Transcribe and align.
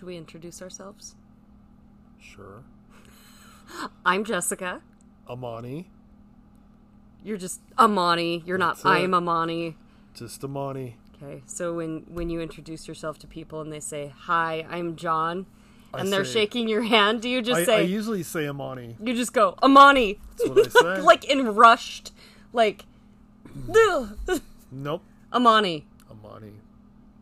Should 0.00 0.06
we 0.06 0.16
introduce 0.16 0.62
ourselves? 0.62 1.14
Sure. 2.18 2.62
I'm 4.06 4.24
Jessica. 4.24 4.80
Amani, 5.28 5.90
You're 7.22 7.36
just 7.36 7.60
Amani. 7.78 8.42
You're 8.46 8.56
That's 8.56 8.82
not 8.82 8.96
it. 8.98 9.04
I'm 9.04 9.12
Amani. 9.12 9.76
just 10.14 10.42
Amani. 10.42 10.96
Okay. 11.22 11.42
So 11.44 11.74
when 11.74 12.06
when 12.08 12.30
you 12.30 12.40
introduce 12.40 12.88
yourself 12.88 13.18
to 13.18 13.26
people 13.26 13.60
and 13.60 13.70
they 13.70 13.78
say, 13.78 14.10
"Hi, 14.20 14.66
I'm 14.70 14.96
John," 14.96 15.44
I 15.92 16.00
and 16.00 16.10
they're 16.10 16.24
say- 16.24 16.32
shaking 16.32 16.66
your 16.66 16.84
hand, 16.84 17.20
do 17.20 17.28
you 17.28 17.42
just 17.42 17.60
I, 17.60 17.64
say 17.64 17.76
I 17.76 17.80
usually 17.80 18.22
say 18.22 18.48
Amani. 18.48 18.96
you 19.04 19.12
just 19.12 19.34
go 19.34 19.54
Amani? 19.62 20.18
That's 20.38 20.48
what 20.48 20.66
I 20.66 20.94
say. 20.96 21.02
like 21.02 21.26
in 21.26 21.54
rushed 21.54 22.12
like 22.54 22.86
Nope. 23.68 25.02
Amani. 25.34 25.84
Amani. 26.10 26.52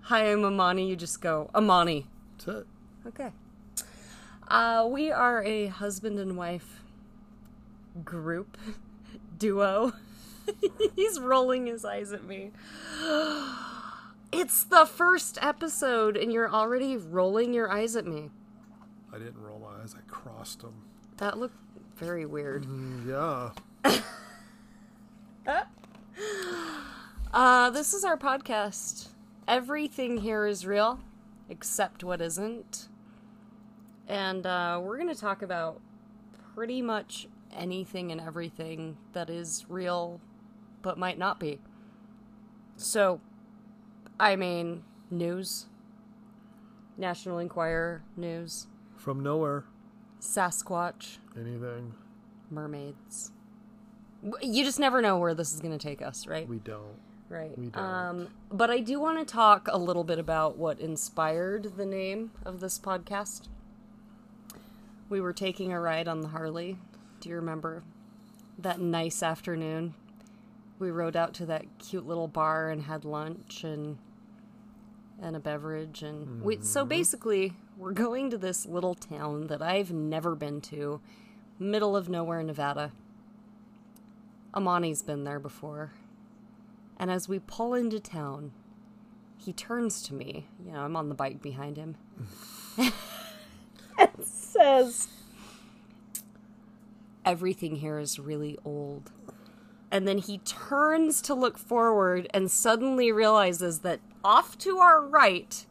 Hi, 0.03 0.31
I'm 0.31 0.45
Amani. 0.45 0.89
You 0.89 0.95
just 0.95 1.21
go 1.21 1.51
Amani. 1.57 2.07
That's 2.39 2.59
it. 2.61 2.67
Okay. 3.09 3.31
Uh, 4.47 4.87
we 4.91 5.11
are 5.11 5.43
a 5.43 5.67
husband 5.67 6.19
and 6.19 6.37
wife 6.37 6.83
group 8.05 8.57
duo. 9.39 9.93
He's 10.97 11.19
rolling 11.21 11.67
his 11.67 11.85
eyes 11.85 12.13
at 12.13 12.25
me. 12.25 12.51
It's 14.31 14.63
the 14.65 14.85
first 14.85 15.39
episode, 15.41 16.15
and 16.15 16.31
you're 16.31 16.51
already 16.51 16.99
rolling 16.99 17.55
your 17.55 17.73
eyes 17.73 17.97
at 17.97 18.05
me. 18.07 18.29
I 19.11 19.17
didn't 19.17 19.41
roll 19.41 19.59
my 19.59 19.83
eyes. 19.83 19.95
I 19.97 20.03
crossed 20.07 20.61
them. 20.61 20.75
That 21.17 21.39
looked 21.39 21.57
very 21.97 22.27
weird. 22.27 22.67
Yeah. 23.07 23.53
Uh, 27.33 27.71
this 27.71 27.93
is 27.93 28.05
our 28.05 28.17
podcast. 28.17 29.09
Everything 29.47 30.19
here 30.19 30.47
is 30.47 30.67
real, 30.67 31.01
except 31.49 32.03
what 32.03 32.21
isn't. 32.21 32.89
And 34.09 34.47
uh, 34.47 34.81
we're 34.83 34.97
going 34.97 35.15
to 35.15 35.21
talk 35.21 35.43
about 35.43 35.81
pretty 36.55 36.81
much 36.83 37.29
anything 37.55 38.11
and 38.11 38.21
everything 38.21 38.97
that 39.13 39.31
is 39.31 39.67
real 39.69 40.21
but 40.83 40.99
might 40.99 41.19
not 41.19 41.39
be. 41.39 41.59
So, 42.77 43.21
I 44.19 44.35
mean, 44.37 44.83
news, 45.11 45.67
National 46.97 47.39
Enquirer 47.39 48.03
news, 48.17 48.67
From 48.97 49.21
nowhere. 49.23 49.65
Sasquatch, 50.21 51.19
Anything. 51.37 51.95
mermaids. 52.51 53.31
You 54.43 54.65
just 54.65 54.81
never 54.81 55.01
know 55.01 55.19
where 55.19 55.35
this 55.35 55.53
is 55.53 55.61
going 55.61 55.77
to 55.77 55.85
take 55.85 56.03
us, 56.03 56.27
right? 56.27 56.49
We 56.49 56.59
don't. 56.59 56.97
Right. 57.29 57.57
We 57.57 57.67
don't. 57.67 57.85
Um, 57.85 58.29
but 58.51 58.71
I 58.71 58.81
do 58.81 58.99
want 58.99 59.19
to 59.19 59.25
talk 59.25 59.69
a 59.71 59.79
little 59.79 60.03
bit 60.03 60.19
about 60.19 60.57
what 60.57 60.81
inspired 60.81 61.77
the 61.77 61.87
name 61.87 62.33
of 62.45 62.59
this 62.61 62.79
podcast. 62.79 63.49
We 65.09 65.21
were 65.21 65.33
taking 65.33 65.73
a 65.73 65.81
ride 65.81 66.09
on 66.09 66.21
the 66.21 66.29
Harley. 66.29 66.79
Do 67.21 67.29
you 67.29 67.37
remember 67.37 67.83
that 68.59 68.81
nice 68.81 69.23
afternoon? 69.23 69.95
We 70.79 70.91
rode 70.91 71.17
out 71.17 71.35
to 71.35 71.47
that 71.47 71.65
cute 71.79 72.07
little 72.07 72.29
bar 72.29 72.71
and 72.71 72.83
had 72.83 73.05
lunch 73.05 73.65
and 73.65 73.99
and 75.21 75.35
a 75.35 75.41
beverage 75.41 76.05
and 76.05 76.43
we 76.43 76.61
so 76.61 76.83
mm-hmm. 76.83 76.91
basically 76.91 77.53
we're 77.79 77.93
going 77.93 78.29
to 78.31 78.39
this 78.39 78.67
little 78.67 78.95
town 78.95 79.47
that 79.47 79.63
I've 79.63 79.93
never 79.93 80.35
been 80.35 80.61
to, 80.63 81.01
middle 81.61 81.97
of 81.97 82.09
nowhere, 82.09 82.43
Nevada. 82.43 82.93
Amani's 84.53 85.03
been 85.03 85.23
there 85.23 85.39
before. 85.39 85.93
And 86.99 87.09
as 87.09 87.29
we 87.29 87.39
pull 87.39 87.75
into 87.75 88.01
town, 88.01 88.51
he 89.37 89.53
turns 89.53 90.03
to 90.03 90.15
me. 90.15 90.49
You 90.65 90.73
know, 90.73 90.81
I'm 90.81 90.97
on 90.97 91.09
the 91.09 91.15
bike 91.15 91.41
behind 91.41 91.77
him. 91.77 91.97
and 93.99 94.11
says, 94.23 95.09
Everything 97.25 97.77
here 97.77 97.99
is 97.99 98.19
really 98.19 98.59
old. 98.65 99.11
And 99.91 100.07
then 100.07 100.19
he 100.19 100.39
turns 100.39 101.23
to 101.23 101.35
look 101.35 101.59
forward 101.59 102.29
and 102.33 102.51
suddenly 102.51 103.11
realizes 103.11 103.81
that 103.81 104.01
off 104.23 104.57
to 104.59 104.79
our 104.79 105.01
right 105.03 105.67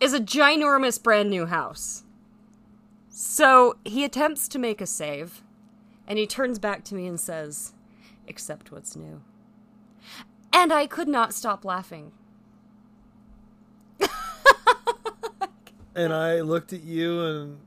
is 0.00 0.14
a 0.14 0.20
ginormous 0.20 1.02
brand 1.02 1.30
new 1.30 1.46
house. 1.46 2.04
So 3.08 3.76
he 3.84 4.04
attempts 4.04 4.48
to 4.48 4.58
make 4.58 4.80
a 4.80 4.86
save, 4.86 5.42
and 6.06 6.18
he 6.18 6.26
turns 6.26 6.58
back 6.58 6.84
to 6.84 6.94
me 6.94 7.06
and 7.06 7.20
says, 7.20 7.74
Accept 8.28 8.70
what's 8.72 8.96
new. 8.96 9.22
And 10.52 10.72
I 10.72 10.86
could 10.86 11.08
not 11.08 11.34
stop 11.34 11.64
laughing. 11.64 12.12
And 15.94 16.12
I 16.12 16.40
looked 16.40 16.72
at 16.72 16.82
you 16.82 17.24
and 17.24 17.58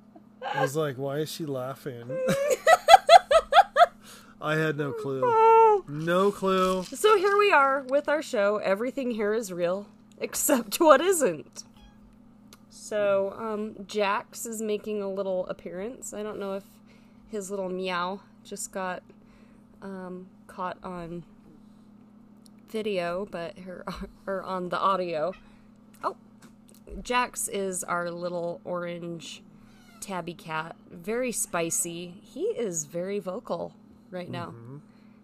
I 0.53 0.61
was 0.61 0.75
like, 0.75 0.97
why 0.97 1.19
is 1.19 1.31
she 1.31 1.45
laughing? 1.45 2.03
I 4.41 4.55
had 4.55 4.77
no 4.77 4.91
clue. 4.91 5.83
No 5.87 6.31
clue. 6.31 6.83
So 6.83 7.17
here 7.17 7.37
we 7.37 7.51
are 7.51 7.83
with 7.83 8.09
our 8.09 8.21
show. 8.21 8.57
Everything 8.57 9.11
here 9.11 9.33
is 9.33 9.51
real, 9.51 9.87
except 10.19 10.79
what 10.79 11.01
isn't. 11.01 11.63
So, 12.69 13.33
um, 13.37 13.85
Jax 13.87 14.45
is 14.45 14.61
making 14.61 15.01
a 15.01 15.09
little 15.09 15.47
appearance. 15.47 16.13
I 16.13 16.23
don't 16.23 16.39
know 16.39 16.53
if 16.53 16.63
his 17.29 17.49
little 17.49 17.69
meow 17.69 18.21
just 18.43 18.71
got 18.71 19.03
um, 19.81 20.27
caught 20.47 20.77
on 20.83 21.23
video, 22.69 23.27
but 23.29 23.57
her 23.59 23.85
or 24.27 24.43
on 24.43 24.69
the 24.69 24.79
audio. 24.79 25.33
Jax 27.01 27.47
is 27.47 27.83
our 27.83 28.09
little 28.11 28.61
orange 28.63 29.41
tabby 29.99 30.33
cat. 30.33 30.75
Very 30.91 31.31
spicy. 31.31 32.15
He 32.21 32.41
is 32.41 32.85
very 32.85 33.19
vocal 33.19 33.73
right 34.11 34.29
now. 34.29 34.47
Mm-hmm. 34.47 34.77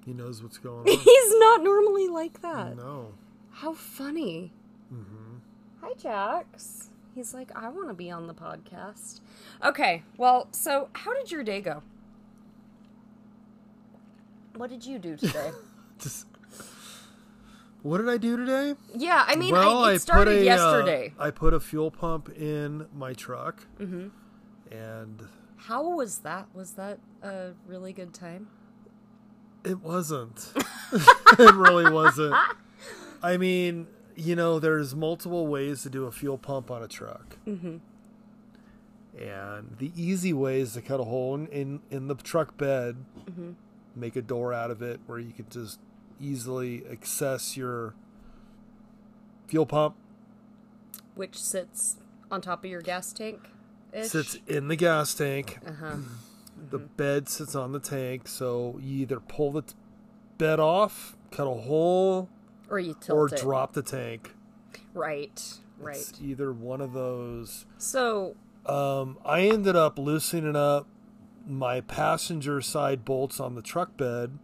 He 0.06 0.14
knows 0.14 0.42
what's 0.42 0.58
going 0.58 0.80
on. 0.90 0.98
He's 0.98 1.40
not 1.40 1.64
normally 1.64 2.08
like 2.08 2.42
that. 2.42 2.78
No. 2.78 3.14
How 3.52 3.74
funny. 3.74 4.52
Mm-hmm. 4.94 5.38
Hi, 5.82 5.94
Jax. 6.02 6.90
He's 7.14 7.34
like, 7.34 7.52
I 7.56 7.70
want 7.70 7.90
to 7.90 7.94
be 7.94 8.10
on 8.10 8.28
the 8.28 8.34
podcast. 8.34 9.20
Okay, 9.64 10.04
well, 10.18 10.48
so 10.52 10.90
how 10.94 11.14
did 11.14 11.32
your 11.32 11.44
day 11.44 11.60
go? 11.60 11.84
What 14.56 14.70
did 14.70 14.86
you 14.86 15.00
do 15.00 15.18
today? 15.18 15.52
Just. 16.00 16.26
What 17.90 17.98
did 17.98 18.10
I 18.10 18.18
do 18.18 18.38
today? 18.38 18.76
yeah, 18.96 19.26
I 19.28 19.36
mean, 19.36 19.52
well, 19.52 19.86
I, 19.86 19.94
it 19.94 20.00
started 20.00 20.44
a, 20.44 20.46
yesterday. 20.46 21.12
Uh, 21.18 21.24
I 21.24 21.32
put 21.32 21.56
a 21.56 21.60
fuel 21.60 21.90
pump 21.90 22.30
in 22.30 22.86
my 22.96 23.14
truck, 23.14 23.66
mm-hmm. 23.80 24.10
and 24.72 25.28
How 25.58 25.96
was 25.96 26.20
that? 26.20 26.50
Was 26.54 26.74
that 26.74 27.00
a 27.24 27.54
really 27.66 27.92
good 27.92 28.14
time? 28.14 28.48
it 29.64 29.82
wasn't. 29.82 30.54
it 30.94 31.56
really 31.56 31.92
wasn't. 31.92 32.36
I 33.24 33.38
mean, 33.38 33.88
you 34.16 34.36
know, 34.36 34.60
there's 34.60 34.96
multiple 34.96 35.48
ways 35.48 35.82
to 35.82 35.90
do 35.90 36.06
a 36.06 36.12
fuel 36.12 36.38
pump 36.38 36.70
on 36.70 36.84
a 36.84 36.88
truck, 36.88 37.38
mm-hmm. 37.48 37.78
and 39.20 39.78
the 39.80 39.92
easy 39.96 40.32
way 40.32 40.62
is 40.62 40.74
to 40.74 40.84
cut 40.84 41.00
a 41.00 41.06
hole 41.06 41.34
in 41.34 41.48
in, 41.48 41.82
in 41.90 42.08
the 42.08 42.14
truck 42.14 42.56
bed, 42.56 42.98
Mm-hmm. 43.26 43.54
make 43.96 44.16
a 44.16 44.22
door 44.22 44.54
out 44.54 44.70
of 44.70 44.84
it 44.84 45.00
where 45.08 45.18
you 45.18 45.32
can 45.32 45.48
just 45.50 45.80
easily 46.20 46.84
access 46.92 47.56
your 47.58 47.94
fuel 49.48 49.66
pump. 49.66 49.96
Which 51.16 51.38
sits 51.42 51.98
on 52.32 52.42
top 52.42 52.64
of 52.64 52.70
your 52.70 52.82
gas 52.82 53.12
tank? 53.14 53.40
It 53.92 54.06
sits 54.06 54.38
in 54.48 54.68
the 54.68 54.76
gas 54.76 55.14
tank. 55.14 55.60
Uh 55.66 55.72
huh. 55.80 55.96
The 56.72 56.78
bed 56.78 57.30
sits 57.30 57.56
on 57.56 57.72
the 57.72 57.80
tank, 57.80 58.28
so 58.28 58.78
you 58.84 59.04
either 59.04 59.22
pull 59.22 59.54
the 59.54 59.62
t- 59.62 59.74
bed 60.38 60.60
off, 60.60 61.16
cut 61.32 61.48
a 61.48 61.54
hole, 61.54 62.28
Or 62.70 62.80
you 62.80 62.98
tilt 63.00 63.18
or 63.18 63.34
it. 63.34 63.40
drop 63.42 63.72
the 63.72 63.82
tank. 63.82 64.36
Right, 64.94 65.42
right. 65.80 65.96
It's 65.96 66.20
either 66.22 66.52
one 66.52 66.82
of 66.82 66.92
those. 66.92 67.66
So, 67.78 68.36
Um, 68.66 69.18
I 69.24 69.44
ended 69.48 69.78
up 69.78 69.98
loosening 69.98 70.58
up 70.58 70.86
my 71.48 71.80
passenger 71.80 72.60
side 72.60 73.06
bolts 73.06 73.40
on 73.40 73.56
the 73.56 73.62
truck 73.62 73.96
bed, 73.96 74.38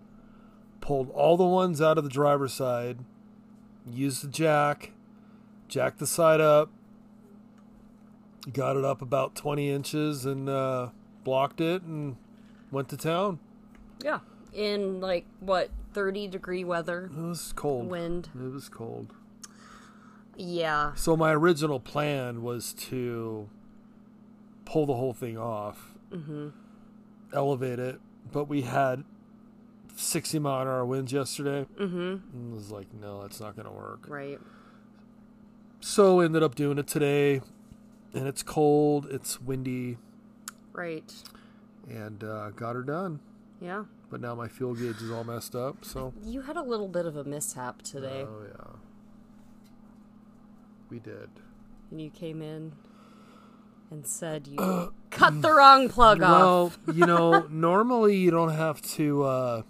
pulled 0.86 1.10
all 1.16 1.36
the 1.36 1.44
ones 1.44 1.82
out 1.82 1.98
of 1.98 2.04
the 2.04 2.10
driver's 2.12 2.54
side, 2.54 3.00
used 3.92 4.24
the 4.24 4.28
jack, 4.28 4.92
jacked 5.68 5.98
the 5.98 6.06
side 6.06 6.40
up, 6.40 6.70
got 8.54 8.78
it 8.78 8.86
up 8.86 9.02
about 9.02 9.34
20 9.34 9.72
inches, 9.72 10.28
and 10.28 10.48
uh, 10.48 10.90
blocked 11.24 11.60
it 11.60 11.82
and 11.82 12.18
went 12.72 12.88
to 12.90 12.98
town. 12.98 13.40
yeah. 14.04 14.20
In 14.54 15.02
like, 15.02 15.26
what, 15.42 15.70
30 15.94 16.28
degree 16.30 16.64
weather? 16.64 17.10
It 17.12 17.20
was 17.20 17.52
cold. 17.58 17.90
Wind. 17.90 18.30
It 18.36 18.54
was 18.54 18.70
cold. 18.70 19.12
Yeah. 20.38 20.94
So 20.94 21.18
my 21.18 21.34
original 21.34 21.80
plan 21.82 22.42
was 22.42 22.74
to 22.74 23.50
pull 24.64 24.86
the 24.86 24.94
whole 24.94 25.14
thing 25.14 25.38
off, 25.38 25.96
elevate 27.34 27.80
it, 27.80 28.00
but 28.32 28.46
we 28.46 28.62
had 28.62 29.04
60 29.96 30.40
mile 30.40 30.62
an 30.62 30.68
hour 30.68 30.86
winds 30.86 31.12
yesterday. 31.14 31.66
Mm-hmm. 31.80 32.18
And 32.34 32.54
was 32.54 32.72
like, 32.72 32.88
no, 32.94 33.22
that's 33.22 33.40
not 33.40 33.56
going 33.56 33.68
to 33.68 33.72
work. 33.74 34.06
Right. 34.08 34.40
So 35.80 36.20
ended 36.20 36.44
up 36.44 36.56
doing 36.56 36.78
it 36.78 36.88
today, 36.88 37.42
and 38.14 38.28
it's 38.28 38.42
cold, 38.44 39.08
it's 39.12 39.40
windy, 39.42 39.98
Right. 40.74 41.14
and 41.90 42.24
uh, 42.24 42.50
got 42.52 42.76
her 42.76 42.82
done. 42.84 43.20
Yeah. 43.62 43.86
But 44.10 44.20
now 44.22 44.36
my 44.36 44.48
fuel 44.48 44.74
gauge 44.74 45.02
is 45.02 45.12
all 45.12 45.24
messed 45.24 45.56
up. 45.56 45.86
So 45.86 46.14
You 46.24 46.42
had 46.42 46.58
a 46.58 46.62
little 46.62 46.88
bit 46.88 47.06
of 47.06 47.16
a 47.18 47.24
mishap 47.24 47.82
today. 47.84 48.26
oh 48.28 48.44
yeah, 48.48 48.74
we 50.90 51.00
did. 51.00 51.30
and 51.92 52.02
you 52.02 52.10
came 52.10 52.42
in 52.42 52.74
and 53.92 54.06
said 54.06 54.48
you 54.48 54.94
cut 55.12 55.42
the 55.42 55.54
wrong 55.54 55.90
plug 55.90 56.20
Well, 56.20 56.66
off. 56.66 56.80
you 56.94 57.06
know, 57.06 57.46
normally 57.50 58.16
you 58.18 58.32
don't 58.32 58.54
have 58.54 58.82
to 58.94 59.24
uh, 59.24 59.62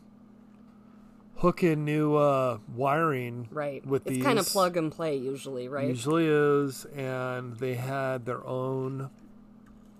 hook 1.38 1.64
in 1.64 1.84
new 1.86 2.16
uh, 2.16 2.60
wiring. 2.74 3.48
Right. 3.52 3.86
With 3.86 4.06
it's 4.08 4.16
these, 4.16 4.24
kind 4.24 4.40
of 4.40 4.48
plug 4.48 4.78
and 4.78 4.92
play 4.92 5.16
usually, 5.18 5.68
right? 5.68 5.88
Usually 5.90 6.28
is, 6.28 6.86
and 6.96 7.58
they 7.58 7.76
had 7.76 8.26
their 8.26 8.46
own 8.46 9.10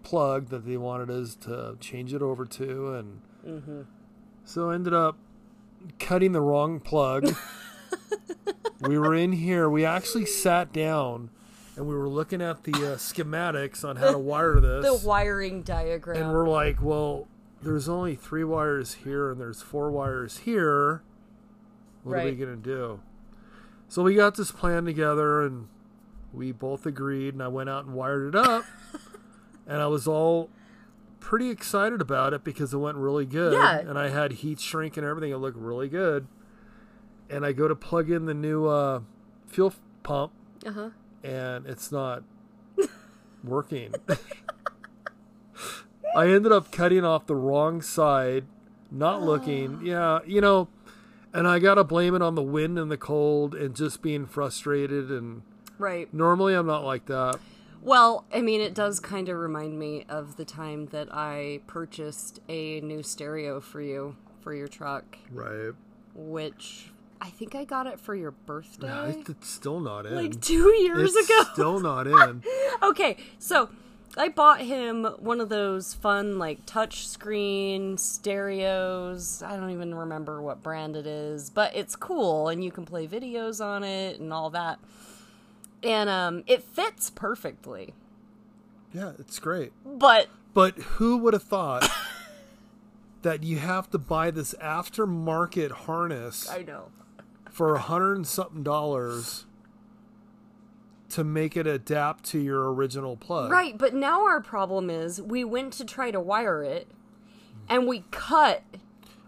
plug 0.04 0.50
that 0.50 0.66
they 0.66 0.78
wanted 0.78 1.10
us 1.10 1.36
to 1.36 1.78
change 1.80 2.14
it 2.14 2.22
over 2.22 2.46
to, 2.46 2.94
and 2.94 3.22
Mm-hmm. 3.46 3.82
so 4.44 4.72
I 4.72 4.76
ended 4.76 4.94
up 4.96 5.18
cutting 6.00 6.32
the 6.32 6.42
wrong 6.42 6.80
plug. 6.80 7.36
we 8.82 8.98
were 8.98 9.14
in 9.14 9.34
here. 9.34 9.70
We 9.70 9.86
actually 9.86 10.26
sat 10.26 10.74
down, 10.74 11.30
and 11.76 11.86
we 11.88 11.94
were 11.96 12.10
looking 12.10 12.42
at 12.42 12.64
the 12.64 12.72
uh, 12.72 12.96
schematics 12.98 13.84
on 13.88 13.98
how 13.98 14.12
to 14.12 14.18
wire 14.18 14.60
this. 14.62 14.84
The 15.02 15.08
wiring 15.08 15.62
diagram. 15.62 16.22
And 16.24 16.32
we're 16.34 16.48
like, 16.50 16.82
well, 16.82 17.28
there's 17.62 17.88
only 17.88 18.16
three 18.16 18.44
wires 18.44 18.96
here 19.04 19.32
and 19.32 19.40
there's 19.40 19.62
four 19.62 19.92
wires 19.92 20.40
here. 20.40 21.04
What 22.06 22.20
are 22.20 22.24
we 22.24 22.34
going 22.34 22.56
to 22.56 22.58
do? 22.62 23.00
So 23.88 24.04
we 24.04 24.14
got 24.14 24.36
this 24.36 24.52
plan 24.52 24.86
together 24.86 25.44
and 25.44 25.68
we 26.32 26.52
both 26.52 26.86
agreed 26.86 27.34
and 27.34 27.42
I 27.42 27.48
went 27.48 27.68
out 27.68 27.86
and 27.86 27.96
wired 27.96 28.28
it 28.28 28.36
up. 28.36 28.64
and 29.68 29.82
I 29.82 29.88
was 29.88 30.08
all 30.08 30.52
pretty 31.20 31.50
excited 31.50 32.02
about 32.02 32.34
it 32.34 32.44
because 32.44 32.76
it 32.76 32.78
went 32.78 32.98
really 32.98 33.26
good. 33.26 33.54
Yeah. 33.54 33.80
And 33.80 33.98
I 33.98 34.10
had 34.10 34.34
heat 34.34 34.60
shrink 34.60 34.98
and 34.98 35.06
everything. 35.06 35.32
It 35.32 35.38
looked 35.38 35.58
really 35.58 35.90
good. 35.90 36.28
And 37.28 37.44
I 37.44 37.54
go 37.54 37.68
to 37.68 37.76
plug 37.76 38.12
in 38.12 38.26
the 38.26 38.36
new 38.36 38.68
uh, 38.68 39.02
fuel 39.48 39.74
pump 40.04 40.32
uh-huh. 40.64 40.92
and 41.24 41.66
it's 41.66 41.92
not 41.92 42.22
working. 43.44 43.96
I 46.16 46.28
ended 46.28 46.52
up 46.52 46.72
cutting 46.72 47.04
off 47.04 47.26
the 47.26 47.36
wrong 47.36 47.82
side, 47.82 48.46
not 48.92 49.24
looking. 49.24 49.82
Yeah, 49.84 50.20
you 50.26 50.40
know, 50.40 50.68
and 51.36 51.48
I 51.48 51.60
got 51.60 51.76
to 51.76 51.84
blame 51.84 52.16
it 52.16 52.22
on 52.22 52.34
the 52.36 52.42
wind 52.42 52.80
and 52.80 52.90
the 52.90 52.98
cold 52.98 53.54
and 53.54 53.76
just 53.76 54.02
being 54.02 54.26
frustrated. 54.26 55.12
And 55.12 55.42
Right. 55.78 56.12
normally 56.14 56.54
I'm 56.56 56.66
not 56.66 56.84
like 56.84 57.06
that. 57.08 57.38
Well, 57.82 58.26
I 58.34 58.42
mean, 58.42 58.62
it 58.62 58.74
does 58.74 59.00
kind 59.00 59.30
of 59.30 59.38
remind 59.38 59.78
me 59.78 60.06
of 60.10 60.38
the 60.38 60.46
time 60.46 60.88
that 60.88 61.08
I 61.12 61.60
purchased 61.68 62.40
a 62.50 62.82
new 62.82 63.04
stereo 63.04 63.60
for 63.60 63.82
you 63.82 64.16
for 64.42 64.56
your 64.56 64.68
truck, 64.68 65.18
Right. 65.32 65.74
which 66.16 66.92
I 67.22 67.30
think 67.30 67.54
I 67.56 67.64
got 67.64 67.86
it 67.88 68.00
for 68.00 68.16
your 68.16 68.32
birthday. 68.32 69.24
It's 69.28 69.48
still 69.50 69.80
not 69.80 70.06
in. 70.06 70.16
like 70.16 70.42
two 70.42 70.70
years 70.82 71.16
it's 71.16 71.30
ago. 71.30 71.44
still 71.54 71.80
not 71.80 72.08
in. 72.08 72.44
okay, 72.84 73.18
so 73.40 73.70
I 74.18 74.30
bought 74.30 74.62
him 74.62 75.04
one 75.20 75.42
of 75.42 75.50
those 75.50 75.94
fun 75.94 76.40
like 76.40 76.66
touch 76.66 77.08
screen 77.08 77.98
stereos. 77.98 79.44
I 79.44 79.58
don't 79.58 79.72
even 79.72 79.94
remember 79.94 80.42
what 80.42 80.64
brand 80.64 80.96
it 80.96 81.06
is, 81.06 81.50
but 81.50 81.76
it's 81.76 81.96
cool 81.96 82.48
and 82.50 82.64
you 82.64 82.72
can 82.72 82.86
play 82.86 83.08
videos 83.08 83.64
on 83.64 83.84
it 83.84 84.20
and 84.20 84.32
all 84.32 84.50
that. 84.52 84.80
And 85.84 86.10
um 86.10 86.44
it 86.48 86.64
fits 86.64 87.10
perfectly. 87.10 87.94
Yeah, 88.94 89.12
it's 89.20 89.40
great. 89.40 89.74
But 89.86 90.28
But 90.54 90.76
who 90.78 91.18
would 91.18 91.34
have 91.34 91.44
thought 91.44 91.90
that 93.22 93.44
you 93.44 93.58
have 93.58 93.90
to 93.92 93.98
buy 93.98 94.32
this 94.32 94.54
aftermarket 94.62 95.72
harness? 95.72 96.50
I 96.50 96.62
know. 96.64 96.90
for 97.52 97.76
a 97.76 97.80
hundred 97.80 98.16
and 98.16 98.28
something 98.28 98.64
dollars 98.64 99.46
to 101.16 101.24
make 101.24 101.56
it 101.56 101.66
adapt 101.66 102.26
to 102.26 102.38
your 102.40 102.74
original 102.74 103.16
plug. 103.16 103.50
Right, 103.50 103.78
but 103.78 103.94
now 103.94 104.26
our 104.26 104.42
problem 104.42 104.90
is 104.90 105.22
we 105.22 105.46
went 105.46 105.72
to 105.74 105.86
try 105.86 106.12
to 106.12 106.20
wire 106.20 106.62
it 106.62 106.90
and 107.70 107.88
we 107.88 108.04
cut 108.12 108.64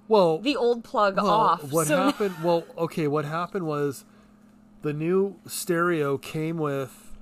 Well, 0.10 0.38
the 0.40 0.58
old 0.58 0.84
plug 0.84 1.16
well, 1.16 1.28
off. 1.30 1.72
what 1.72 1.88
so 1.88 1.96
happened? 1.98 2.36
Well, 2.44 2.66
okay, 2.78 3.08
what 3.08 3.24
happened 3.24 3.66
was 3.66 4.04
the 4.82 4.92
new 4.92 5.40
stereo 5.46 6.18
came 6.18 6.58
with 6.58 7.14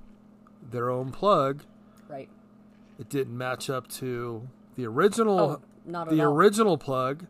their 0.67 0.89
own 0.89 1.11
plug. 1.11 1.61
right. 2.09 2.27
It 2.99 3.07
didn't 3.07 3.37
match 3.37 3.69
up 3.69 3.87
to 3.99 4.47
the 4.75 4.87
original 4.87 5.39
Oh, 5.39 5.61
not 5.85 6.07
at 6.07 6.15
the 6.15 6.23
original 6.23 6.79
plug. 6.79 7.27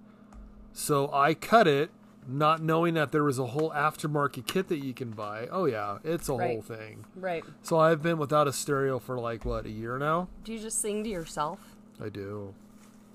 So 0.72 1.12
I 1.12 1.34
cut 1.34 1.68
it 1.68 1.90
not 2.27 2.62
knowing 2.62 2.95
that 2.95 3.12
there 3.12 3.24
was 3.24 3.38
a 3.39 3.48
whole 3.48 3.72
aftermarket 3.72 4.48
kit 4.48 4.68
that 4.69 4.83
you 4.83 4.94
can 4.94 5.12
buy. 5.12 5.48
Oh 5.51 5.66
yeah, 5.66 6.00
it's 6.04 6.27
a 6.30 6.38
whole 6.38 6.62
thing. 6.62 7.06
Right. 7.16 7.44
So 7.62 7.80
I've 7.80 8.01
been 8.01 8.18
without 8.18 8.48
a 8.48 8.54
stereo 8.54 9.00
for 9.00 9.19
like 9.19 9.45
what, 9.45 9.66
a 9.66 9.69
year 9.69 9.98
now? 9.98 10.27
Do 10.44 10.54
you 10.54 10.60
just 10.60 10.81
sing 10.81 11.04
to 11.04 11.10
yourself? 11.10 11.60
I 12.04 12.10
do. 12.10 12.54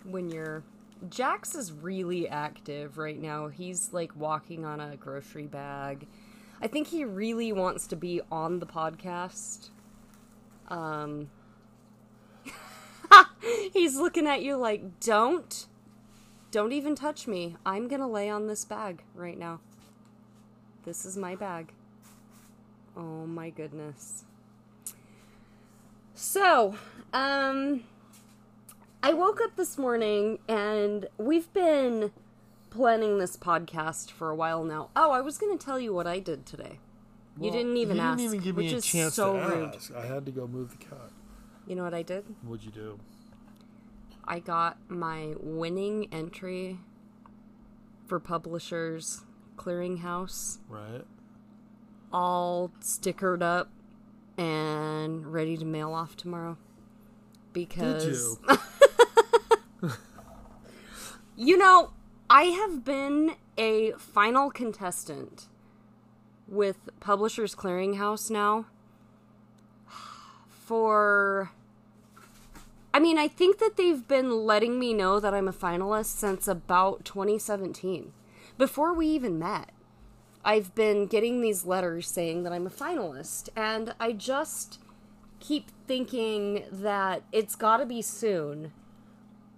when 0.05 0.31
you're 0.31 0.63
Jax 1.09 1.55
is 1.55 1.73
really 1.73 2.29
active 2.29 2.99
right 2.99 3.19
now. 3.21 3.49
He's 3.49 3.93
like 3.93 4.15
walking 4.17 4.65
on 4.65 4.81
a 4.81 4.97
grocery 4.97 5.47
bag. 5.47 6.07
I 6.63 6.67
think 6.67 6.89
he 6.89 7.05
really 7.05 7.53
wants 7.53 7.87
to 7.89 7.97
be 7.97 8.21
on 8.31 8.59
the 8.61 8.67
podcast. 8.67 9.71
Um 10.69 11.31
He's 13.73 13.97
looking 13.97 14.27
at 14.27 14.43
you 14.43 14.57
like, 14.57 15.01
"Don't 15.01 15.67
don't 16.51 16.73
even 16.73 16.95
touch 16.95 17.27
me. 17.27 17.57
I'm 17.65 17.89
going 17.89 18.01
to 18.01 18.07
lay 18.07 18.29
on 18.29 18.47
this 18.47 18.65
bag 18.65 19.03
right 19.15 19.39
now. 19.39 19.61
This 20.85 21.05
is 21.05 21.17
my 21.17 21.37
bag." 21.37 21.73
Oh 22.97 23.27
my 23.27 23.51
goodness. 23.51 24.25
So, 26.15 26.75
um 27.13 27.85
I 29.03 29.15
woke 29.15 29.41
up 29.41 29.57
this 29.57 29.79
morning 29.79 30.41
and 30.47 31.07
we've 31.17 31.51
been 31.55 32.11
planning 32.69 33.19
this 33.19 33.37
podcast 33.37 34.11
for 34.11 34.29
a 34.29 34.35
while 34.35 34.63
now. 34.63 34.91
Oh, 34.95 35.11
I 35.11 35.23
was 35.23 35.39
going 35.39 35.57
to 35.57 35.65
tell 35.65 35.81
you 35.81 35.95
what 35.95 36.07
I 36.07 36.19
did 36.19 36.45
today. 36.45 36.79
you 37.41 37.51
didn't 37.51 37.79
even 37.79 37.97
you 37.97 38.03
ask, 38.03 38.19
didn't 38.19 38.35
even 38.35 38.45
give 38.45 38.57
me 38.59 38.75
a 38.75 38.81
chance 38.81 39.15
so 39.15 39.33
to 39.39 39.49
rude. 39.49 39.75
ask. 39.75 39.95
I 39.95 40.05
had 40.05 40.27
to 40.27 40.33
go 40.33 40.47
move 40.47 40.73
the 40.79 40.85
cat. 40.85 41.11
You 41.67 41.77
know 41.77 41.85
what 41.85 41.95
I 41.95 42.03
did? 42.03 42.25
What'd 42.43 42.65
you 42.65 42.71
do? 42.73 42.99
I 44.31 44.39
got 44.39 44.79
my 44.89 45.35
winning 45.41 46.07
entry 46.13 46.79
for 48.07 48.21
Publishers 48.21 49.25
Clearinghouse 49.57 50.59
Right. 50.69 51.05
all 52.13 52.71
stickered 52.81 53.43
up 53.43 53.71
and 54.39 55.27
ready 55.33 55.57
to 55.57 55.65
mail 55.65 55.93
off 55.93 56.17
tomorrow. 56.17 56.57
Because 57.53 58.05
Did 58.05 58.15
you? 59.83 59.91
You 61.37 61.57
know, 61.57 61.93
I 62.29 62.43
have 62.45 62.85
been 62.85 63.37
a 63.57 63.93
final 63.93 64.51
contestant 64.51 65.49
with 66.47 66.77
Publishers 67.01 67.55
Clearinghouse 67.57 68.31
now 68.31 68.67
for. 70.49 71.51
I 72.93 72.99
mean, 72.99 73.19
I 73.19 73.29
think 73.29 73.59
that 73.59 73.77
they've 73.77 74.07
been 74.07 74.45
letting 74.45 74.79
me 74.79 74.93
know 74.93 75.21
that 75.21 75.33
I'm 75.33 75.49
a 75.49 75.53
finalist 75.53 76.17
since 76.17 76.49
about 76.49 77.05
2017. 77.05 78.13
Before 78.59 78.93
we 78.93 79.07
even 79.09 79.39
met, 79.39 79.71
I've 80.45 80.75
been 80.75 81.07
getting 81.07 81.41
these 81.41 81.65
letters 81.65 82.09
saying 82.09 82.43
that 82.43 82.53
I'm 82.53 82.67
a 82.67 82.71
finalist, 82.71 83.49
and 83.55 83.95
I 84.01 84.13
just 84.13 84.81
keep 85.39 85.71
thinking 85.87 86.65
that 86.71 87.23
it's 87.33 87.55
gotta 87.55 87.87
be 87.87 88.03
soon 88.03 88.73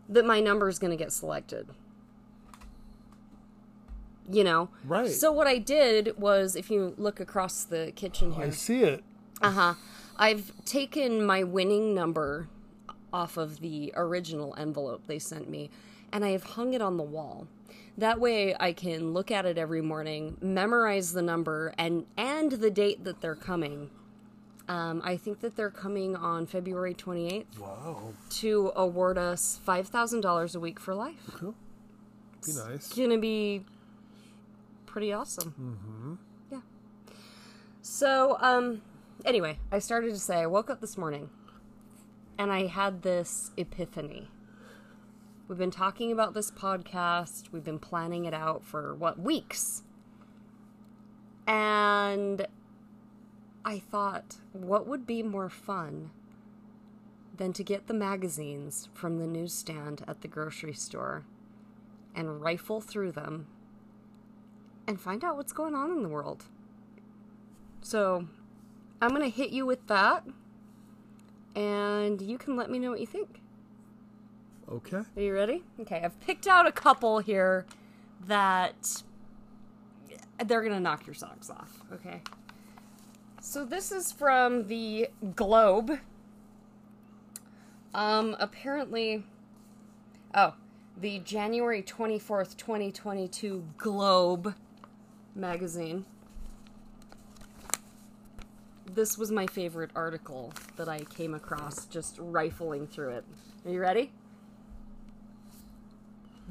that 0.09 0.25
my 0.25 0.41
number 0.41 0.69
is 0.69 0.79
going 0.79 0.91
to 0.91 0.97
get 0.97 1.13
selected. 1.13 1.69
You 4.31 4.45
know? 4.45 4.69
Right. 4.85 5.11
So 5.11 5.33
what 5.33 5.47
I 5.47 5.59
did 5.59 6.19
was 6.19 6.55
if 6.55 6.71
you 6.71 6.95
look 6.97 7.21
across 7.21 7.65
the 7.65 7.93
kitchen 7.95 8.33
here, 8.33 8.47
I 8.47 8.51
see 8.51 8.83
it. 8.83 9.03
Uh-huh. 9.41 9.75
I've 10.17 10.53
taken 10.65 11.25
my 11.25 11.43
winning 11.43 11.95
number 11.95 12.49
off 13.13 13.37
of 13.37 13.61
the 13.61 13.93
original 13.97 14.55
envelope 14.59 15.07
they 15.07 15.19
sent 15.19 15.49
me 15.49 15.71
and 16.13 16.25
I 16.25 16.31
have 16.31 16.43
hung 16.45 16.75
it 16.75 16.83
on 16.83 16.97
the 16.97 17.03
wall. 17.03 17.47
That 17.97 18.21
way 18.21 18.55
I 18.59 18.73
can 18.73 19.13
look 19.13 19.31
at 19.31 19.45
it 19.47 19.57
every 19.59 19.81
morning, 19.83 20.37
memorize 20.41 21.13
the 21.13 21.23
number 21.23 21.75
and 21.79 22.07
and 22.17 22.53
the 22.53 22.71
date 22.71 23.05
that 23.05 23.21
they're 23.21 23.35
coming. 23.35 23.91
Um, 24.69 25.03
I 25.05 25.17
think 25.17 25.41
that 25.41 25.57
they're 25.57 25.71
coming 25.71 26.15
on 26.17 26.47
February 26.47 26.95
28th 26.95 27.59
Wow. 27.59 28.13
to 28.31 28.73
award 28.77 29.19
us 29.19 29.59
$5,000 29.67 30.55
a 30.55 30.61
week 30.61 30.79
for 30.81 30.95
life. 30.95 31.31
Cool. 31.35 31.55
Be 32.47 32.53
nice. 32.53 32.93
gonna 32.93 33.19
be 33.19 33.65
pretty 34.87 35.13
awesome. 35.13 35.55
Mm-hmm. 35.61 36.15
Yeah. 36.55 36.61
So, 37.83 38.37
um, 38.41 38.83
anyway, 39.25 39.59
I 39.71 39.79
started 39.81 40.11
to 40.11 40.19
say 40.19 40.39
I 40.39 40.47
woke 40.47 40.71
up 40.71 40.81
this 40.81 40.97
morning 40.97 41.29
and 42.43 42.51
I 42.53 42.67
had 42.67 43.03
this 43.03 43.53
epiphany. 43.57 44.29
We've 45.47 45.59
been 45.59 45.71
talking 45.71 46.11
about 46.11 46.35
this 46.35 46.51
podcast, 46.51 47.53
we've 47.53 47.63
been 47.63 47.79
planning 47.79 48.25
it 48.25 48.35
out 48.35 48.65
for 48.65 48.97
what, 48.97 49.17
weeks? 49.17 49.85
And 51.47 52.49
I 53.65 53.79
thought, 53.79 54.39
what 54.53 54.89
would 54.89 55.07
be 55.07 55.23
more 55.23 55.49
fun 55.49 56.11
than 57.37 57.53
to 57.53 57.63
get 57.63 57.87
the 57.87 57.95
magazines 57.95 58.89
from 58.93 59.21
the 59.21 59.27
newsstand 59.29 60.03
at 60.09 60.23
the 60.23 60.29
grocery 60.29 60.75
store 60.75 61.25
and 62.13 62.43
rifle 62.43 62.81
through 62.81 63.13
them 63.13 63.47
and 64.89 65.01
find 65.01 65.23
out 65.23 65.37
what's 65.37 65.53
going 65.53 65.77
on 65.77 65.93
in 65.93 66.03
the 66.03 66.09
world? 66.09 66.47
So, 67.83 68.27
I'm 69.01 69.11
going 69.11 69.23
to 69.23 69.29
hit 69.29 69.51
you 69.51 69.65
with 69.65 69.87
that, 69.87 70.25
and 71.55 72.21
you 72.21 72.39
can 72.39 72.57
let 72.57 72.71
me 72.71 72.79
know 72.79 72.91
what 72.91 73.01
you 73.01 73.07
think. 73.07 73.41
Okay. 74.71 75.03
Are 75.17 75.23
you 75.23 75.35
ready? 75.35 75.63
Okay, 75.81 76.01
I've 76.03 76.19
picked 76.21 76.47
out 76.47 76.67
a 76.67 76.73
couple 76.73 77.19
here 77.19 77.67
that 78.27 79.03
they're 80.45 80.63
gonna 80.63 80.81
knock 80.81 81.07
your 81.07 81.15
socks 81.15 81.51
off. 81.51 81.83
Okay. 81.93 82.23
So 83.41 83.65
this 83.65 83.93
is 83.93 84.13
from 84.13 84.69
the 84.69 85.09
Globe. 85.35 85.99
Um, 87.93 88.37
apparently, 88.39 89.25
oh, 90.35 90.55
the 90.99 91.19
January 91.19 91.83
24th, 91.83 92.57
2022 92.57 93.65
Globe 93.77 94.55
magazine. 95.35 96.07
This 98.95 99.17
was 99.17 99.31
my 99.31 99.47
favorite 99.47 99.91
article 99.95 100.53
that 100.77 100.89
I 100.89 101.01
came 101.01 101.33
across 101.33 101.87
just 101.87 102.19
rifling 102.19 102.87
through 102.87 103.11
it. 103.11 103.25
Are 103.65 103.71
you 103.71 103.81
ready? 103.81 104.13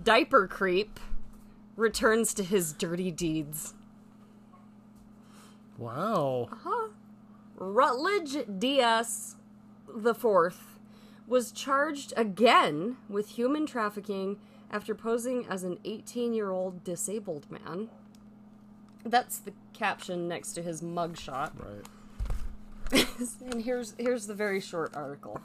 Diaper 0.01 0.47
creep 0.47 0.99
returns 1.75 2.33
to 2.33 2.43
his 2.43 2.73
dirty 2.73 3.11
deeds. 3.11 3.75
Wow. 5.77 6.49
Uh-huh. 6.51 6.89
Rutledge 7.57 8.37
Diaz 8.57 9.35
the 9.87 10.15
Fourth 10.15 10.79
was 11.27 11.51
charged 11.51 12.11
again 12.17 12.97
with 13.07 13.29
human 13.29 13.67
trafficking 13.67 14.39
after 14.71 14.95
posing 14.95 15.45
as 15.47 15.63
an 15.63 15.77
18-year-old 15.85 16.83
disabled 16.83 17.51
man. 17.51 17.89
That's 19.05 19.37
the 19.37 19.53
caption 19.73 20.27
next 20.27 20.53
to 20.53 20.63
his 20.63 20.81
mugshot. 20.81 21.51
Right. 21.59 21.85
and 23.51 23.61
here's 23.63 23.95
here's 23.97 24.27
the 24.27 24.33
very 24.33 24.59
short 24.59 24.95
article. 24.95 25.39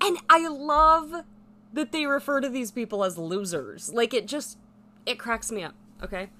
And 0.00 0.18
I 0.28 0.46
love 0.48 1.24
that 1.72 1.92
they 1.92 2.06
refer 2.06 2.40
to 2.40 2.48
these 2.48 2.70
people 2.70 3.04
as 3.04 3.18
losers. 3.18 3.92
Like 3.92 4.14
it 4.14 4.26
just 4.26 4.58
it 5.06 5.18
cracks 5.18 5.50
me 5.50 5.62
up, 5.62 5.74
okay? 6.02 6.30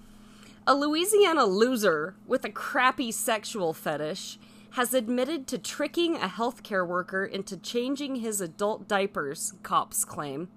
A 0.66 0.74
Louisiana 0.74 1.44
loser 1.44 2.14
with 2.26 2.44
a 2.44 2.50
crappy 2.50 3.12
sexual 3.12 3.74
fetish 3.74 4.38
has 4.72 4.94
admitted 4.94 5.46
to 5.46 5.58
tricking 5.58 6.16
a 6.16 6.26
healthcare 6.26 6.86
worker 6.86 7.24
into 7.24 7.56
changing 7.56 8.16
his 8.16 8.40
adult 8.40 8.88
diapers, 8.88 9.52
cops 9.62 10.04
claim. 10.04 10.48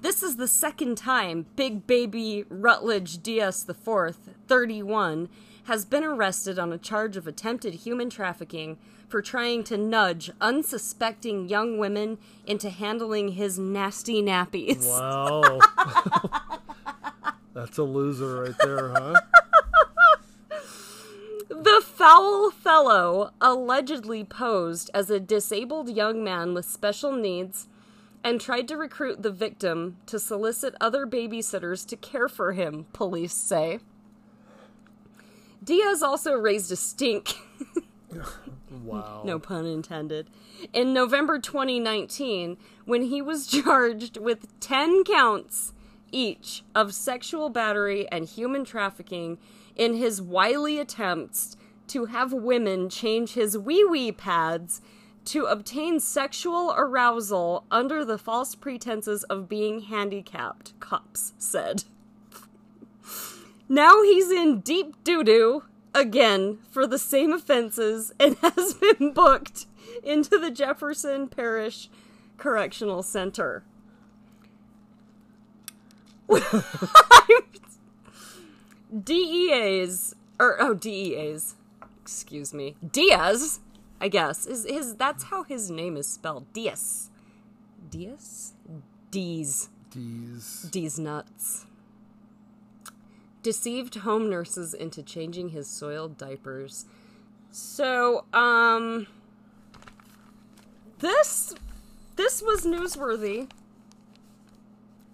This 0.00 0.22
is 0.22 0.36
the 0.36 0.48
second 0.48 0.98
time 0.98 1.46
Big 1.54 1.86
Baby 1.86 2.44
Rutledge 2.48 3.22
Diaz 3.22 3.64
IV, 3.68 4.16
31, 4.48 5.28
has 5.66 5.84
been 5.84 6.04
arrested 6.04 6.58
on 6.58 6.72
a 6.72 6.78
charge 6.78 7.16
of 7.16 7.26
attempted 7.26 7.74
human 7.74 8.08
trafficking 8.08 8.78
for 9.08 9.20
trying 9.20 9.64
to 9.64 9.76
nudge 9.76 10.30
unsuspecting 10.40 11.48
young 11.48 11.76
women 11.78 12.18
into 12.46 12.70
handling 12.70 13.28
his 13.32 13.58
nasty 13.58 14.22
nappies. 14.22 14.86
Wow. 14.86 15.58
That's 17.54 17.78
a 17.78 17.82
loser 17.82 18.42
right 18.42 18.54
there, 18.62 18.90
huh? 18.90 19.14
The 21.48 21.82
foul 21.84 22.50
fellow 22.50 23.32
allegedly 23.40 24.22
posed 24.22 24.90
as 24.94 25.10
a 25.10 25.18
disabled 25.18 25.88
young 25.88 26.22
man 26.22 26.54
with 26.54 26.64
special 26.64 27.12
needs 27.12 27.66
and 28.22 28.40
tried 28.40 28.68
to 28.68 28.76
recruit 28.76 29.22
the 29.22 29.32
victim 29.32 29.96
to 30.06 30.20
solicit 30.20 30.74
other 30.80 31.06
babysitters 31.06 31.86
to 31.88 31.96
care 31.96 32.28
for 32.28 32.52
him, 32.52 32.86
police 32.92 33.34
say. 33.34 33.80
Diaz 35.66 36.00
also 36.02 36.32
raised 36.32 36.70
a 36.72 36.76
stink, 36.76 37.34
Wow. 38.84 39.22
no 39.24 39.38
pun 39.40 39.66
intended, 39.66 40.30
in 40.72 40.94
November 40.94 41.38
2019 41.40 42.56
when 42.84 43.02
he 43.02 43.20
was 43.20 43.46
charged 43.48 44.16
with 44.16 44.58
10 44.60 45.02
counts 45.04 45.72
each 46.12 46.62
of 46.74 46.94
sexual 46.94 47.48
battery 47.48 48.08
and 48.12 48.24
human 48.26 48.64
trafficking 48.64 49.38
in 49.74 49.94
his 49.94 50.22
wily 50.22 50.78
attempts 50.78 51.56
to 51.88 52.06
have 52.06 52.32
women 52.32 52.88
change 52.88 53.34
his 53.34 53.58
wee 53.58 53.84
wee 53.84 54.12
pads 54.12 54.80
to 55.24 55.46
obtain 55.46 55.98
sexual 55.98 56.72
arousal 56.76 57.64
under 57.72 58.04
the 58.04 58.16
false 58.18 58.54
pretenses 58.54 59.24
of 59.24 59.48
being 59.48 59.80
handicapped, 59.80 60.78
cops 60.78 61.32
said. 61.38 61.82
Now 63.68 64.02
he's 64.02 64.30
in 64.30 64.60
deep 64.60 65.02
doo 65.02 65.24
doo 65.24 65.64
again 65.94 66.58
for 66.70 66.86
the 66.86 66.98
same 66.98 67.32
offenses 67.32 68.12
and 68.20 68.36
has 68.42 68.74
been 68.74 69.12
booked 69.12 69.66
into 70.04 70.38
the 70.38 70.50
Jefferson 70.50 71.28
Parish 71.28 71.88
Correctional 72.36 73.02
Center. 73.02 73.64
DEA's 79.04 80.14
or 80.38 80.56
oh 80.60 80.74
DEA's 80.74 81.56
excuse 82.00 82.52
me. 82.54 82.76
Diaz 82.92 83.60
I 84.00 84.08
guess 84.08 84.46
is 84.46 84.64
his 84.64 84.94
that's 84.94 85.24
how 85.24 85.42
his 85.44 85.70
name 85.70 85.96
is 85.96 86.06
spelled. 86.06 86.52
Diaz. 86.52 87.10
Diaz? 87.90 88.52
D's. 89.10 89.70
D's. 89.90 90.68
D's 90.70 90.98
nuts 90.98 91.66
deceived 93.46 93.94
home 93.94 94.28
nurses 94.28 94.74
into 94.74 95.04
changing 95.04 95.50
his 95.50 95.68
soiled 95.68 96.18
diapers 96.18 96.84
so 97.52 98.24
um 98.32 99.06
this 100.98 101.54
this 102.16 102.42
was 102.42 102.62
newsworthy 102.64 103.48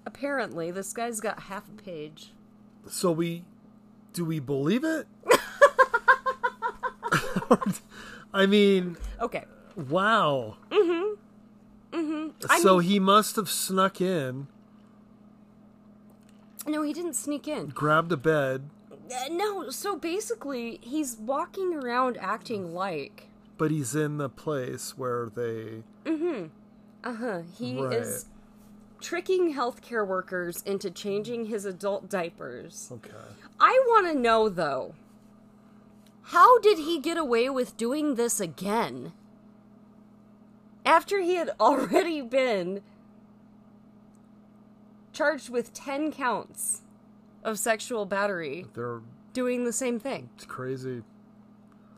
apparently 0.07 0.71
this 0.71 0.95
guy's 0.95 1.21
got 1.21 1.41
half 1.41 1.69
a 1.69 1.83
page 1.83 2.33
So 2.89 3.13
we 3.13 3.45
do 4.15 4.25
we 4.25 4.41
believe 4.41 4.83
it? 4.85 5.07
I 8.33 8.47
mean, 8.47 8.97
okay 9.21 9.45
wow. 9.77 10.57
Mhm. 10.71 11.17
Mhm. 11.93 12.33
so 12.63 12.79
mean- 12.79 12.89
he 12.89 12.99
must 12.99 13.37
have 13.37 13.51
snuck 13.51 14.01
in, 14.01 14.47
No, 16.67 16.83
he 16.83 16.93
didn't 16.93 17.15
sneak 17.15 17.49
in. 17.49 17.69
grabbed 17.69 18.13
a 18.13 18.17
bed, 18.17 18.71
Uh, 19.11 19.29
no, 19.31 19.69
so 19.71 19.97
basically, 19.97 20.79
he's 20.83 21.17
walking 21.17 21.75
around 21.75 22.17
acting 22.19 22.73
like. 22.75 23.29
but 23.59 23.71
he's 23.71 23.95
in 23.95 24.17
the 24.19 24.29
place 24.29 24.97
where 24.97 25.29
they 25.35 25.83
Mhm. 26.05 26.51
Uh 27.05 27.13
huh. 27.15 27.43
He 27.57 27.81
Right. 27.81 27.93
is 27.99 28.27
tricking 29.01 29.55
healthcare 29.55 30.07
workers 30.07 30.63
into 30.63 30.91
changing 30.91 31.47
his 31.47 31.65
adult 31.65 32.09
diapers. 32.09 32.89
okay. 32.93 33.13
I 33.61 33.83
want 33.89 34.07
to 34.07 34.15
know, 34.19 34.49
though, 34.49 34.95
how 36.27 36.59
did 36.61 36.79
he 36.79 36.99
get 37.01 37.17
away 37.17 37.51
with 37.51 37.77
doing 37.77 38.15
this 38.15 38.39
again? 38.41 39.13
After 40.87 41.21
he 41.21 41.35
had 41.35 41.51
already 41.61 42.21
been 42.23 42.83
charged 45.13 45.49
with 45.51 45.73
10 45.75 46.13
counts 46.13 46.83
of 47.45 47.59
sexual 47.59 48.07
battery 48.07 48.67
They're 48.75 49.01
doing 49.33 49.65
the 49.65 49.73
same 49.73 49.99
thing. 49.99 50.31
it's 50.37 50.45
crazy. 50.45 51.03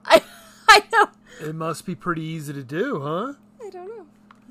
I, 0.04 0.23
I 0.68 0.83
know. 0.92 1.06
It 1.40 1.54
must 1.54 1.85
be 1.87 1.94
pretty 1.94 2.23
easy 2.23 2.52
to 2.52 2.62
do, 2.62 3.00
huh? 3.00 3.33
I 3.64 3.71
don't 3.71 3.87
know. 3.88 4.06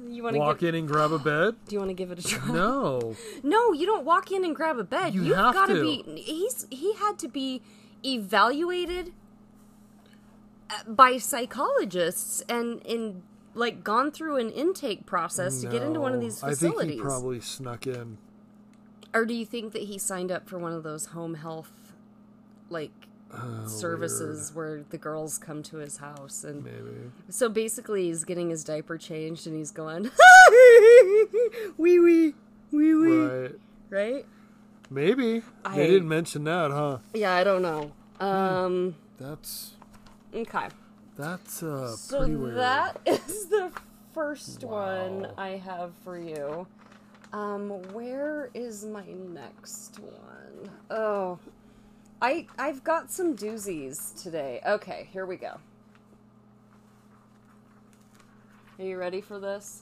You 0.10 0.24
want 0.24 0.34
to 0.36 0.40
Walk 0.40 0.60
give, 0.60 0.70
in 0.70 0.76
and 0.76 0.88
grab 0.88 1.12
a 1.14 1.20
bed? 1.20 1.56
Do 1.68 1.76
you 1.76 1.80
want 1.80 1.90
to 1.90 1.94
give 1.94 2.12
it 2.12 2.20
a 2.20 2.24
try? 2.24 2.52
No. 2.54 3.16
No, 3.44 3.72
you 3.74 3.86
don't 3.86 4.04
walk 4.06 4.32
in 4.32 4.44
and 4.44 4.56
grab 4.56 4.78
a 4.78 4.84
bed. 4.84 5.14
You 5.14 5.24
You've 5.24 5.38
have 5.38 5.54
got 5.54 5.68
to. 5.68 5.82
be. 5.82 6.04
He's 6.22 6.66
he 6.70 6.94
had 6.96 7.18
to 7.20 7.28
be 7.30 7.62
evaluated 8.06 9.14
uh, 10.70 10.84
by 10.88 11.18
psychologists 11.18 12.42
and 12.50 12.82
in 12.86 13.24
like 13.54 13.84
gone 13.84 14.12
through 14.12 14.38
an 14.38 14.50
intake 14.50 15.06
process 15.06 15.62
to 15.62 15.68
get 15.68 15.84
into 15.84 16.00
one 16.02 16.14
of 16.14 16.20
No. 16.20 16.26
these 16.26 16.44
I 16.44 16.50
facilities. 16.50 16.80
think 16.80 16.92
he 16.94 17.00
probably 17.02 17.40
snuck 17.40 17.86
in. 17.88 18.18
Or 19.14 19.26
do 19.26 19.34
you 19.34 19.46
think 19.46 19.74
that 19.74 19.84
he 19.84 19.98
signed 19.98 20.32
up 20.32 20.48
for 20.50 20.58
one 20.58 20.74
of 20.74 20.84
those 20.84 21.08
home 21.08 21.36
health 21.36 21.94
like 22.70 22.92
Oh, 23.36 23.66
services 23.66 24.52
where 24.54 24.84
the 24.92 24.98
girls 25.00 25.40
come 25.40 25.64
to 25.64 25.78
his 25.78 25.98
house 25.98 26.44
and. 26.44 26.64
Maybe. 26.64 27.10
so 27.30 27.50
basically 27.50 28.04
he's 28.06 28.24
getting 28.26 28.52
his 28.52 28.64
diaper 28.64 28.96
changed 28.98 29.48
and 29.48 29.56
he's 29.58 29.72
going 29.72 30.04
wee 31.78 32.00
wee 32.00 32.34
wee 32.72 32.94
wee 32.94 33.26
Right. 33.26 33.52
right? 33.90 34.26
Maybe. 34.90 35.42
I- 35.66 35.78
They 35.78 35.88
didn't 35.88 36.08
mention 36.10 36.44
that, 36.44 36.70
huh? 36.72 37.00
Yeah, 37.14 37.34
I 37.34 37.44
don't 37.44 37.62
know. 37.64 37.92
Um 38.20 38.96
That's 39.20 39.72
okay. 40.34 40.68
that's 41.18 41.64
uh 41.64 41.96
So 41.96 42.20
pretty 42.20 42.36
weird. 42.36 42.58
that 42.58 43.00
is 43.08 43.48
the 43.48 43.72
first 44.14 44.64
one 44.64 45.28
I 45.38 45.58
have 45.58 45.92
for 46.04 46.18
you. 46.20 46.68
Um, 47.34 47.70
where 47.94 48.52
is 48.54 48.86
my 48.86 49.06
next 49.06 50.00
one? 50.00 50.70
Oh, 50.92 51.40
I 52.22 52.46
I've 52.60 52.84
got 52.84 53.12
some 53.12 53.36
doozies 53.36 54.22
today. 54.22 54.62
Okay, 54.66 55.10
here 55.12 55.26
we 55.26 55.38
go. 55.38 55.58
Are 58.78 58.86
you 58.86 58.98
ready 58.98 59.20
for 59.20 59.40
this? 59.40 59.82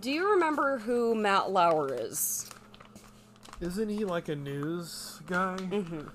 Do 0.00 0.10
you 0.10 0.30
remember 0.32 0.78
who 0.78 1.14
Matt 1.14 1.50
Lauer 1.50 1.92
is? 1.94 2.50
Isn't 3.60 3.88
he 3.88 4.04
like 4.04 4.28
a 4.28 4.36
news 4.36 5.20
guy? 5.26 5.56
Mm-hmm. 5.58 6.08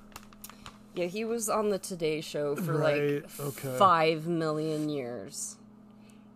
Yeah, 0.94 1.06
he 1.06 1.24
was 1.24 1.50
on 1.50 1.70
the 1.70 1.80
Today 1.80 2.20
Show 2.22 2.56
for 2.56 2.74
Right, 2.74 3.24
like 3.24 3.40
okay. 3.40 3.76
five 3.78 4.28
million 4.28 4.90
years. 4.90 5.56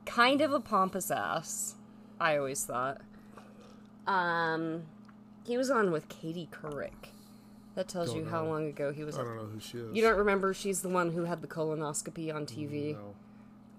Kind 0.06 0.42
of 0.42 0.54
a 0.54 0.60
pompous 0.60 1.12
ass, 1.12 1.75
I 2.20 2.38
always 2.38 2.63
thought. 2.63 3.02
Um, 4.08 4.84
he 5.46 5.58
was 5.58 5.70
on 5.70 5.92
with 5.92 6.10
Katie 6.10 6.50
Couric. 6.52 7.10
That 7.76 7.88
tells 7.88 8.10
Don't 8.10 8.20
you 8.20 8.26
how 8.26 8.46
long 8.46 8.68
ago 8.68 8.92
he 8.92 9.04
was. 9.04 9.18
I 9.18 9.24
don't 9.24 9.36
know 9.36 9.46
who 9.46 9.60
she 9.60 9.78
is. 9.80 9.96
You 9.96 10.04
don't 10.04 10.18
remember? 10.18 10.54
She's 10.54 10.82
the 10.82 10.90
one 10.90 11.12
who 11.12 11.24
had 11.26 11.42
the 11.42 11.48
colonoscopy 11.48 12.34
on 12.34 12.46
TV, 12.46 12.94
No. 12.94 13.16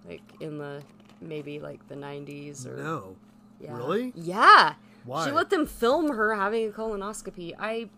like 0.08 0.22
in 0.40 0.58
the 0.58 0.82
maybe 1.20 1.60
like 1.60 1.86
the 1.88 1.94
nineties 1.96 2.66
or 2.66 2.76
No. 2.76 3.16
yeah. 3.60 3.76
Really? 3.76 4.12
Yeah. 4.16 4.74
Why? 5.04 5.24
She 5.26 5.30
let 5.30 5.50
them 5.50 5.64
film 5.66 6.08
her 6.16 6.34
having 6.34 6.68
a 6.68 6.72
colonoscopy. 6.72 7.54
I 7.58 7.88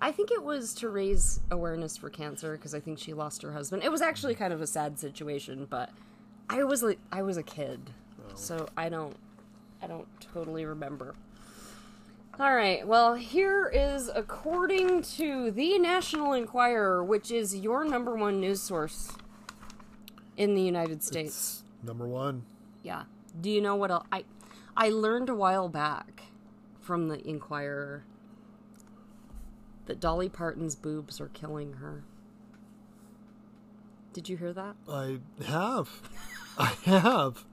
I 0.00 0.12
think 0.12 0.30
it 0.30 0.42
was 0.42 0.74
to 0.74 0.88
raise 0.90 1.40
awareness 1.50 1.96
for 1.96 2.10
cancer 2.10 2.52
because 2.56 2.74
I 2.74 2.80
think 2.80 2.98
she 2.98 3.14
lost 3.14 3.40
her 3.42 3.52
husband. 3.52 3.82
It 3.82 3.90
was 3.90 4.02
actually 4.02 4.34
kind 4.34 4.52
of 4.52 4.60
a 4.60 4.66
sad 4.66 4.98
situation, 4.98 5.66
but 5.68 5.90
I 6.50 6.62
was 6.64 6.82
like 6.82 6.98
I 7.10 7.22
was 7.22 7.36
a 7.38 7.42
kid. 7.42 7.90
So 8.34 8.68
I 8.76 8.90
don't 8.90 9.16
I 9.80 9.86
don't 9.86 10.06
totally 10.20 10.66
remember. 10.66 11.14
All 12.40 12.54
right. 12.54 12.86
Well, 12.86 13.14
here 13.14 13.66
is 13.66 14.08
according 14.14 15.02
to 15.16 15.50
the 15.50 15.76
National 15.80 16.34
Enquirer, 16.34 17.02
which 17.02 17.32
is 17.32 17.56
your 17.56 17.84
number 17.84 18.14
one 18.14 18.38
news 18.38 18.62
source 18.62 19.10
in 20.36 20.54
the 20.54 20.62
United 20.62 21.02
States. 21.02 21.64
It's 21.64 21.64
number 21.82 22.06
one. 22.06 22.44
Yeah. 22.84 23.04
Do 23.40 23.50
you 23.50 23.60
know 23.60 23.74
what 23.74 23.90
else? 23.90 24.06
I 24.12 24.24
I 24.76 24.88
learned 24.90 25.28
a 25.28 25.34
while 25.34 25.68
back 25.68 26.22
from 26.80 27.08
the 27.08 27.26
Enquirer 27.28 28.04
that 29.86 29.98
Dolly 29.98 30.28
Parton's 30.28 30.76
boobs 30.76 31.20
are 31.20 31.28
killing 31.28 31.74
her. 31.74 32.04
Did 34.12 34.28
you 34.28 34.36
hear 34.36 34.52
that? 34.52 34.76
I 34.88 35.18
have. 35.44 35.90
I 36.56 36.76
have. 36.84 37.44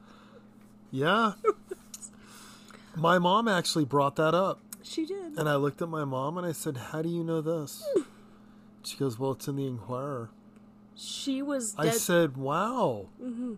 Yeah. 0.92 1.34
My 2.96 3.18
mom 3.20 3.48
actually 3.48 3.86
brought 3.86 4.16
that 4.18 4.34
up. 4.34 4.60
She 4.86 5.06
did. 5.06 5.38
And 5.38 5.50
I 5.50 5.56
looked 5.56 5.82
at 5.82 5.90
my 5.90 6.06
mom 6.06 6.38
and 6.38 6.46
I 6.46 6.52
said, 6.52 6.78
How 6.78 7.02
do 7.02 7.10
you 7.10 7.24
know 7.24 7.42
this? 7.42 7.88
She 8.84 8.98
goes, 8.98 9.18
Well, 9.18 9.32
it's 9.32 9.48
in 9.48 9.56
the 9.56 9.66
Enquirer. 9.66 10.30
She 10.96 11.42
was 11.42 11.76
I 11.78 11.90
said, 11.90 12.38
Wow. 12.38 13.08
Mm-hmm. 13.22 13.56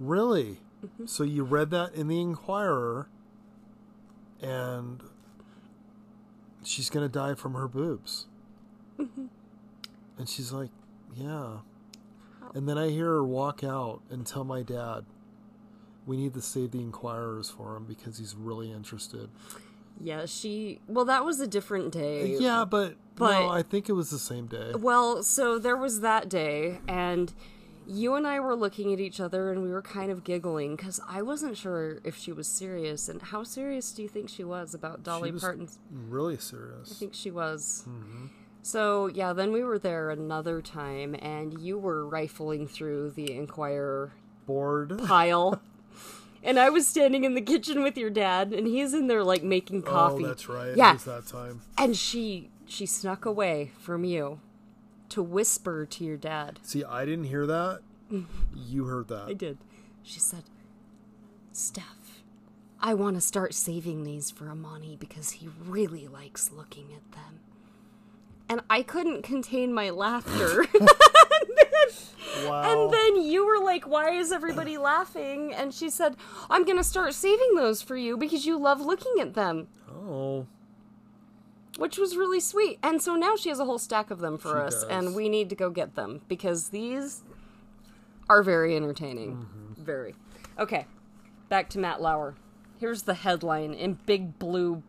Really? 0.00 0.58
Mm-hmm. 0.84 1.06
So 1.06 1.22
you 1.22 1.44
read 1.44 1.70
that 1.70 1.94
in 1.94 2.08
the 2.08 2.20
Enquirer 2.20 3.08
and 4.42 5.00
she's 6.64 6.90
going 6.90 7.08
to 7.08 7.12
die 7.12 7.34
from 7.34 7.54
her 7.54 7.68
boobs. 7.68 8.26
Mm-hmm. 8.98 9.26
And 10.18 10.28
she's 10.28 10.50
like, 10.50 10.70
Yeah. 11.14 11.58
And 12.54 12.68
then 12.68 12.76
I 12.76 12.90
hear 12.90 13.06
her 13.06 13.24
walk 13.24 13.62
out 13.62 14.00
and 14.10 14.26
tell 14.26 14.44
my 14.44 14.62
dad, 14.62 15.04
we 16.06 16.16
need 16.16 16.34
to 16.34 16.42
save 16.42 16.72
the 16.72 16.80
Enquirers 16.80 17.50
for 17.50 17.76
him 17.76 17.84
because 17.84 18.18
he's 18.18 18.34
really 18.34 18.70
interested. 18.72 19.30
Yeah, 20.00 20.26
she. 20.26 20.80
Well, 20.88 21.04
that 21.06 21.24
was 21.24 21.40
a 21.40 21.46
different 21.46 21.92
day. 21.92 22.36
Yeah, 22.38 22.64
but, 22.64 22.94
But- 23.16 23.40
no, 23.40 23.48
I 23.50 23.62
think 23.62 23.88
it 23.88 23.92
was 23.92 24.10
the 24.10 24.18
same 24.18 24.46
day. 24.46 24.72
Well, 24.76 25.22
so 25.22 25.58
there 25.58 25.76
was 25.76 26.00
that 26.00 26.28
day, 26.28 26.80
and 26.88 27.32
you 27.86 28.14
and 28.14 28.26
I 28.26 28.40
were 28.40 28.56
looking 28.56 28.92
at 28.92 29.00
each 29.00 29.20
other, 29.20 29.50
and 29.52 29.62
we 29.62 29.70
were 29.70 29.82
kind 29.82 30.10
of 30.10 30.24
giggling 30.24 30.74
because 30.76 31.00
I 31.08 31.22
wasn't 31.22 31.56
sure 31.56 32.00
if 32.02 32.16
she 32.16 32.32
was 32.32 32.46
serious. 32.48 33.08
And 33.08 33.20
how 33.22 33.44
serious 33.44 33.92
do 33.92 34.02
you 34.02 34.08
think 34.08 34.28
she 34.28 34.42
was 34.44 34.74
about 34.74 35.02
Dolly 35.02 35.28
She 35.28 35.32
was 35.34 35.42
Parton's? 35.42 35.78
really 35.92 36.38
serious. 36.38 36.90
I 36.90 36.94
think 36.94 37.14
she 37.14 37.30
was. 37.30 37.84
Mm-hmm. 37.88 38.26
So 38.62 39.08
yeah, 39.08 39.32
then 39.34 39.52
we 39.52 39.62
were 39.62 39.78
there 39.78 40.10
another 40.10 40.60
time, 40.62 41.14
and 41.20 41.60
you 41.60 41.78
were 41.78 42.06
rifling 42.06 42.66
through 42.66 43.10
the 43.10 43.32
Enquirer 43.32 44.12
board 44.46 44.98
pile. 45.06 45.60
And 46.44 46.58
I 46.58 46.68
was 46.68 46.86
standing 46.86 47.24
in 47.24 47.34
the 47.34 47.40
kitchen 47.40 47.82
with 47.82 47.96
your 47.96 48.10
dad, 48.10 48.52
and 48.52 48.66
he's 48.66 48.92
in 48.92 49.06
there 49.06 49.24
like 49.24 49.42
making 49.42 49.82
oh, 49.86 49.90
coffee. 49.90 50.24
Oh, 50.24 50.28
that's 50.28 50.48
right. 50.48 50.76
Yeah. 50.76 50.90
It 50.90 50.94
was 50.94 51.04
that 51.04 51.26
time. 51.26 51.62
And 51.78 51.96
she 51.96 52.50
she 52.66 52.86
snuck 52.86 53.24
away 53.24 53.72
from 53.78 54.04
you 54.04 54.40
to 55.08 55.22
whisper 55.22 55.86
to 55.86 56.04
your 56.04 56.16
dad. 56.16 56.58
See, 56.62 56.84
I 56.84 57.04
didn't 57.04 57.24
hear 57.24 57.46
that. 57.46 57.80
You 58.54 58.84
heard 58.84 59.08
that. 59.08 59.26
I 59.28 59.32
did. 59.32 59.58
She 60.02 60.20
said, 60.20 60.44
Steph, 61.52 62.22
I 62.80 62.94
want 62.94 63.16
to 63.16 63.20
start 63.20 63.54
saving 63.54 64.04
these 64.04 64.30
for 64.30 64.48
Amani 64.48 64.96
because 64.96 65.32
he 65.32 65.48
really 65.64 66.06
likes 66.06 66.50
looking 66.52 66.92
at 66.92 67.12
them. 67.12 67.40
And 68.48 68.60
I 68.68 68.82
couldn't 68.82 69.22
contain 69.22 69.72
my 69.72 69.90
laughter. 69.90 70.66
Wow. 72.46 72.62
and 72.84 72.92
then 72.92 73.22
you 73.22 73.46
were 73.46 73.64
like, 73.64 73.86
Why 73.86 74.10
is 74.10 74.32
everybody 74.32 74.76
laughing? 74.92 75.52
And 75.54 75.72
she 75.72 75.88
said, 75.90 76.16
I'm 76.50 76.64
going 76.64 76.76
to 76.78 76.84
start 76.84 77.14
saving 77.14 77.54
those 77.56 77.82
for 77.82 77.96
you 77.96 78.16
because 78.16 78.46
you 78.46 78.58
love 78.58 78.80
looking 78.80 79.20
at 79.20 79.34
them. 79.34 79.68
oh, 79.90 80.46
Which 81.78 81.98
was 81.98 82.16
really 82.16 82.40
sweet. 82.40 82.78
And 82.82 83.00
so 83.02 83.14
now 83.16 83.36
she 83.36 83.48
has 83.48 83.58
a 83.58 83.64
whole 83.64 83.78
stack 83.78 84.10
of 84.10 84.18
them 84.20 84.38
for 84.38 84.52
She 84.52 84.66
us, 84.66 84.74
does. 84.82 84.84
and 84.90 85.14
we 85.14 85.28
need 85.28 85.48
to 85.50 85.56
go 85.56 85.70
get 85.70 85.94
them 85.94 86.22
because 86.28 86.68
these 86.68 87.22
are 88.28 88.42
very 88.42 88.74
entertaining. 88.76 89.32
Mm-hmm. 89.36 89.82
Very. 89.84 90.14
Okay, 90.58 90.86
back 91.48 91.68
to 91.70 91.78
Matt 91.78 92.00
Lauer. 92.00 92.34
Here's 92.78 93.02
the 93.02 93.14
headline 93.14 93.74
in 93.74 93.98
big 94.06 94.38
blue, 94.38 94.82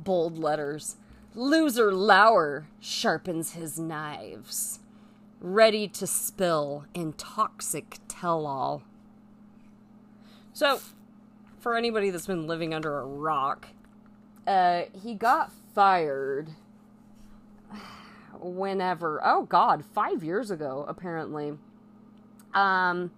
bold 0.00 0.38
letters 0.38 0.96
Loser 1.34 1.92
Lauer 1.94 2.66
sharpens 2.78 3.52
his 3.54 3.78
knives. 3.78 4.80
Ready 5.44 5.88
to 5.88 6.06
spill 6.06 6.86
in 6.94 7.14
toxic 7.14 7.98
tell 8.06 8.46
all. 8.46 8.82
So, 10.52 10.80
for 11.58 11.76
anybody 11.76 12.10
that's 12.10 12.28
been 12.28 12.46
living 12.46 12.72
under 12.72 13.00
a 13.00 13.04
rock, 13.04 13.66
uh, 14.46 14.82
he 14.92 15.14
got 15.14 15.50
fired 15.74 16.50
whenever 18.40 19.20
oh 19.24 19.42
god 19.44 19.84
five 19.84 20.22
years 20.24 20.50
ago 20.50 20.84
apparently 20.88 21.52
um 22.54 23.10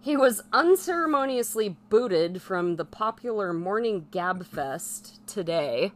he 0.00 0.16
was 0.16 0.42
unceremoniously 0.52 1.76
booted 1.88 2.42
from 2.42 2.76
the 2.76 2.84
popular 2.84 3.52
morning 3.52 4.06
gab 4.10 4.44
fest 4.44 5.24
today 5.26 5.92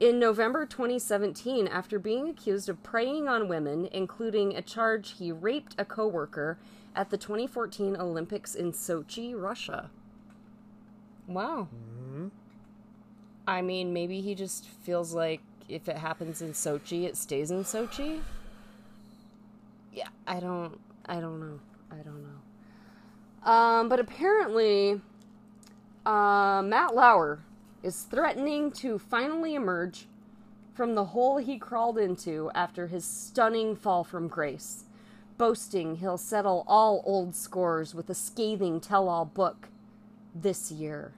in 0.00 0.18
november 0.18 0.64
2017 0.64 1.66
after 1.66 1.98
being 1.98 2.28
accused 2.28 2.68
of 2.68 2.82
preying 2.82 3.28
on 3.28 3.48
women 3.48 3.88
including 3.92 4.56
a 4.56 4.62
charge 4.62 5.16
he 5.18 5.32
raped 5.32 5.74
a 5.78 5.84
coworker 5.84 6.58
at 6.94 7.10
the 7.10 7.16
2014 7.16 7.96
olympics 7.96 8.54
in 8.54 8.72
sochi 8.72 9.34
russia 9.40 9.90
wow 11.26 11.68
I 13.48 13.62
mean, 13.62 13.94
maybe 13.94 14.20
he 14.20 14.34
just 14.34 14.66
feels 14.66 15.14
like 15.14 15.40
if 15.70 15.88
it 15.88 15.96
happens 15.96 16.42
in 16.42 16.52
Sochi, 16.52 17.04
it 17.04 17.16
stays 17.16 17.50
in 17.50 17.64
Sochi. 17.64 18.20
Yeah, 19.90 20.08
I 20.26 20.38
don't, 20.38 20.78
I 21.06 21.18
don't 21.18 21.40
know, 21.40 21.58
I 21.90 21.96
don't 21.96 22.22
know. 22.22 23.50
Um, 23.50 23.88
but 23.88 24.00
apparently, 24.00 25.00
uh, 26.04 26.60
Matt 26.62 26.94
Lauer 26.94 27.38
is 27.82 28.02
threatening 28.02 28.70
to 28.72 28.98
finally 28.98 29.54
emerge 29.54 30.06
from 30.74 30.94
the 30.94 31.06
hole 31.06 31.38
he 31.38 31.58
crawled 31.58 31.98
into 31.98 32.50
after 32.54 32.86
his 32.86 33.04
stunning 33.04 33.74
fall 33.76 34.04
from 34.04 34.28
grace, 34.28 34.84
boasting 35.36 35.96
he'll 35.96 36.18
settle 36.18 36.64
all 36.66 37.02
old 37.04 37.34
scores 37.34 37.94
with 37.94 38.08
a 38.10 38.14
scathing 38.14 38.80
tell-all 38.80 39.24
book 39.24 39.68
this 40.34 40.70
year. 40.70 41.12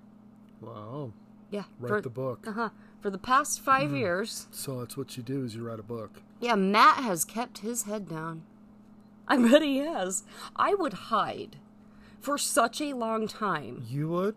wow. 0.61 1.13
Yeah, 1.51 1.65
Write 1.81 1.89
for- 1.89 2.01
the 2.03 2.11
book. 2.11 2.47
uh-huh. 2.47 2.69
For 3.01 3.11
the 3.11 3.19
past 3.19 3.61
5 3.61 3.91
years, 3.93 4.47
So 4.53 4.79
that's 4.81 4.97
what 4.97 5.17
you 5.17 5.23
do 5.23 5.43
is 5.43 5.55
you 5.57 5.67
write 5.67 5.81
a 5.81 5.83
book. 5.83 6.23
yeah, 6.39 6.55
Matt 6.55 6.99
has 7.03 7.25
kept 7.25 7.59
his 7.59 7.83
head 7.85 8.09
down. 8.09 8.43
I 9.27 9.37
bet 9.37 9.63
he 9.63 9.79
has. 9.79 10.23
I 10.55 10.75
would 10.75 10.93
hide 10.93 11.57
for 12.21 12.37
such 12.39 12.81
a 12.81 12.93
long 12.93 13.27
time. 13.27 13.85
You 13.89 14.09
would? 14.11 14.37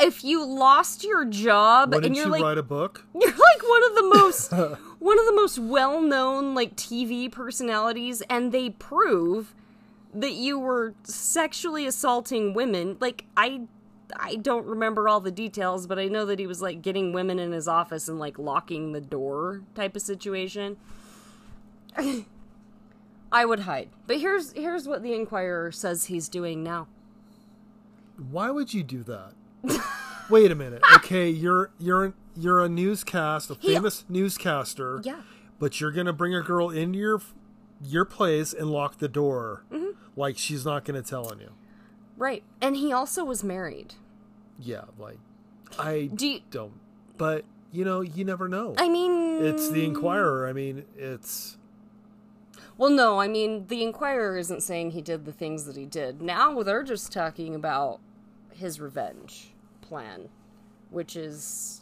If 0.00 0.24
you 0.24 0.44
lost 0.44 1.04
your 1.04 1.24
job 1.24 1.94
Wouldn't 1.94 2.06
and 2.06 2.16
you're 2.16 2.26
you 2.26 2.30
like 2.30 2.42
write 2.42 2.58
a 2.58 2.62
book? 2.62 3.06
You're 3.14 3.30
like 3.30 3.62
one 3.62 3.84
of 3.84 3.94
the 3.94 4.12
most 4.14 4.52
one 4.98 5.18
of 5.18 5.26
the 5.26 5.34
most 5.34 5.58
well-known 5.58 6.54
like 6.54 6.76
TV 6.76 7.30
personalities 7.30 8.22
and 8.22 8.52
they 8.52 8.70
prove 8.70 9.54
that 10.14 10.32
you 10.32 10.58
were 10.58 10.94
sexually 11.04 11.86
assaulting 11.86 12.54
women. 12.54 12.96
Like 13.00 13.26
I 13.36 13.62
I 14.16 14.36
don't 14.36 14.66
remember 14.66 15.08
all 15.08 15.20
the 15.20 15.30
details, 15.30 15.86
but 15.86 15.98
I 15.98 16.06
know 16.06 16.26
that 16.26 16.38
he 16.38 16.46
was 16.46 16.60
like 16.60 16.82
getting 16.82 17.12
women 17.12 17.38
in 17.38 17.52
his 17.52 17.68
office 17.68 18.08
and 18.08 18.18
like 18.18 18.38
locking 18.38 18.92
the 18.92 19.00
door 19.00 19.62
type 19.74 19.94
of 19.96 20.02
situation. 20.02 20.76
I 23.32 23.44
would 23.44 23.60
hide. 23.60 23.90
But 24.06 24.18
here's 24.18 24.52
here's 24.52 24.88
what 24.88 25.02
the 25.02 25.14
Enquirer 25.14 25.70
says 25.72 26.06
he's 26.06 26.28
doing 26.28 26.62
now. 26.62 26.88
Why 28.30 28.50
would 28.50 28.74
you 28.74 28.82
do 28.82 29.02
that? 29.04 29.32
Wait 30.30 30.50
a 30.50 30.54
minute. 30.54 30.82
Okay, 30.96 31.28
you're 31.28 31.70
you're 31.78 32.14
you're 32.36 32.60
a 32.64 32.68
newscast, 32.68 33.50
a 33.50 33.54
famous 33.54 34.04
newscaster. 34.08 35.00
Yeah. 35.04 35.22
But 35.58 35.80
you're 35.80 35.90
gonna 35.92 36.12
bring 36.12 36.34
a 36.34 36.42
girl 36.42 36.70
into 36.70 36.98
your 36.98 37.20
your 37.82 38.04
place 38.04 38.52
and 38.52 38.70
lock 38.70 38.98
the 38.98 39.08
door, 39.08 39.64
Mm-hmm. 39.72 39.90
like 40.16 40.38
she's 40.38 40.64
not 40.64 40.84
gonna 40.84 41.02
tell 41.02 41.26
on 41.26 41.40
you. 41.40 41.50
Right. 42.16 42.42
And 42.60 42.76
he 42.76 42.92
also 42.92 43.24
was 43.24 43.42
married. 43.42 43.94
Yeah, 44.58 44.84
like 44.98 45.18
I 45.78 46.10
Do 46.14 46.26
you, 46.26 46.40
don't. 46.50 46.72
But 47.16 47.44
you 47.72 47.84
know, 47.84 48.00
you 48.00 48.24
never 48.24 48.48
know. 48.48 48.74
I 48.78 48.88
mean 48.88 49.42
it's 49.44 49.70
the 49.70 49.84
Enquirer. 49.84 50.46
I 50.48 50.52
mean, 50.52 50.84
it's 50.96 51.56
Well, 52.76 52.90
no, 52.90 53.18
I 53.20 53.26
mean, 53.28 53.66
the 53.68 53.82
Enquirer 53.82 54.36
isn't 54.38 54.62
saying 54.62 54.90
he 54.92 55.00
did 55.02 55.24
the 55.24 55.32
things 55.32 55.64
that 55.64 55.76
he 55.76 55.86
did. 55.86 56.20
Now 56.22 56.62
they're 56.62 56.82
just 56.82 57.10
talking 57.12 57.54
about 57.54 58.00
his 58.54 58.80
revenge 58.80 59.52
plan, 59.80 60.28
which 60.90 61.16
is 61.16 61.80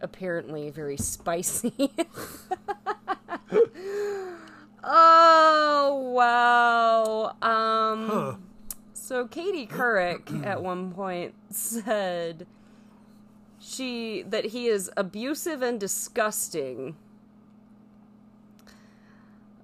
apparently 0.00 0.70
very 0.70 0.96
spicy. 0.96 1.92
oh, 4.84 6.12
wow. 6.14 7.36
Um, 7.42 8.08
huh. 8.08 8.34
so 8.92 9.26
Katie 9.26 9.66
Couric 9.66 10.44
at 10.44 10.62
one 10.70 10.92
point 10.92 11.34
said 11.50 12.46
she 13.60 14.22
that 14.22 14.46
he 14.46 14.68
is 14.68 14.90
abusive 14.96 15.62
and 15.62 15.78
disgusting. 15.78 16.96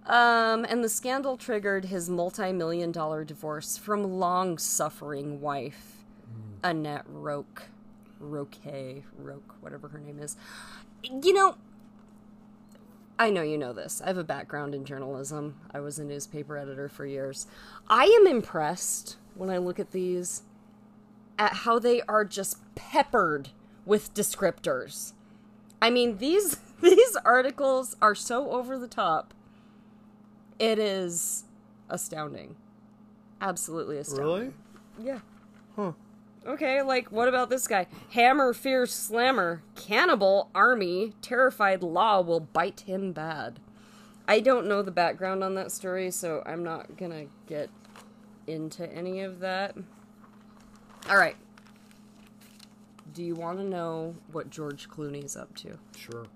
Um, 0.07 0.67
and 0.69 0.85
the 0.85 0.89
scandal 0.91 1.39
triggered 1.39 1.87
his 1.87 2.11
multi-million 2.11 2.93
dollar 2.93 3.25
divorce 3.25 3.79
from 3.79 4.19
long-suffering 4.19 5.41
wife, 5.41 5.94
Annette 6.65 7.05
Roque, 7.07 7.65
Roque, 8.19 8.57
Roque, 9.19 9.55
whatever 9.61 9.89
her 9.89 9.99
name 10.01 10.19
is. 10.19 10.37
You 11.03 11.35
know, 11.35 11.57
I 13.19 13.31
know 13.31 13.43
you 13.43 13.59
know 13.59 13.73
this. 13.73 14.01
I 14.03 14.09
have 14.09 14.17
a 14.19 14.25
background 14.25 14.75
in 14.75 14.85
journalism. 14.85 15.61
I 15.73 15.81
was 15.81 15.99
a 15.99 16.05
newspaper 16.05 16.57
editor 16.57 16.89
for 16.89 17.07
years. 17.07 17.47
I 17.89 18.05
am 18.21 18.27
impressed 18.27 19.19
when 19.35 19.51
I 19.51 19.59
look 19.59 19.79
at 19.79 19.93
these 19.93 20.43
at 21.39 21.53
how 21.53 21.79
they 21.79 22.01
are 22.03 22.25
just 22.25 22.59
peppered 22.75 23.51
with 23.85 24.15
descriptors. 24.15 25.13
I 25.83 25.91
mean, 25.91 26.17
these 26.19 26.57
these 26.81 27.17
articles 27.25 27.95
are 28.01 28.15
so 28.15 28.51
over 28.51 28.79
the 28.79 28.89
top. 28.89 29.35
It 30.59 30.79
is 30.79 31.45
astounding. 31.91 32.57
Absolutely 33.41 33.99
astounding. 33.99 34.27
really. 34.27 34.53
Yeah. 35.03 35.21
Huh. 35.77 35.93
Okay, 36.47 36.83
like 36.83 37.11
what 37.11 37.29
about 37.29 37.49
this 37.49 37.67
guy? 37.67 37.87
Hammer 38.11 38.53
fierce 38.53 38.93
slammer, 38.95 39.63
cannibal 39.75 40.51
Armie, 40.55 41.15
terrified 41.23 41.83
law 41.83 42.21
will 42.21 42.41
bite 42.41 42.81
him 42.81 43.13
bad. 43.13 43.61
I 44.29 44.41
don't 44.41 44.67
know 44.67 44.83
the 44.83 44.91
background 44.91 45.43
on 45.43 45.55
that 45.55 45.73
story, 45.73 46.11
so 46.11 46.43
I'm 46.45 46.63
not 46.63 46.97
gonna 46.97 47.27
get 47.47 47.71
into 48.47 48.91
any 48.93 49.21
of 49.23 49.41
that. 49.41 49.75
All 51.09 51.17
right. 51.17 51.37
Do 53.13 53.23
you 53.23 53.35
want 53.35 53.59
to 53.59 53.65
know 53.65 54.17
what 54.33 54.51
George 54.51 54.89
Clooney's 54.89 55.37
up 55.37 55.55
to? 55.57 55.79
Sure. 55.97 56.27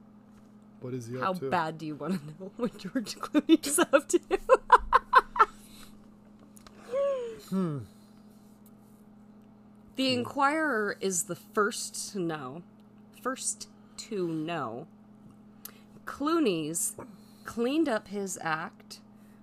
What 0.80 0.94
is 0.94 1.06
he 1.06 1.18
How 1.18 1.32
up 1.32 1.38
to? 1.40 1.46
How 1.46 1.50
bad 1.50 1.78
do 1.78 1.86
you 1.86 1.96
want 1.96 2.20
to 2.20 2.26
know 2.44 2.52
what 2.56 2.78
George 2.78 3.16
Clooney's 3.18 3.78
up 3.78 4.08
to? 4.08 4.20
Hmm. 7.48 7.78
The 9.98 10.14
Enquirer 10.14 10.96
is 11.00 11.24
the 11.24 11.34
first 11.34 12.12
to 12.12 12.20
know. 12.20 12.62
First 13.20 13.68
to 13.96 14.28
know. 14.28 14.86
Clooney's 16.06 16.94
cleaned 17.44 17.88
up 17.88 18.06
his 18.06 18.38
act 18.40 19.00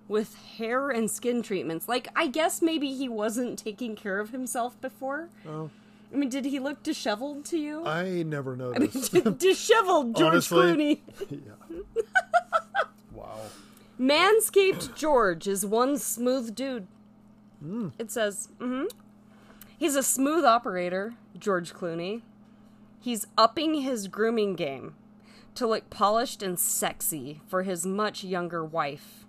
with 0.08 0.34
hair 0.56 0.88
and 0.88 1.10
skin 1.10 1.42
treatments. 1.42 1.90
Like, 1.90 2.08
I 2.16 2.28
guess 2.28 2.62
maybe 2.62 2.94
he 2.94 3.06
wasn't 3.06 3.58
taking 3.58 3.96
care 3.96 4.18
of 4.18 4.30
himself 4.30 4.80
before. 4.80 5.28
Oh, 5.46 5.68
I 6.10 6.16
mean, 6.16 6.30
did 6.30 6.46
he 6.46 6.58
look 6.58 6.82
disheveled 6.82 7.44
to 7.46 7.58
you? 7.58 7.84
I 7.84 8.22
never 8.22 8.54
I 8.54 8.78
mean, 8.78 8.90
noticed. 8.92 9.12
disheveled 9.38 10.16
George 10.16 10.50
Honestly. 10.50 10.56
Clooney. 10.58 11.00
yeah. 11.28 12.02
wow. 13.12 13.40
Manscaped 14.00 14.94
George 14.94 15.46
is 15.46 15.66
one 15.66 15.98
smooth 15.98 16.54
dude. 16.54 16.86
It 17.98 18.10
says, 18.10 18.48
mm-hmm. 18.58 18.86
He's 19.78 19.96
a 19.96 20.02
smooth 20.02 20.44
operator, 20.44 21.14
George 21.38 21.74
Clooney. 21.74 22.22
He's 23.00 23.26
upping 23.36 23.74
his 23.74 24.08
grooming 24.08 24.54
game 24.54 24.94
to 25.54 25.66
look 25.66 25.90
polished 25.90 26.42
and 26.42 26.58
sexy 26.58 27.40
for 27.46 27.62
his 27.62 27.86
much 27.86 28.24
younger 28.24 28.64
wife. 28.64 29.26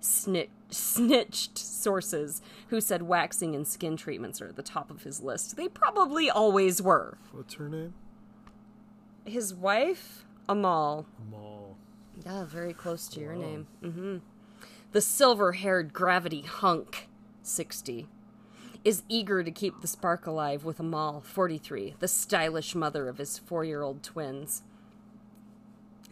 Snit- 0.00 0.48
snitched 0.70 1.56
sources 1.56 2.42
who 2.68 2.80
said 2.80 3.02
waxing 3.02 3.54
and 3.54 3.66
skin 3.66 3.96
treatments 3.96 4.42
are 4.42 4.48
at 4.48 4.56
the 4.56 4.62
top 4.62 4.90
of 4.90 5.04
his 5.04 5.20
list. 5.22 5.56
They 5.56 5.68
probably 5.68 6.28
always 6.28 6.82
were. 6.82 7.16
What's 7.32 7.54
her 7.54 7.68
name? 7.68 7.94
His 9.24 9.54
wife, 9.54 10.26
Amal, 10.48 11.06
Amal. 11.26 11.76
Yeah, 12.26 12.44
very 12.44 12.74
close 12.74 13.08
to 13.08 13.20
your 13.20 13.34
name. 13.34 13.66
Mm-hmm. 13.82 14.18
The 14.92 15.00
silver-haired 15.00 15.92
gravity 15.92 16.42
hunk, 16.42 17.08
sixty, 17.42 18.06
is 18.84 19.02
eager 19.08 19.42
to 19.42 19.50
keep 19.50 19.80
the 19.80 19.86
spark 19.86 20.26
alive 20.26 20.64
with 20.64 20.78
Amal, 20.80 21.20
forty-three, 21.20 21.94
the 21.98 22.08
stylish 22.08 22.74
mother 22.74 23.08
of 23.08 23.18
his 23.18 23.38
four-year-old 23.38 24.02
twins. 24.02 24.62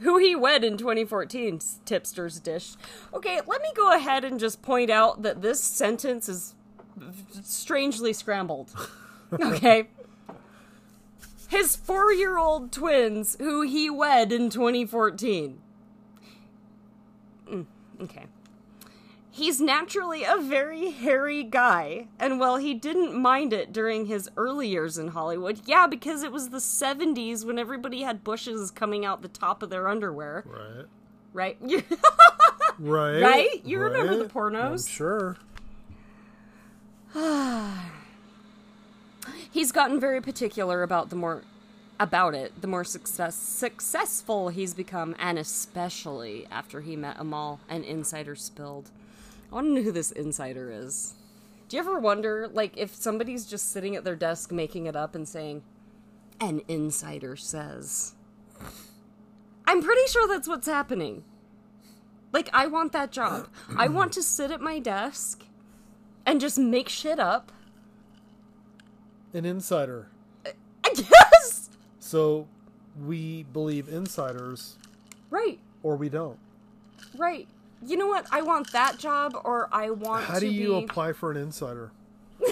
Who 0.01 0.19
he 0.19 0.35
wed 0.35 0.65
in 0.65 0.77
2014, 0.79 1.61
tipsters 1.85 2.41
dish. 2.41 2.75
Okay, 3.15 3.41
let 3.47 3.63
me 3.63 3.69
go 3.77 3.95
ahead 3.95 4.25
and 4.25 4.41
just 4.41 4.61
point 4.63 4.91
out 4.91 5.23
that 5.23 5.43
this 5.43 5.61
sentence 5.61 6.29
is 6.29 6.55
strangely 7.43 8.13
scrambled. 8.13 8.71
Okay. 9.41 9.89
His 11.49 11.75
four 11.75 12.13
year 12.13 12.37
old 12.37 12.71
twins, 12.71 13.37
who 13.41 13.63
he 13.63 13.89
wed 13.89 14.31
in 14.31 14.51
2014. 14.51 15.59
Mm, 17.51 17.67
okay. 18.03 18.27
He's 19.35 19.63
naturally 19.63 20.25
a 20.25 20.37
very 20.37 20.91
hairy 20.91 21.43
guy, 21.43 22.09
and 22.19 22.39
while 22.39 22.59
he 22.59 22.75
didn't 22.75 23.15
mind 23.19 23.55
it 23.55 23.73
during 23.73 24.05
his 24.05 24.29
early 24.37 24.69
years 24.69 24.99
in 24.99 25.09
Hollywood, 25.09 25.63
yeah, 25.65 25.87
because 25.87 26.23
it 26.23 26.31
was 26.31 26.51
the 26.51 26.59
70s 26.59 27.43
when 27.43 27.59
everybody 27.59 28.03
had 28.03 28.23
bushes 28.25 28.71
coming 28.71 29.07
out 29.07 29.23
the 29.23 29.29
top 29.29 29.63
of 29.63 29.71
their 29.71 29.89
underwear, 29.89 30.45
Right. 31.33 31.57
right? 31.63 31.85
Right. 32.79 33.21
Right? 33.23 33.65
You 33.65 33.79
remember 33.81 34.17
the 34.17 34.25
pornos? 34.25 34.87
I'm 34.89 34.93
sure. 34.93 35.37
he's 39.53 39.71
gotten 39.73 40.01
very 40.01 40.21
particular 40.21 40.83
about 40.83 41.11
the 41.11 41.17
more 41.17 41.43
about 42.01 42.35
it 42.35 42.59
the 42.61 42.67
more 42.67 42.83
success 42.85 43.37
successful 43.37 44.49
he's 44.49 44.73
become 44.75 45.15
and 45.19 45.39
especially 45.39 46.47
after 46.51 46.81
he 46.81 46.97
met 46.97 47.15
Amal 47.19 47.61
an 47.69 47.85
insider 47.85 48.35
spilled 48.35 48.91
I 49.53 49.55
want 49.55 49.67
to 49.67 49.73
know 49.75 49.83
who 49.83 49.93
this 49.93 50.11
insider 50.13 50.71
is 50.73 51.13
do 51.69 51.77
you 51.77 51.83
ever 51.83 51.99
wonder 51.99 52.49
like 52.53 52.77
if 52.77 52.95
somebody's 52.95 53.47
just 53.47 53.71
sitting 53.71 53.95
at 53.97 54.05
their 54.05 54.17
desk 54.17 54.51
making 54.51 54.87
it 54.87 54.97
up 54.97 55.15
and 55.15 55.29
saying 55.29 55.63
an 56.41 56.63
insider 56.69 57.37
says 57.37 58.15
I'm 59.67 59.83
pretty 59.83 60.07
sure 60.09 60.27
that's 60.27 60.49
what's 60.49 60.67
happening 60.67 61.23
like 62.33 62.49
I 62.53 62.67
want 62.67 62.93
that 62.93 63.13
job 63.13 63.49
I 63.77 63.89
want 63.89 64.13
to 64.15 64.23
sit 64.23 64.51
at 64.51 64.61
my 64.61 64.79
desk 64.79 65.45
and 66.27 66.41
just 66.41 66.59
make 66.59 66.89
shit 66.89 67.19
up 67.19 67.53
An 69.35 69.45
insider. 69.45 70.09
yes 70.97 71.69
So 71.99 72.49
we 73.05 73.45
believe 73.45 73.89
insiders 73.89 74.77
Right. 75.31 75.59
or 75.83 75.97
we 75.97 76.09
don't. 76.11 76.39
Right. 77.17 77.49
You 77.85 77.97
know 77.97 78.07
what? 78.07 78.27
I 78.31 78.43
want 78.43 78.73
that 78.73 78.99
job, 78.99 79.37
or 79.43 79.69
I 79.73 79.91
want 79.91 80.25
to 80.25 80.29
be. 80.29 80.33
How 80.33 80.39
do 80.39 80.47
you 80.47 80.79
be. 80.79 80.85
apply 80.85 81.13
for 81.13 81.31
an 81.31 81.37
insider? 81.37 81.91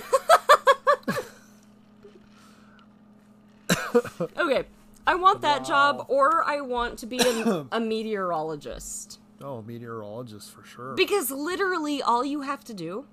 okay. 4.37 4.65
I 5.07 5.15
want 5.15 5.41
that 5.43 5.65
job, 5.65 6.05
or 6.09 6.45
I 6.45 6.61
want 6.61 6.99
to 6.99 7.07
be 7.07 7.19
a, 7.19 7.67
a 7.73 7.81
meteorologist. 7.81 9.19
Oh, 9.43 9.63
meteorologist 9.63 10.53
for 10.53 10.65
sure. 10.65 10.95
Because 10.95 11.31
literally, 11.31 12.03
all 12.03 12.25
you 12.25 12.43
have 12.43 12.63
to 12.65 12.75
do. 12.75 13.07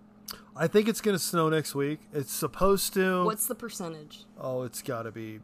I 0.56 0.68
think 0.68 0.88
it's 0.90 1.02
going 1.02 1.16
to 1.16 1.24
snow 1.24 1.50
next 1.50 1.76
week. 1.76 2.00
It's 2.14 2.34
supposed 2.34 2.94
to. 2.96 3.24
What's 3.24 3.48
the 3.48 3.56
percentage? 3.56 4.26
Oh, 4.40 4.64
it's 4.64 4.82
got 4.82 5.04
to 5.04 5.12
be 5.12 5.40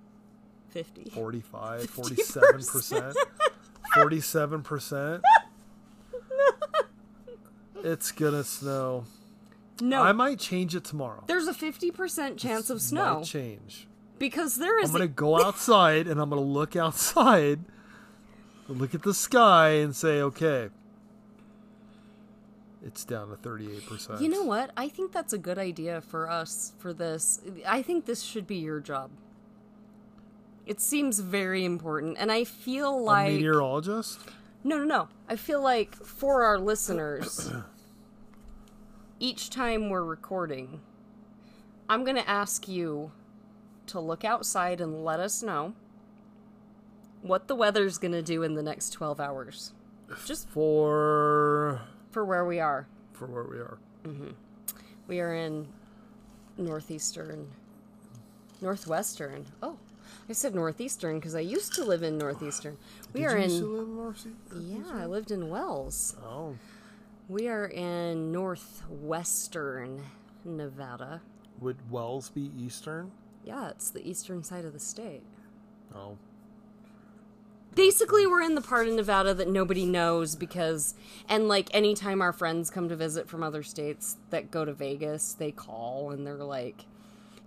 50. 0.69 1.11
45, 1.11 1.81
47%. 1.95 3.13
47%. 3.95 5.21
It's 7.83 8.13
to 8.31 8.43
snow. 8.45 9.03
No. 9.81 10.01
I 10.01 10.13
might 10.13 10.39
change 10.39 10.75
it 10.75 10.85
tomorrow. 10.85 11.23
There's 11.27 11.47
a 11.47 11.53
50% 11.53 12.37
chance 12.37 12.69
of 12.69 12.81
snow. 12.81 13.15
Might 13.15 13.25
change. 13.25 13.87
Because 14.17 14.55
there 14.55 14.79
is. 14.79 14.89
I'm 14.89 14.95
going 14.95 15.09
to 15.09 15.13
go 15.13 15.41
outside 15.45 16.07
and 16.07 16.21
I'm 16.21 16.29
to 16.41 16.47
look 16.47 16.75
outside, 16.75 17.59
look 18.69 18.95
at 18.95 19.03
the 19.03 19.13
sky 19.13 19.69
and 19.71 19.93
say, 19.93 20.21
okay, 20.21 20.69
it's 22.85 23.03
down 23.03 23.29
to 23.29 23.35
38%. 23.35 24.21
You 24.21 24.29
know 24.29 24.43
what? 24.43 24.71
I 24.77 24.87
think 24.87 25.11
that's 25.11 25.33
a 25.33 25.37
good 25.37 25.57
idea 25.57 25.99
for 26.01 26.29
us 26.29 26.73
for 26.79 26.93
this. 26.93 27.41
I 27.67 27.81
think 27.81 28.05
this 28.05 28.21
should 28.21 28.47
be 28.47 28.57
your 28.57 28.79
job. 28.79 29.09
It 30.65 30.79
seems 30.79 31.19
very 31.19 31.65
important, 31.65 32.15
and 32.17 32.31
I 32.31 32.45
feel 32.45 32.97
A 32.97 32.99
like 32.99 33.33
meteorologist? 33.33 34.19
No, 34.63 34.77
no, 34.77 34.83
no. 34.83 35.07
I 35.29 35.35
feel 35.35 35.61
like 35.61 35.95
for 35.95 36.43
our 36.43 36.57
listeners, 36.57 37.51
each 39.19 39.49
time 39.49 39.89
we're 39.89 40.03
recording, 40.03 40.81
I'm 41.89 42.03
going 42.03 42.15
to 42.15 42.29
ask 42.29 42.67
you 42.67 43.11
to 43.87 43.99
look 43.99 44.23
outside 44.23 44.79
and 44.81 45.03
let 45.03 45.19
us 45.19 45.43
know 45.43 45.73
what 47.21 47.47
the 47.47 47.55
weather's 47.55 47.97
going 47.97 48.11
to 48.13 48.21
do 48.21 48.43
in 48.43 48.53
the 48.55 48.63
next 48.63 48.91
12 48.91 49.19
hours, 49.19 49.73
just 50.25 50.49
For 50.49 51.81
for 52.11 52.23
where 52.25 52.45
we 52.45 52.59
are. 52.59 52.87
for 53.13 53.27
where 53.27 53.43
we 53.43 53.57
are. 53.57 53.77
Mm-hmm. 54.03 54.31
We 55.07 55.19
are 55.19 55.33
in 55.33 55.67
northeastern, 56.57 57.47
northwestern. 58.61 59.45
Oh, 59.61 59.77
I 60.29 60.33
said 60.33 60.55
northeastern 60.55 61.19
because 61.19 61.35
I 61.35 61.41
used 61.41 61.73
to 61.75 61.83
live 61.83 62.01
in 62.03 62.17
northeastern. 62.17 62.77
We 63.13 63.21
Did 63.21 63.27
are 63.27 63.37
you 63.37 63.43
in. 63.43 63.49
used 63.49 63.59
to 63.61 63.67
live 63.67 63.87
in 63.87 63.95
North 63.95 64.27
Yeah, 64.55 65.01
I 65.01 65.05
lived 65.05 65.31
in 65.31 65.49
Wells. 65.49 66.15
Oh, 66.23 66.55
We 67.27 67.47
are 67.47 67.65
in 67.65 68.31
northwestern 68.31 70.01
Nevada. 70.45 71.21
would 71.59 71.77
Wells 71.91 72.29
be 72.29 72.51
Eastern? 72.57 73.11
Yeah, 73.45 73.69
it's 73.69 73.89
the 73.89 74.07
eastern 74.09 74.43
side 74.43 74.63
of 74.65 74.73
the 74.73 74.79
state. 74.79 75.23
Oh, 75.93 76.17
Basically, 77.75 78.27
we're 78.27 78.43
in 78.43 78.53
the 78.53 78.61
part 78.61 78.87
of 78.87 78.93
Nevada 78.93 79.33
that 79.33 79.47
nobody 79.49 79.83
knows 79.85 80.35
because, 80.35 80.93
and 81.27 81.47
like 81.47 81.69
anytime 81.73 82.21
our 82.21 82.31
friends 82.31 82.69
come 82.69 82.87
to 82.87 82.95
visit 82.95 83.27
from 83.27 83.41
other 83.41 83.63
states 83.63 84.17
that 84.29 84.51
go 84.51 84.63
to 84.63 84.73
Vegas, 84.73 85.33
they 85.33 85.51
call 85.51 86.11
and 86.11 86.25
they're 86.25 86.35
like, 86.35 86.85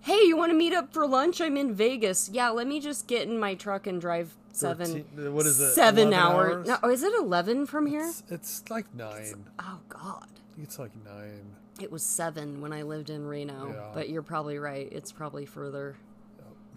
"Hey, 0.01 0.21
you 0.25 0.37
want 0.37 0.51
to 0.51 0.57
meet 0.57 0.73
up 0.73 0.93
for 0.93 1.05
lunch? 1.07 1.41
I'm 1.41 1.57
in 1.57 1.73
Vegas. 1.73 2.29
Yeah, 2.31 2.49
let 2.49 2.67
me 2.67 2.79
just 2.79 3.07
get 3.07 3.27
in 3.27 3.37
my 3.39 3.55
truck 3.55 3.87
and 3.87 3.99
drive 4.01 4.35
seven. 4.51 5.03
13 5.15 5.33
what 5.33 5.45
is 5.45 5.59
it, 5.59 5.73
Seven 5.73 6.07
11 6.07 6.13
hours? 6.13 6.67
No, 6.67 6.89
is 6.89 7.03
it 7.03 7.13
eleven 7.19 7.65
from 7.65 7.85
here? 7.85 8.07
it's, 8.07 8.23
it's 8.29 8.69
like 8.69 8.93
nine. 8.95 9.45
Oh 9.59 9.79
God, 9.89 10.27
It's 10.61 10.79
like 10.79 10.91
nine. 11.05 11.55
it 11.81 11.91
was 11.91 12.03
seven 12.03 12.61
when 12.61 12.73
I 12.73 12.81
lived 12.83 13.09
in 13.09 13.25
Reno. 13.27 13.73
Yeah. 13.73 13.91
But 13.93 14.09
you're 14.09 14.23
probably 14.23 14.57
right. 14.57 14.87
It's 14.91 15.11
probably 15.11 15.45
further 15.45 15.95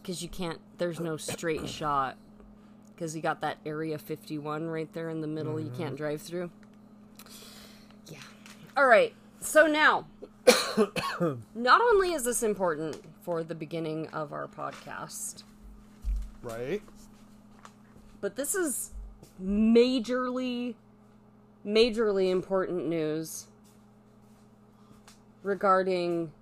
because 0.03 0.23
you 0.23 0.29
can't. 0.29 0.59
There's 0.79 1.01
no 1.01 1.17
straight 1.17 1.69
shot 1.79 2.17
because 2.95 3.17
you 3.17 3.23
got 3.23 3.41
that 3.41 3.57
area 3.65 3.97
51 3.97 4.67
right 4.69 4.93
there 4.93 5.09
in 5.09 5.21
the 5.23 5.27
middle. 5.27 5.59
You 5.59 5.67
Mm-hmm. 5.71 5.83
can't 5.83 5.97
drive 5.97 6.21
through. 6.21 6.51
Yeah. 8.11 8.19
All 8.77 8.87
right. 8.87 9.15
So 9.41 9.67
now, 9.67 10.07
not 11.55 11.81
only 11.81 12.13
is 12.13 12.25
this 12.25 12.43
important 12.43 12.97
for 13.23 13.43
the 13.43 13.55
beginning 13.55 14.09
of 14.09 14.33
our 14.33 14.47
podcast, 14.49 15.43
Right? 16.43 16.83
but 18.21 18.37
this 18.37 18.55
is 18.55 18.93
majorly, 19.43 20.75
majorly 21.67 22.31
important 22.31 22.87
news 22.87 23.47
regarding 25.43 26.33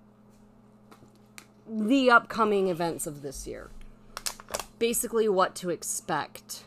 the 1.67 2.09
upcoming 2.09 2.67
events 2.67 3.05
of 3.07 3.21
this 3.21 3.45
year. 3.47 3.69
Basically, 4.79 5.27
what 5.29 5.55
to 5.55 5.69
expect 5.69 6.63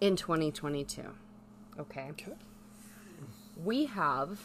in 0.00 0.14
2022. 0.16 1.02
Okay. 1.78 2.06
Okay. 2.10 2.32
We 3.64 3.86
have 3.86 4.38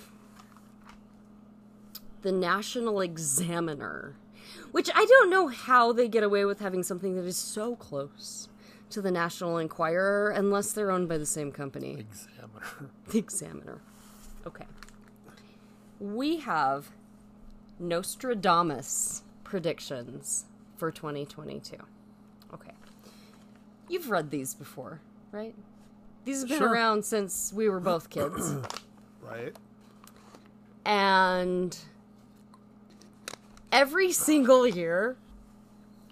the 2.21 2.31
National 2.31 3.01
Examiner, 3.01 4.15
which 4.71 4.89
I 4.93 5.05
don't 5.05 5.29
know 5.29 5.47
how 5.47 5.91
they 5.91 6.07
get 6.07 6.23
away 6.23 6.45
with 6.45 6.59
having 6.59 6.83
something 6.83 7.15
that 7.15 7.25
is 7.25 7.37
so 7.37 7.75
close 7.75 8.47
to 8.91 9.01
the 9.01 9.11
National 9.11 9.57
Enquirer 9.57 10.29
unless 10.31 10.73
they're 10.73 10.91
owned 10.91 11.07
by 11.09 11.17
the 11.17 11.25
same 11.25 11.51
company. 11.51 11.93
Examiner. 11.99 12.89
The 13.09 13.17
Examiner. 13.19 13.81
Okay. 14.45 14.65
We 15.99 16.37
have 16.37 16.89
Nostradamus 17.79 19.23
predictions 19.43 20.45
for 20.75 20.91
2022. 20.91 21.75
Okay. 22.53 22.71
You've 23.89 24.09
read 24.09 24.29
these 24.31 24.53
before, 24.53 25.01
right? 25.31 25.55
These 26.25 26.41
have 26.41 26.49
been 26.49 26.59
Sure. 26.59 26.71
around 26.71 27.03
since 27.03 27.51
we 27.53 27.67
were 27.69 27.79
both 27.79 28.09
kids. 28.09 28.55
Right? 29.23 29.55
and 30.83 31.77
every 33.71 34.11
single 34.11 34.67
year 34.67 35.17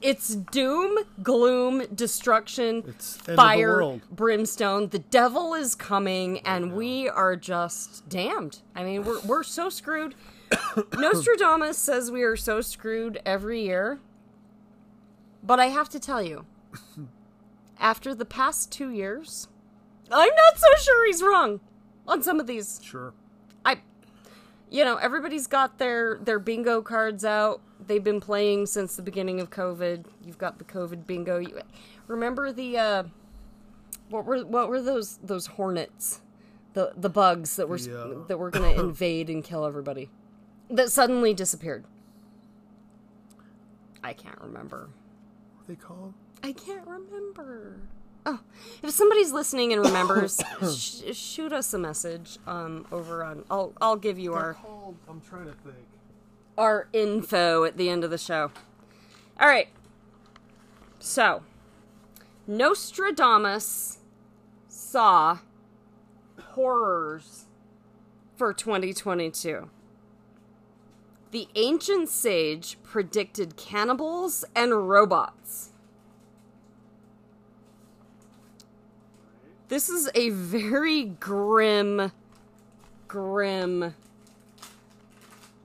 it's 0.01 0.33
doom, 0.33 0.97
gloom, 1.21 1.83
destruction, 1.93 2.83
It's 2.87 3.17
of 3.17 3.25
the 3.25 3.35
fire, 3.35 3.99
brimstone. 4.11 4.89
The 4.89 4.99
devil 4.99 5.53
is 5.53 5.75
coming, 5.75 6.39
and 6.39 6.73
we 6.73 7.09
are 7.09 7.35
just 7.35 8.07
damned. 8.07 8.59
I 8.75 8.83
mean, 8.83 9.03
we're 9.03 9.19
we're 9.21 9.43
so 9.43 9.69
screwed. 9.69 10.15
Nostradamus 10.97 11.77
says 11.77 12.11
we 12.11 12.23
are 12.23 12.37
so 12.37 12.61
screwed 12.61 13.19
every 13.25 13.63
year. 13.63 13.99
But 15.43 15.59
I 15.59 15.67
have 15.67 15.89
to 15.89 15.99
tell 15.99 16.21
you, 16.21 16.45
after 17.79 18.13
the 18.15 18.25
past 18.25 18.71
two 18.71 18.89
years, 18.89 19.47
I'm 20.11 20.29
not 20.29 20.57
so 20.57 20.67
sure 20.79 21.05
he's 21.07 21.21
wrong 21.21 21.59
on 22.07 22.23
some 22.23 22.39
of 22.39 22.47
these. 22.47 22.79
Sure. 22.83 23.13
I, 23.65 23.79
you 24.69 24.85
know, 24.85 24.97
everybody's 24.97 25.47
got 25.47 25.77
their 25.77 26.19
their 26.21 26.39
bingo 26.39 26.81
cards 26.81 27.25
out. 27.25 27.61
They've 27.85 28.03
been 28.03 28.19
playing 28.19 28.67
since 28.67 28.95
the 28.95 29.01
beginning 29.01 29.39
of 29.39 29.49
COVID. 29.49 30.05
You've 30.23 30.37
got 30.37 30.57
the 30.57 30.63
COVID 30.63 31.07
bingo. 31.07 31.39
You, 31.39 31.61
remember 32.07 32.51
the 32.51 32.77
uh, 32.77 33.03
what 34.09 34.25
were 34.25 34.45
what 34.45 34.69
were 34.69 34.81
those 34.81 35.17
those 35.17 35.47
hornets, 35.47 36.21
the 36.73 36.93
the 36.95 37.09
bugs 37.09 37.55
that 37.55 37.67
were 37.67 37.77
uh, 37.77 38.25
that 38.27 38.37
were 38.37 38.51
going 38.51 38.75
to 38.75 38.79
invade 38.81 39.29
and 39.29 39.43
kill 39.43 39.65
everybody, 39.65 40.09
that 40.69 40.91
suddenly 40.91 41.33
disappeared. 41.33 41.85
I 44.03 44.13
can't 44.13 44.39
remember. 44.39 44.89
What 45.57 45.67
they 45.67 45.75
called? 45.75 46.13
I 46.43 46.53
can't 46.53 46.87
remember. 46.87 47.79
Oh, 48.25 48.39
if 48.83 48.91
somebody's 48.91 49.31
listening 49.31 49.73
and 49.73 49.83
remembers, 49.83 50.39
sh- 50.75 51.15
shoot 51.15 51.51
us 51.53 51.73
a 51.73 51.79
message 51.79 52.37
um, 52.45 52.85
over 52.91 53.23
on. 53.23 53.45
I'll 53.49 53.73
I'll 53.81 53.95
give 53.95 54.19
you 54.19 54.31
They're 54.31 54.39
our 54.39 54.53
called. 54.55 54.97
I'm 55.09 55.21
trying 55.21 55.45
to 55.45 55.53
think. 55.53 55.75
our 56.57 56.87
info 56.93 57.63
at 57.63 57.77
the 57.77 57.89
end 57.89 58.03
of 58.03 58.11
the 58.11 58.17
show. 58.17 58.51
All 59.39 59.47
right. 59.47 59.69
So, 60.99 61.43
Nostradamus 62.45 63.99
saw 64.67 65.39
horrors 66.51 67.45
for 68.35 68.53
2022. 68.53 69.69
The 71.31 71.47
ancient 71.55 72.09
sage 72.09 72.77
predicted 72.83 73.55
cannibals 73.55 74.43
and 74.55 74.89
robots. 74.89 75.69
This 79.69 79.87
is 79.87 80.09
a 80.15 80.29
very 80.29 81.05
grim, 81.05 82.11
grim. 83.07 83.93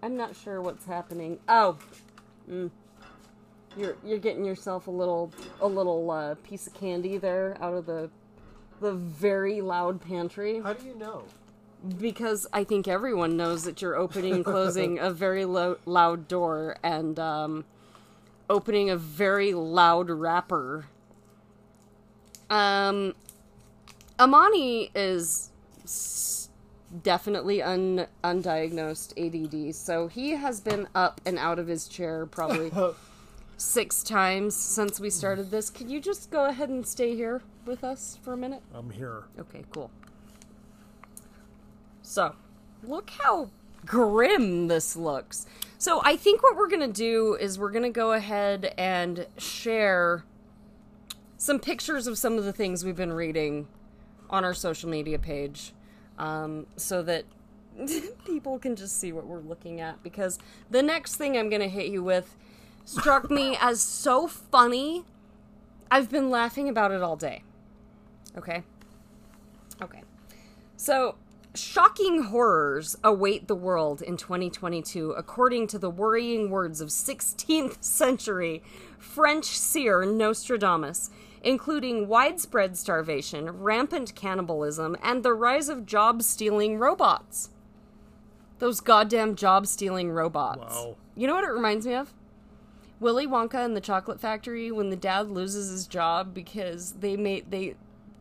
I'm 0.02 0.16
not 0.16 0.36
sure 0.36 0.60
what's 0.60 0.84
happening. 0.84 1.38
Oh, 1.48 1.78
mm. 2.48 2.70
You're 3.78 3.96
you're 4.04 4.18
getting 4.18 4.44
yourself 4.44 4.88
a 4.88 4.90
little 4.90 5.32
a 5.60 5.66
little 5.66 6.10
uh, 6.10 6.34
piece 6.46 6.66
of 6.66 6.74
candy 6.74 7.16
there 7.16 7.56
out 7.62 7.72
of 7.72 7.86
the 7.86 8.10
the 8.80 8.92
very 8.92 9.62
loud 9.62 10.02
pantry 10.02 10.60
How 10.60 10.74
do 10.74 10.86
you 10.86 10.94
know? 10.94 11.24
because 11.98 12.46
I 12.52 12.64
think 12.64 12.86
everyone 12.86 13.36
knows 13.36 13.64
that 13.64 13.80
you're 13.80 13.94
opening 13.96 14.34
and 14.34 14.44
closing 14.44 14.98
a 15.00 15.10
very 15.10 15.44
lo- 15.46 15.78
loud 15.86 16.28
door 16.28 16.76
and 16.82 17.18
um, 17.18 17.64
opening 18.50 18.90
a 18.90 18.96
very 18.96 19.54
loud 19.54 20.10
wrapper. 20.10 20.86
Um, 22.50 23.14
Amani 24.18 24.90
is 24.94 25.50
definitely 27.02 27.62
un- 27.62 28.06
undiagnosed 28.22 29.12
ADD, 29.18 29.74
so 29.74 30.06
he 30.06 30.30
has 30.32 30.60
been 30.60 30.88
up 30.94 31.20
and 31.26 31.38
out 31.38 31.58
of 31.58 31.66
his 31.66 31.88
chair 31.88 32.24
probably 32.26 32.70
six 33.56 34.02
times 34.02 34.54
since 34.54 35.00
we 35.00 35.10
started 35.10 35.50
this. 35.50 35.68
Can 35.68 35.88
you 35.88 36.00
just 36.00 36.30
go 36.30 36.44
ahead 36.46 36.68
and 36.68 36.86
stay 36.86 37.16
here 37.16 37.42
with 37.66 37.82
us 37.82 38.18
for 38.22 38.32
a 38.32 38.36
minute? 38.36 38.62
I'm 38.72 38.90
here. 38.90 39.24
Okay, 39.38 39.64
cool. 39.70 39.90
So, 42.02 42.36
look 42.84 43.10
how 43.10 43.50
grim 43.84 44.68
this 44.68 44.94
looks. 44.94 45.46
So, 45.78 46.00
I 46.04 46.16
think 46.16 46.42
what 46.42 46.56
we're 46.56 46.68
going 46.68 46.80
to 46.80 46.92
do 46.92 47.34
is 47.34 47.58
we're 47.58 47.72
going 47.72 47.84
to 47.84 47.90
go 47.90 48.12
ahead 48.12 48.74
and 48.78 49.26
share 49.38 50.24
some 51.36 51.58
pictures 51.58 52.06
of 52.06 52.16
some 52.16 52.38
of 52.38 52.44
the 52.44 52.52
things 52.52 52.84
we've 52.84 52.96
been 52.96 53.12
reading 53.12 53.66
on 54.30 54.44
our 54.44 54.54
social 54.54 54.88
media 54.88 55.18
page 55.18 55.72
um, 56.18 56.66
so 56.76 57.02
that 57.02 57.24
people 58.24 58.58
can 58.58 58.76
just 58.76 58.98
see 58.98 59.12
what 59.12 59.26
we're 59.26 59.40
looking 59.40 59.80
at. 59.80 60.02
Because 60.02 60.38
the 60.70 60.82
next 60.82 61.16
thing 61.16 61.36
I'm 61.36 61.48
going 61.48 61.62
to 61.62 61.68
hit 61.68 61.86
you 61.86 62.02
with 62.02 62.36
struck 62.84 63.30
me 63.30 63.56
as 63.60 63.80
so 63.80 64.26
funny. 64.26 65.04
I've 65.90 66.10
been 66.10 66.30
laughing 66.30 66.68
about 66.68 66.90
it 66.90 67.02
all 67.02 67.16
day. 67.16 67.42
Okay? 68.36 68.62
Okay. 69.80 70.02
So, 70.76 71.16
shocking 71.54 72.24
horrors 72.24 72.96
await 73.04 73.46
the 73.46 73.54
world 73.54 74.02
in 74.02 74.16
2022, 74.16 75.12
according 75.12 75.68
to 75.68 75.78
the 75.78 75.90
worrying 75.90 76.50
words 76.50 76.80
of 76.80 76.88
16th 76.88 77.82
century 77.82 78.62
French 78.98 79.44
seer 79.44 80.04
Nostradamus, 80.04 81.10
including 81.44 82.08
widespread 82.08 82.76
starvation, 82.76 83.50
rampant 83.50 84.14
cannibalism, 84.14 84.96
and 85.02 85.22
the 85.22 85.34
rise 85.34 85.68
of 85.68 85.86
job 85.86 86.22
stealing 86.22 86.78
robots. 86.78 87.50
Those 88.58 88.80
goddamn 88.80 89.36
job 89.36 89.66
stealing 89.66 90.10
robots. 90.10 90.74
Wow. 90.74 90.96
You 91.14 91.26
know 91.26 91.34
what 91.34 91.44
it 91.44 91.50
reminds 91.52 91.86
me 91.86 91.94
of? 91.94 92.14
Willy 92.98 93.26
Wonka 93.26 93.62
and 93.62 93.76
the 93.76 93.80
Chocolate 93.80 94.20
Factory 94.20 94.72
when 94.72 94.88
the 94.88 94.96
dad 94.96 95.28
loses 95.28 95.70
his 95.70 95.86
job 95.86 96.32
because 96.32 96.92
they 96.92 97.16
made 97.16 97.50
they 97.50 97.74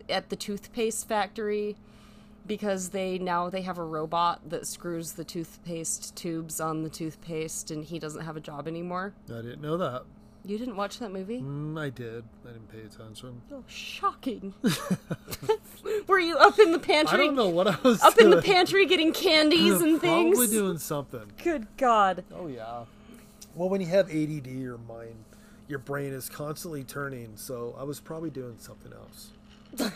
at 0.09 0.29
the 0.29 0.35
toothpaste 0.35 1.07
factory 1.07 1.77
because 2.45 2.89
they 2.89 3.17
now 3.17 3.49
they 3.49 3.61
have 3.61 3.77
a 3.77 3.83
robot 3.83 4.41
that 4.49 4.67
screws 4.67 5.13
the 5.13 5.23
toothpaste 5.23 6.13
tubes 6.17 6.59
on 6.59 6.83
the 6.83 6.89
toothpaste 6.89 7.71
and 7.71 7.85
he 7.85 7.99
doesn't 7.99 8.25
have 8.25 8.35
a 8.35 8.41
job 8.41 8.67
anymore. 8.67 9.13
I 9.29 9.35
didn't 9.35 9.61
know 9.61 9.77
that. 9.77 10.03
You 10.45 10.57
didn't 10.57 10.75
watch 10.75 10.99
that 10.99 11.11
movie? 11.11 11.39
Mm, 11.39 11.79
I 11.79 11.89
did. 11.89 12.25
I 12.43 12.51
didn't 12.51 12.69
pay 12.69 12.81
attention. 12.81 13.41
Oh, 13.51 13.63
shocking. 13.67 14.53
Were 16.07 16.19
you 16.19 16.37
up 16.37 16.59
in 16.59 16.73
the 16.73 16.79
pantry? 16.79 17.13
I 17.13 17.25
don't 17.25 17.35
know 17.35 17.47
what 17.47 17.67
I 17.67 17.77
was 17.81 18.01
Up 18.01 18.17
in 18.17 18.29
the 18.29 18.41
pantry 18.41 18.85
getting 18.85 19.13
candies 19.13 19.79
and 19.79 20.01
things? 20.01 20.37
Probably 20.37 20.47
doing 20.47 20.77
something. 20.77 21.31
Good 21.41 21.67
God. 21.77 22.25
Oh 22.35 22.47
yeah. 22.47 22.83
Well, 23.55 23.69
when 23.69 23.79
you 23.79 23.87
have 23.87 24.09
ADD, 24.09 24.47
your 24.47 24.79
mind, 24.79 25.23
your 25.69 25.79
brain 25.79 26.11
is 26.11 26.27
constantly 26.27 26.83
turning. 26.83 27.37
So 27.37 27.75
I 27.79 27.83
was 27.83 28.01
probably 28.01 28.29
doing 28.29 28.55
something 28.57 28.91
else 28.91 29.31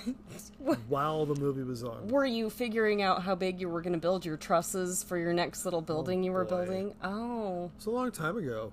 while 0.88 1.25
the 1.25 1.36
movie 1.36 1.63
was 1.63 1.83
on. 1.83 2.07
Were 2.07 2.25
you 2.25 2.49
figuring 2.49 3.01
out 3.01 3.23
how 3.23 3.36
big 3.36 3.60
you 3.60 3.67
were 3.67 3.81
going 3.81 3.93
to 3.93 3.99
build 3.99 4.25
your 4.25 4.38
trusses 4.38 5.03
for 5.03 5.17
your 5.17 5.33
next 5.33 5.65
little 5.65 5.81
building 5.81 6.23
you 6.23 6.31
were 6.31 6.45
boy. 6.45 6.65
building? 6.65 6.95
Oh. 7.03 7.69
It's 7.75 7.86
a 7.86 7.91
long 7.91 8.12
time 8.12 8.38
ago. 8.38 8.71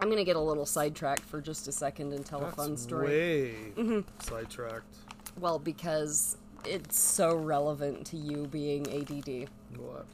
I'm 0.00 0.08
going 0.08 0.18
to 0.18 0.24
get 0.24 0.36
a 0.36 0.40
little 0.40 0.66
sidetracked 0.66 1.22
for 1.22 1.40
just 1.40 1.68
a 1.68 1.72
second 1.72 2.12
and 2.12 2.24
tell 2.24 2.44
a 2.44 2.52
fun 2.52 2.76
story. 2.76 3.06
way 3.06 3.54
mm-hmm. 3.76 4.00
sidetracked. 4.18 4.96
Well, 5.38 5.58
because 5.58 6.36
it's 6.64 6.98
so 6.98 7.34
relevant 7.34 8.06
to 8.08 8.16
you 8.16 8.46
being 8.46 8.86
ADD. 8.88 9.48
What? 9.78 10.06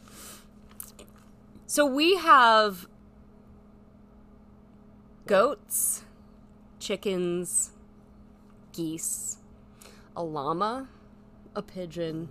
So 1.67 1.87
we 1.87 2.17
have 2.17 2.87
goats, 5.27 6.05
chickens, 6.79 7.71
geese, 8.73 9.39
a 10.15 10.23
llama, 10.23 10.89
a 11.57 11.63
pigeon, 11.63 12.29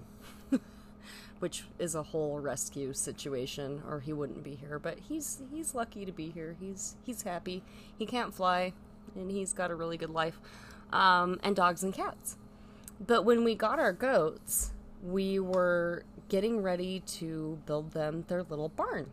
which 1.42 1.64
is 1.80 1.96
a 1.96 2.04
whole 2.04 2.40
rescue 2.40 2.94
situation, 2.94 3.82
or 3.88 4.00
he 4.00 4.14
wouldn't 4.14 4.44
be 4.44 4.54
here. 4.54 4.78
But 4.78 5.00
he's 5.00 5.42
he's 5.52 5.74
lucky 5.74 6.06
to 6.06 6.12
be 6.12 6.30
here. 6.30 6.56
He's 6.60 6.96
he's 7.04 7.24
happy. 7.24 7.64
He 7.98 8.06
can't 8.06 8.34
fly, 8.34 8.74
and 9.16 9.32
he's 9.32 9.52
got 9.52 9.72
a 9.72 9.76
really 9.76 9.98
good 9.98 10.12
life. 10.12 10.40
Um, 10.94 11.40
and 11.42 11.56
dogs 11.56 11.84
and 11.84 11.94
cats. 11.94 12.38
But 13.06 13.24
when 13.24 13.44
we 13.44 13.56
got 13.56 13.80
our 13.80 13.94
goats, 13.94 14.74
we 15.02 15.40
were 15.40 16.04
getting 16.30 16.62
ready 16.62 17.00
to 17.00 17.60
build 17.66 17.94
them 17.94 18.26
their 18.28 18.44
little 18.44 18.70
barn. 18.70 19.10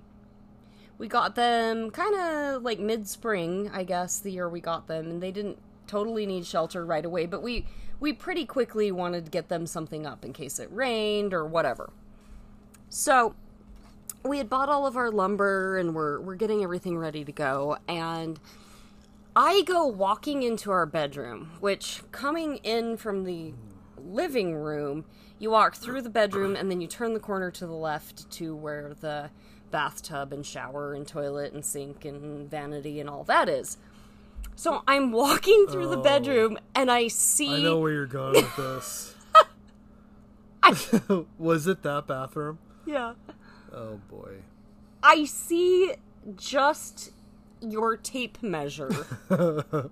We 0.98 1.08
got 1.08 1.34
them 1.34 1.90
kind 1.90 2.14
of 2.14 2.62
like 2.62 2.78
mid 2.78 3.08
spring, 3.08 3.70
I 3.72 3.84
guess, 3.84 4.18
the 4.18 4.32
year 4.32 4.48
we 4.48 4.60
got 4.60 4.86
them, 4.86 5.08
and 5.08 5.22
they 5.22 5.30
didn't 5.30 5.58
totally 5.86 6.26
need 6.26 6.44
shelter 6.44 6.84
right 6.84 7.06
away, 7.06 7.24
but 7.24 7.42
we 7.42 7.64
we 8.00 8.12
pretty 8.12 8.44
quickly 8.44 8.92
wanted 8.92 9.24
to 9.24 9.30
get 9.30 9.48
them 9.48 9.66
something 9.66 10.04
up 10.04 10.26
in 10.26 10.34
case 10.34 10.58
it 10.58 10.68
rained 10.70 11.32
or 11.32 11.46
whatever. 11.46 11.90
So 12.90 13.34
we 14.24 14.38
had 14.38 14.48
bought 14.48 14.68
all 14.68 14.86
of 14.86 14.96
our 14.96 15.10
lumber 15.10 15.78
and 15.78 15.94
we're 15.94 16.20
we're 16.20 16.34
getting 16.36 16.62
everything 16.62 16.98
ready 16.98 17.24
to 17.24 17.32
go 17.32 17.76
and 17.88 18.40
I 19.36 19.62
go 19.62 19.86
walking 19.86 20.42
into 20.42 20.70
our 20.72 20.86
bedroom, 20.86 21.52
which 21.60 22.02
coming 22.10 22.56
in 22.58 22.96
from 22.96 23.22
the 23.24 23.52
living 23.96 24.56
room, 24.56 25.04
you 25.38 25.50
walk 25.50 25.76
through 25.76 26.02
the 26.02 26.10
bedroom 26.10 26.56
and 26.56 26.68
then 26.70 26.80
you 26.80 26.88
turn 26.88 27.14
the 27.14 27.20
corner 27.20 27.50
to 27.52 27.66
the 27.66 27.72
left 27.74 28.28
to 28.32 28.56
where 28.56 28.94
the 29.00 29.30
bathtub 29.70 30.32
and 30.32 30.44
shower 30.44 30.92
and 30.94 31.06
toilet 31.06 31.52
and 31.52 31.64
sink 31.64 32.04
and 32.04 32.50
vanity 32.50 32.98
and 32.98 33.08
all 33.08 33.22
that 33.24 33.48
is. 33.48 33.76
So 34.56 34.82
I'm 34.88 35.12
walking 35.12 35.66
through 35.68 35.88
the 35.90 35.98
Oh. 35.98 36.02
bedroom 36.02 36.58
and 36.74 36.90
I 36.90 37.06
see 37.06 37.54
I 37.54 37.62
know 37.62 37.78
where 37.78 37.92
you're 37.92 38.06
going 38.06 38.34
with 38.34 38.56
this. 38.56 39.14
was 41.38 41.66
it 41.68 41.82
that 41.82 42.06
bathroom? 42.08 42.58
Yeah. 42.88 43.12
Oh 43.72 44.00
boy. 44.08 44.36
I 45.02 45.26
see 45.26 45.92
just 46.36 47.12
your 47.60 47.96
tape 47.96 48.42
measure 48.42 48.90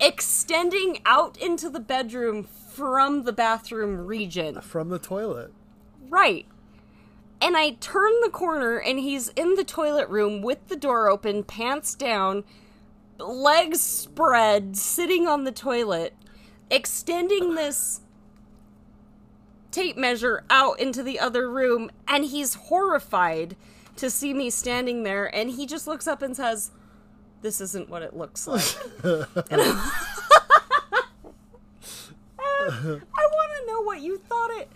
extending 0.00 0.98
out 1.06 1.36
into 1.38 1.70
the 1.70 1.80
bedroom 1.80 2.44
from 2.44 3.24
the 3.24 3.32
bathroom 3.32 4.06
region. 4.06 4.60
From 4.60 4.90
the 4.90 4.98
toilet. 4.98 5.52
Right. 6.08 6.46
And 7.40 7.56
I 7.56 7.70
turn 7.80 8.12
the 8.22 8.30
corner 8.30 8.78
and 8.78 8.98
he's 8.98 9.28
in 9.30 9.54
the 9.54 9.64
toilet 9.64 10.08
room 10.08 10.42
with 10.42 10.68
the 10.68 10.76
door 10.76 11.08
open, 11.08 11.44
pants 11.44 11.94
down, 11.94 12.44
legs 13.18 13.80
spread, 13.80 14.76
sitting 14.76 15.26
on 15.26 15.44
the 15.44 15.52
toilet, 15.52 16.14
extending 16.70 17.54
this 17.54 18.00
tape 19.78 19.96
measure 19.96 20.44
out 20.50 20.80
into 20.80 21.02
the 21.02 21.18
other 21.20 21.48
room, 21.50 21.90
and 22.06 22.24
he's 22.24 22.54
horrified 22.54 23.56
to 23.96 24.10
see 24.10 24.34
me 24.34 24.50
standing 24.50 25.02
there, 25.02 25.26
and 25.34 25.50
he 25.50 25.66
just 25.66 25.86
looks 25.86 26.06
up 26.06 26.22
and 26.22 26.36
says, 26.36 26.70
This 27.42 27.60
isn't 27.60 27.88
what 27.88 28.02
it 28.02 28.16
looks 28.16 28.46
like. 28.46 28.64
I'm- 29.04 29.90
want 33.38 33.52
to 33.60 33.66
know 33.66 33.82
what 33.82 34.00
you 34.00 34.18
thought 34.18 34.50
it. 34.52 34.68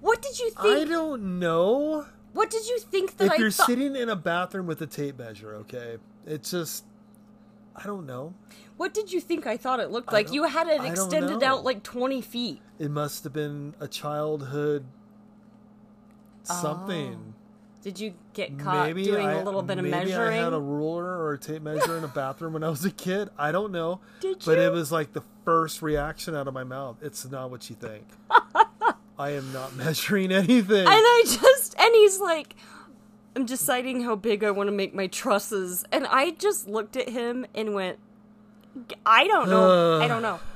What 0.00 0.22
did 0.22 0.38
you 0.38 0.50
think? 0.50 0.66
I 0.66 0.84
don't 0.84 1.38
know. 1.38 2.06
What 2.32 2.50
did 2.50 2.66
you 2.66 2.78
think 2.78 3.16
that 3.18 3.26
If 3.26 3.32
I 3.32 3.36
you're 3.36 3.50
thought? 3.50 3.66
sitting 3.66 3.96
in 3.96 4.08
a 4.08 4.16
bathroom 4.16 4.66
with 4.66 4.80
a 4.82 4.86
tape 4.86 5.18
measure, 5.18 5.54
okay? 5.56 5.96
It's 6.26 6.50
just 6.50 6.84
I 7.74 7.84
don't 7.84 8.06
know. 8.06 8.34
What 8.76 8.92
did 8.92 9.12
you 9.12 9.20
think 9.20 9.46
I 9.46 9.56
thought 9.56 9.80
it 9.80 9.90
looked 9.90 10.12
like? 10.12 10.32
You 10.32 10.44
had 10.44 10.66
it 10.68 10.72
I 10.80 10.84
don't 10.84 10.86
extended 10.92 11.40
know. 11.40 11.46
out 11.46 11.64
like 11.64 11.82
20 11.82 12.20
feet. 12.20 12.60
It 12.78 12.90
must 12.90 13.24
have 13.24 13.32
been 13.32 13.74
a 13.80 13.88
childhood 13.88 14.84
Oh. 16.48 16.54
something. 16.62 17.34
Did 17.82 17.98
you 18.00 18.14
get 18.32 18.58
caught 18.58 18.86
maybe 18.86 19.04
doing 19.04 19.26
I, 19.26 19.32
a 19.34 19.44
little 19.44 19.62
bit 19.62 19.78
of 19.78 19.84
maybe 19.84 20.06
measuring? 20.10 20.38
I 20.40 20.42
had 20.44 20.52
a 20.52 20.60
ruler 20.60 21.04
or 21.04 21.32
a 21.34 21.38
tape 21.38 21.62
measure 21.62 21.96
in 21.96 22.04
a 22.04 22.08
bathroom 22.08 22.52
when 22.52 22.64
I 22.64 22.68
was 22.68 22.84
a 22.84 22.90
kid. 22.90 23.30
I 23.38 23.52
don't 23.52 23.70
know. 23.72 24.00
Did 24.20 24.42
But 24.44 24.58
you? 24.58 24.64
it 24.64 24.72
was 24.72 24.90
like 24.92 25.12
the 25.12 25.22
first 25.44 25.82
reaction 25.82 26.34
out 26.34 26.48
of 26.48 26.54
my 26.54 26.64
mouth. 26.64 26.96
It's 27.02 27.24
not 27.28 27.50
what 27.50 27.68
you 27.70 27.76
think. 27.76 28.04
I 29.18 29.30
am 29.30 29.52
not 29.52 29.74
measuring 29.76 30.32
anything. 30.32 30.80
and 30.80 30.88
I 30.88 31.22
just, 31.26 31.78
and 31.78 31.94
he's 31.94 32.20
like, 32.20 32.54
I'm 33.36 33.46
deciding 33.46 34.02
how 34.02 34.16
big 34.16 34.42
I 34.44 34.50
want 34.50 34.66
to 34.68 34.72
make 34.72 34.94
my 34.94 35.06
trusses. 35.06 35.84
And 35.92 36.06
I 36.08 36.32
just 36.32 36.68
looked 36.68 36.96
at 36.96 37.08
him 37.08 37.46
and 37.54 37.72
went, 37.74 37.98
I 39.04 39.26
don't 39.26 39.48
know. 39.48 40.00
I 40.00 40.08
don't 40.08 40.22
know. 40.22 40.40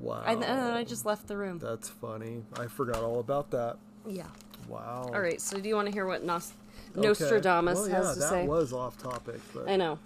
Wow. 0.00 0.22
And 0.26 0.42
then 0.42 0.58
I 0.58 0.82
just 0.82 1.04
left 1.04 1.26
the 1.26 1.36
room. 1.36 1.58
That's 1.58 1.90
funny. 1.90 2.42
I 2.58 2.68
forgot 2.68 3.02
all 3.02 3.20
about 3.20 3.50
that. 3.50 3.76
Yeah. 4.08 4.28
Wow. 4.66 5.10
All 5.12 5.20
right. 5.20 5.38
So 5.38 5.60
do 5.60 5.68
you 5.68 5.74
want 5.74 5.88
to 5.88 5.92
hear 5.92 6.06
what 6.06 6.24
Nos- 6.24 6.54
Okay. 6.96 7.06
Nostradamus 7.06 7.80
well, 7.80 7.88
yeah, 7.88 7.94
has 7.96 8.14
to 8.14 8.20
that 8.20 8.28
say? 8.30 8.46
was 8.46 8.72
off 8.72 8.96
topic, 8.96 9.40
but 9.52 9.68
I 9.68 9.76
know. 9.76 9.98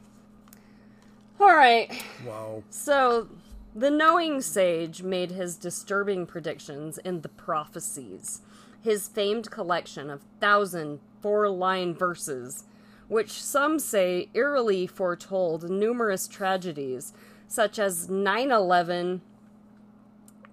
All 1.41 1.55
right. 1.55 1.91
wow. 2.27 2.63
So, 2.71 3.29
the 3.75 3.91
knowing 3.91 4.41
sage 4.41 5.03
made 5.03 5.31
his 5.31 5.57
disturbing 5.57 6.27
predictions 6.27 6.99
in 6.99 7.21
the 7.23 7.29
Prophecies, 7.29 8.41
his 8.83 9.09
famed 9.09 9.51
collection 9.51 10.11
of 10.11 10.23
thousand 10.41 11.01
four 11.21 11.49
line 11.49 11.95
verses, 11.95 12.65
which 13.09 13.31
some 13.43 13.79
say 13.79 14.29
eerily 14.35 14.87
foretold 14.87 15.71
numerous 15.71 16.29
tragedies, 16.29 17.13
such 17.49 17.79
as 17.79 18.09
9 18.09 18.51
11, 18.51 19.21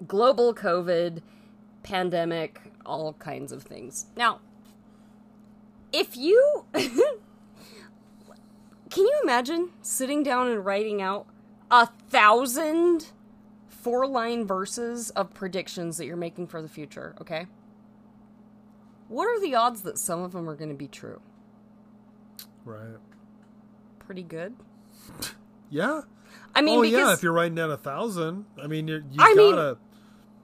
global 0.07 0.53
COVID, 0.53 1.21
pandemic, 1.83 2.61
all 2.85 3.13
kinds 3.13 3.51
of 3.51 3.63
things. 3.63 4.07
Now, 4.15 4.39
if 5.91 6.17
you. 6.17 6.65
Can 6.73 7.19
you 9.05 9.19
imagine 9.23 9.69
sitting 9.81 10.21
down 10.21 10.49
and 10.49 10.65
writing 10.65 11.01
out 11.01 11.27
a 11.69 11.87
thousand 12.09 13.07
four 13.69 14.05
line 14.05 14.45
verses 14.45 15.11
of 15.11 15.33
predictions 15.33 15.97
that 15.97 16.05
you're 16.05 16.17
making 16.17 16.47
for 16.47 16.61
the 16.61 16.67
future, 16.67 17.15
okay? 17.21 17.47
What 19.07 19.25
are 19.25 19.39
the 19.39 19.55
odds 19.55 19.81
that 19.83 19.97
some 19.97 20.21
of 20.21 20.33
them 20.33 20.49
are 20.49 20.55
going 20.55 20.69
to 20.69 20.75
be 20.75 20.87
true? 20.87 21.21
Right. 22.65 22.97
Pretty 23.99 24.23
good. 24.23 24.55
Yeah. 25.73 26.01
I 26.53 26.61
mean, 26.61 26.79
oh 26.79 26.81
because 26.81 26.97
yeah, 26.99 27.13
if 27.13 27.23
you're 27.23 27.33
writing 27.33 27.55
down 27.55 27.71
a 27.71 27.77
thousand, 27.77 28.45
I 28.61 28.67
mean, 28.67 28.87
you're, 28.87 28.99
you 29.11 29.19
I 29.19 29.33
mean- 29.33 29.55
gotta. 29.55 29.77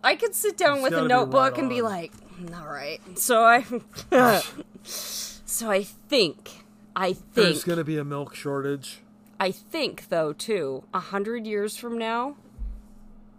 I 0.03 0.15
could 0.15 0.35
sit 0.35 0.57
down 0.57 0.81
with 0.81 0.93
a 0.93 1.01
notebook 1.01 1.53
right 1.53 1.57
and 1.59 1.69
be 1.69 1.81
like, 1.81 2.13
"Mm, 2.39 2.57
all 2.57 2.67
right. 2.67 3.01
So 3.17 3.43
I, 3.43 3.65
so 4.83 5.69
I 5.69 5.83
think, 5.83 6.63
I 6.95 7.13
think 7.13 7.33
there's 7.33 7.63
gonna 7.63 7.83
be 7.83 7.97
a 7.97 8.05
milk 8.05 8.35
shortage. 8.35 8.99
I 9.39 9.51
think 9.51 10.09
though 10.09 10.33
too, 10.33 10.83
a 10.93 10.99
hundred 10.99 11.45
years 11.45 11.75
from 11.75 11.97
now, 11.97 12.37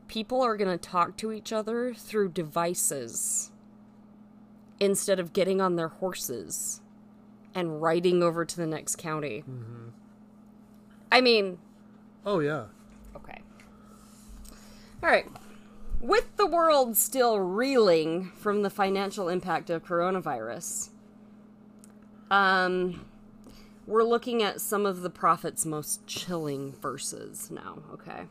people 0.09 0.43
are 0.43 0.57
gonna 0.57 0.77
talk 0.77 1.17
to 1.19 1.33
each 1.33 1.53
other 1.53 1.95
through 1.95 2.31
devices 2.31 3.51
instead 4.81 5.19
of 5.21 5.33
getting 5.33 5.61
on 5.61 5.77
their 5.77 5.89
horses 5.89 6.83
and 7.55 7.81
riding 7.81 8.23
over 8.23 8.45
to 8.45 8.57
the 8.57 8.67
next 8.67 8.97
county. 8.97 9.43
I 11.11 11.21
mean, 11.21 11.59
Oh 12.25 12.41
yeah. 12.41 12.65
okay. 13.17 13.41
All 15.03 15.09
right. 15.09 15.27
With 16.01 16.37
the 16.37 16.47
world 16.47 16.97
still 16.97 17.41
reeling 17.41 18.31
from 18.37 18.63
the 18.63 18.71
financial 18.71 19.29
impact 19.29 19.69
of 19.69 19.85
coronavirus, 19.85 20.91
um, 22.31 23.05
we're 23.87 24.05
looking 24.05 24.43
at 24.43 24.61
some 24.61 24.87
of 24.87 25.01
the 25.01 25.11
prophet's 25.11 25.65
most 25.65 26.07
chilling 26.07 26.73
verses 26.73 27.51
now, 27.51 27.79
okay? 27.93 28.27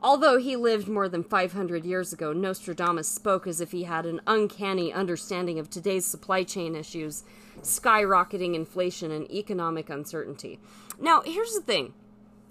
Although 0.00 0.38
he 0.38 0.54
lived 0.54 0.86
more 0.86 1.08
than 1.08 1.24
500 1.24 1.84
years 1.84 2.12
ago, 2.12 2.32
Nostradamus 2.32 3.08
spoke 3.08 3.48
as 3.48 3.60
if 3.60 3.72
he 3.72 3.82
had 3.82 4.06
an 4.06 4.20
uncanny 4.26 4.92
understanding 4.92 5.58
of 5.58 5.68
today's 5.68 6.06
supply 6.06 6.44
chain 6.44 6.76
issues, 6.76 7.24
skyrocketing 7.62 8.54
inflation, 8.54 9.10
and 9.10 9.28
economic 9.30 9.90
uncertainty. 9.90 10.60
Now, 11.00 11.22
here's 11.22 11.52
the 11.52 11.60
thing 11.60 11.94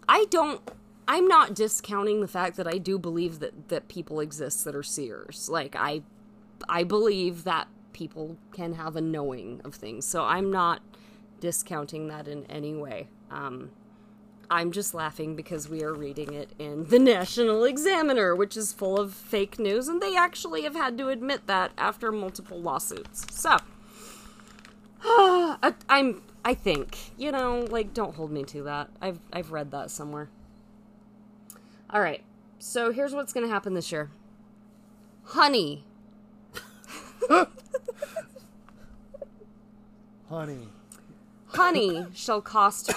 I 0.07 0.25
don't. 0.29 0.61
I'm 1.07 1.27
not 1.27 1.53
discounting 1.53 2.19
the 2.19 2.27
fact 2.27 2.57
that 2.57 2.67
I 2.67 2.77
do 2.77 2.99
believe 2.99 3.39
that, 3.39 3.69
that 3.69 3.87
people 3.87 4.19
exist 4.19 4.65
that 4.65 4.75
are 4.75 4.83
seers. 4.83 5.47
Like, 5.49 5.75
I 5.75 6.01
I 6.67 6.83
believe 6.83 7.43
that 7.43 7.67
people 7.93 8.37
can 8.51 8.73
have 8.73 8.95
a 8.95 9.01
knowing 9.01 9.61
of 9.63 9.75
things. 9.75 10.05
So 10.05 10.23
I'm 10.23 10.51
not 10.51 10.81
discounting 11.39 12.07
that 12.07 12.27
in 12.27 12.45
any 12.45 12.75
way. 12.75 13.07
Um, 13.31 13.71
I'm 14.49 14.71
just 14.71 14.93
laughing 14.93 15.35
because 15.35 15.67
we 15.67 15.83
are 15.83 15.93
reading 15.93 16.33
it 16.33 16.51
in 16.57 16.85
the 16.85 16.99
National 17.17 17.63
Examiner, 17.65 18.35
which 18.35 18.55
is 18.55 18.71
full 18.71 18.99
of 18.99 19.13
fake 19.13 19.59
news, 19.59 19.87
and 19.87 20.01
they 20.01 20.15
actually 20.15 20.61
have 20.63 20.75
had 20.75 20.97
to 20.99 21.09
admit 21.09 21.47
that 21.47 21.71
after 21.77 22.11
multiple 22.11 22.61
lawsuits. 22.61 23.25
So, 23.35 23.57
I'm. 25.89 26.21
I 26.47 26.53
think 26.53 26.97
you 27.17 27.31
know, 27.31 27.67
like, 27.69 27.93
don't 27.93 28.15
hold 28.15 28.31
me 28.31 28.43
to 28.45 28.63
that. 28.63 28.89
I've 29.01 29.19
I've 29.33 29.51
read 29.51 29.71
that 29.71 29.91
somewhere. 29.91 30.29
All 31.89 32.01
right, 32.01 32.23
so 32.57 32.91
here's 32.91 33.13
what's 33.13 33.33
going 33.33 33.45
to 33.45 33.51
happen 33.51 33.73
this 33.73 33.91
year. 33.91 34.09
Honey 35.23 35.83
Honey. 40.29 40.67
Honey 41.47 42.05
shall 42.13 42.41
cost 42.41 42.91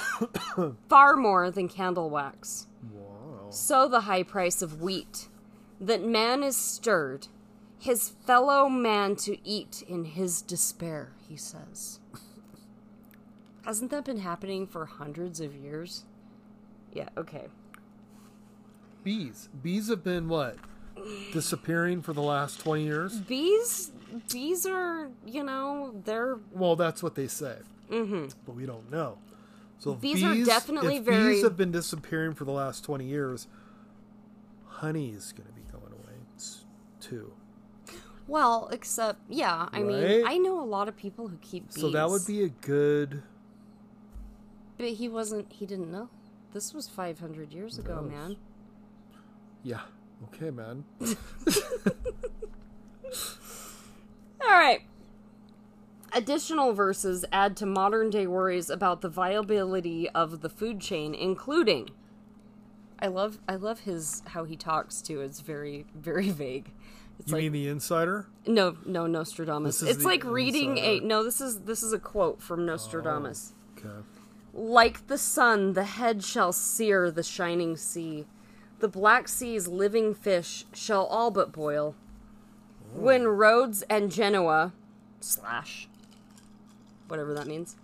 far 0.89 1.17
more 1.17 1.51
than 1.51 1.69
candle 1.69 2.11
wax. 2.11 2.67
Wow. 2.93 3.51
So 3.51 3.89
the 3.89 4.01
high 4.03 4.25
price 4.25 4.63
of 4.63 4.81
wheat, 4.81 5.29
that 5.81 6.03
man 6.05 6.43
is 6.43 6.57
stirred, 6.57 7.29
his 7.79 8.09
fellow 8.09 8.69
man 8.69 9.17
to 9.17 9.39
eat 9.49 9.83
in 9.89 10.05
his 10.05 10.43
despair, 10.43 11.13
he 11.29 11.37
says. 11.37 12.00
Hasn't 13.65 13.91
that 13.91 14.05
been 14.05 14.19
happening 14.19 14.67
for 14.67 14.87
hundreds 14.87 15.41
of 15.41 15.55
years? 15.55 16.05
Yeah, 16.93 17.09
okay. 17.17 17.47
Bees. 19.05 19.49
Bees 19.63 19.89
have 19.89 20.03
been 20.05 20.29
what? 20.29 20.57
Disappearing 21.33 22.03
for 22.03 22.13
the 22.13 22.23
last 22.23 22.61
20 22.61 22.83
years? 22.85 23.19
Bees, 23.21 23.91
bees 24.31 24.67
are, 24.67 25.09
you 25.25 25.43
know, 25.43 25.95
they're 26.05 26.39
Well, 26.53 26.77
that's 26.77 27.03
what 27.03 27.15
they 27.15 27.27
say. 27.27 27.57
Mm-hmm. 27.91 28.27
But 28.47 28.55
we 28.55 28.67
don't 28.67 28.91
know. 28.91 29.19
So 29.79 29.93
if 29.93 30.01
Bees 30.01 30.23
are 30.23 30.35
definitely 30.45 30.97
if 30.97 31.05
very- 31.05 31.35
bees 31.35 31.43
have 31.43 31.57
been 31.57 31.73
disappearing 31.73 32.35
for 32.35 32.45
the 32.45 32.51
last 32.53 32.85
20 32.85 33.05
years. 33.07 33.47
Honey 34.67 35.11
is 35.11 35.33
going 35.33 35.47
to 35.49 35.55
be 35.55 35.63
going 35.71 35.93
away 35.93 36.15
s- 36.37 36.65
too. 37.01 37.33
well, 38.27 38.69
except 38.73 39.19
yeah. 39.29 39.69
I 39.73 39.81
mean, 39.83 40.25
I 40.27 40.39
know 40.39 40.61
a 40.61 40.65
lot 40.65 40.89
of 40.89 40.97
people 40.97 41.29
who 41.29 41.37
keep 41.43 41.67
bees. 41.73 41.81
So 41.81 41.91
that 41.91 42.09
would 42.09 42.27
be 42.27 42.43
a 42.45 42.49
good. 42.49 43.23
But 44.81 44.89
he 44.93 45.11
wasn't. 45.11 45.53
He 45.53 45.67
didn't 45.67 45.93
know. 45.93 46.09
This 46.55 46.73
was 46.73 46.89
500 46.89 47.53
years 47.53 47.79
ago, 47.79 48.01
man. 48.01 48.39
Yeah. 49.63 49.83
Okay, 50.25 50.51
man. 50.51 50.85
All 54.41 54.49
right. 54.49 54.81
Additional 56.15 56.73
verses 56.73 57.27
add 57.31 57.59
to 57.59 57.67
modern 57.67 58.09
day 58.09 58.27
worries 58.27 58.71
about 58.71 59.03
the 59.03 59.11
viability 59.11 60.09
of 60.11 60.41
the 60.41 60.49
food 60.49 60.81
chain, 60.81 61.15
including. 61.15 61.91
I 62.99 63.09
love 63.09 63.39
I 63.47 63.57
love 63.57 63.81
his 63.81 64.23
how 64.29 64.45
he 64.45 64.57
talks 64.57 65.03
too. 65.03 65.21
It's 65.21 65.41
very 65.41 65.85
very 65.95 66.31
vague. 66.31 66.73
It's 67.19 67.29
You 67.29 67.35
like 67.37 67.43
mean 67.43 67.53
the 67.53 67.69
insider? 67.69 68.29
no 68.47 68.79
no 68.87 69.07
Nostradamus. 69.07 69.83
It's 69.83 70.05
like 70.05 70.25
reading 70.25 70.79
a 70.79 71.01
no. 71.01 71.23
This 71.23 71.43
is 71.43 71.61
this 71.61 71.83
is 71.83 71.93
a 71.93 71.99
quote 71.99 72.41
from 72.41 72.61
oh, 72.61 72.65
Nostradamus. 72.65 73.53
Okay. 73.79 73.89
Like 74.53 75.07
the 75.07 75.19
sun, 75.19 75.75
the 75.75 75.85
head 75.85 76.25
shall 76.25 76.53
sear 76.53 77.11
the 77.11 77.23
shining 77.23 77.77
sea. 77.77 78.27
The 78.81 78.89
Black 78.89 79.29
Sea's 79.29 79.69
living 79.69 80.15
fish 80.15 80.65
shall 80.73 81.05
all 81.05 81.31
but 81.31 81.53
boil. 81.53 81.95
When 82.95 83.29
Rhodes 83.29 83.83
and 83.83 84.11
Genoa, 84.11 84.73
slash, 85.21 85.89
whatever 87.07 87.33
that 87.35 87.47
means, 87.47 87.77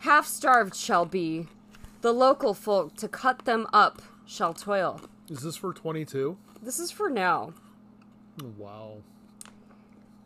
half 0.00 0.26
starved 0.26 0.74
shall 0.74 1.04
be, 1.04 1.48
the 2.00 2.12
local 2.12 2.54
folk 2.54 2.96
to 2.96 3.08
cut 3.08 3.44
them 3.44 3.66
up 3.72 4.00
shall 4.24 4.54
toil. 4.54 5.00
Is 5.28 5.40
this 5.40 5.56
for 5.56 5.72
22? 5.72 6.38
This 6.62 6.78
is 6.78 6.90
for 6.90 7.10
now. 7.10 7.52
Wow. 8.56 8.98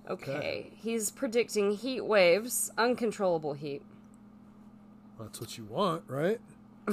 Okay. 0.09 0.37
Okay. 0.37 0.71
He's 0.77 1.11
predicting 1.11 1.73
heat 1.73 2.03
waves, 2.03 2.71
uncontrollable 2.77 3.55
heat. 3.55 3.83
That's 5.21 5.41
what 5.41 5.59
you 5.59 5.65
want, 5.65 6.03
right? 6.09 6.41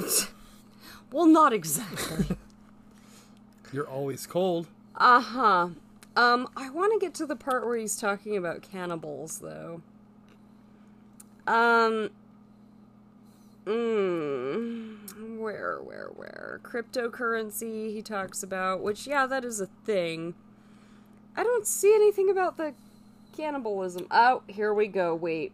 Well, 1.10 1.26
not 1.26 1.52
exactly. 1.52 2.36
You're 3.72 3.88
always 3.88 4.26
cold. 4.26 4.66
Uh 4.94 5.20
huh. 5.20 5.68
Um, 6.16 6.48
I 6.56 6.70
want 6.70 6.92
to 6.92 6.98
get 7.04 7.14
to 7.14 7.26
the 7.26 7.36
part 7.36 7.64
where 7.64 7.76
he's 7.76 7.96
talking 7.96 8.36
about 8.36 8.62
cannibals, 8.62 9.38
though. 9.38 9.80
Um. 11.46 12.10
Mm, 13.64 15.38
where, 15.38 15.78
where, 15.82 16.10
where? 16.14 16.60
Cryptocurrency 16.62 17.92
he 17.92 18.00
talks 18.00 18.42
about, 18.42 18.82
which, 18.82 19.06
yeah, 19.06 19.26
that 19.26 19.44
is 19.44 19.60
a 19.60 19.66
thing. 19.66 20.34
I 21.36 21.42
don't 21.42 21.66
see 21.66 21.94
anything 21.94 22.30
about 22.30 22.56
the 22.56 22.72
cannibalism. 23.36 24.06
Oh, 24.10 24.42
here 24.46 24.72
we 24.72 24.88
go. 24.88 25.14
Wait. 25.14 25.52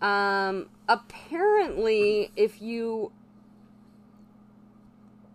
Um, 0.00 0.68
apparently, 0.88 2.30
if 2.36 2.62
you 2.62 3.12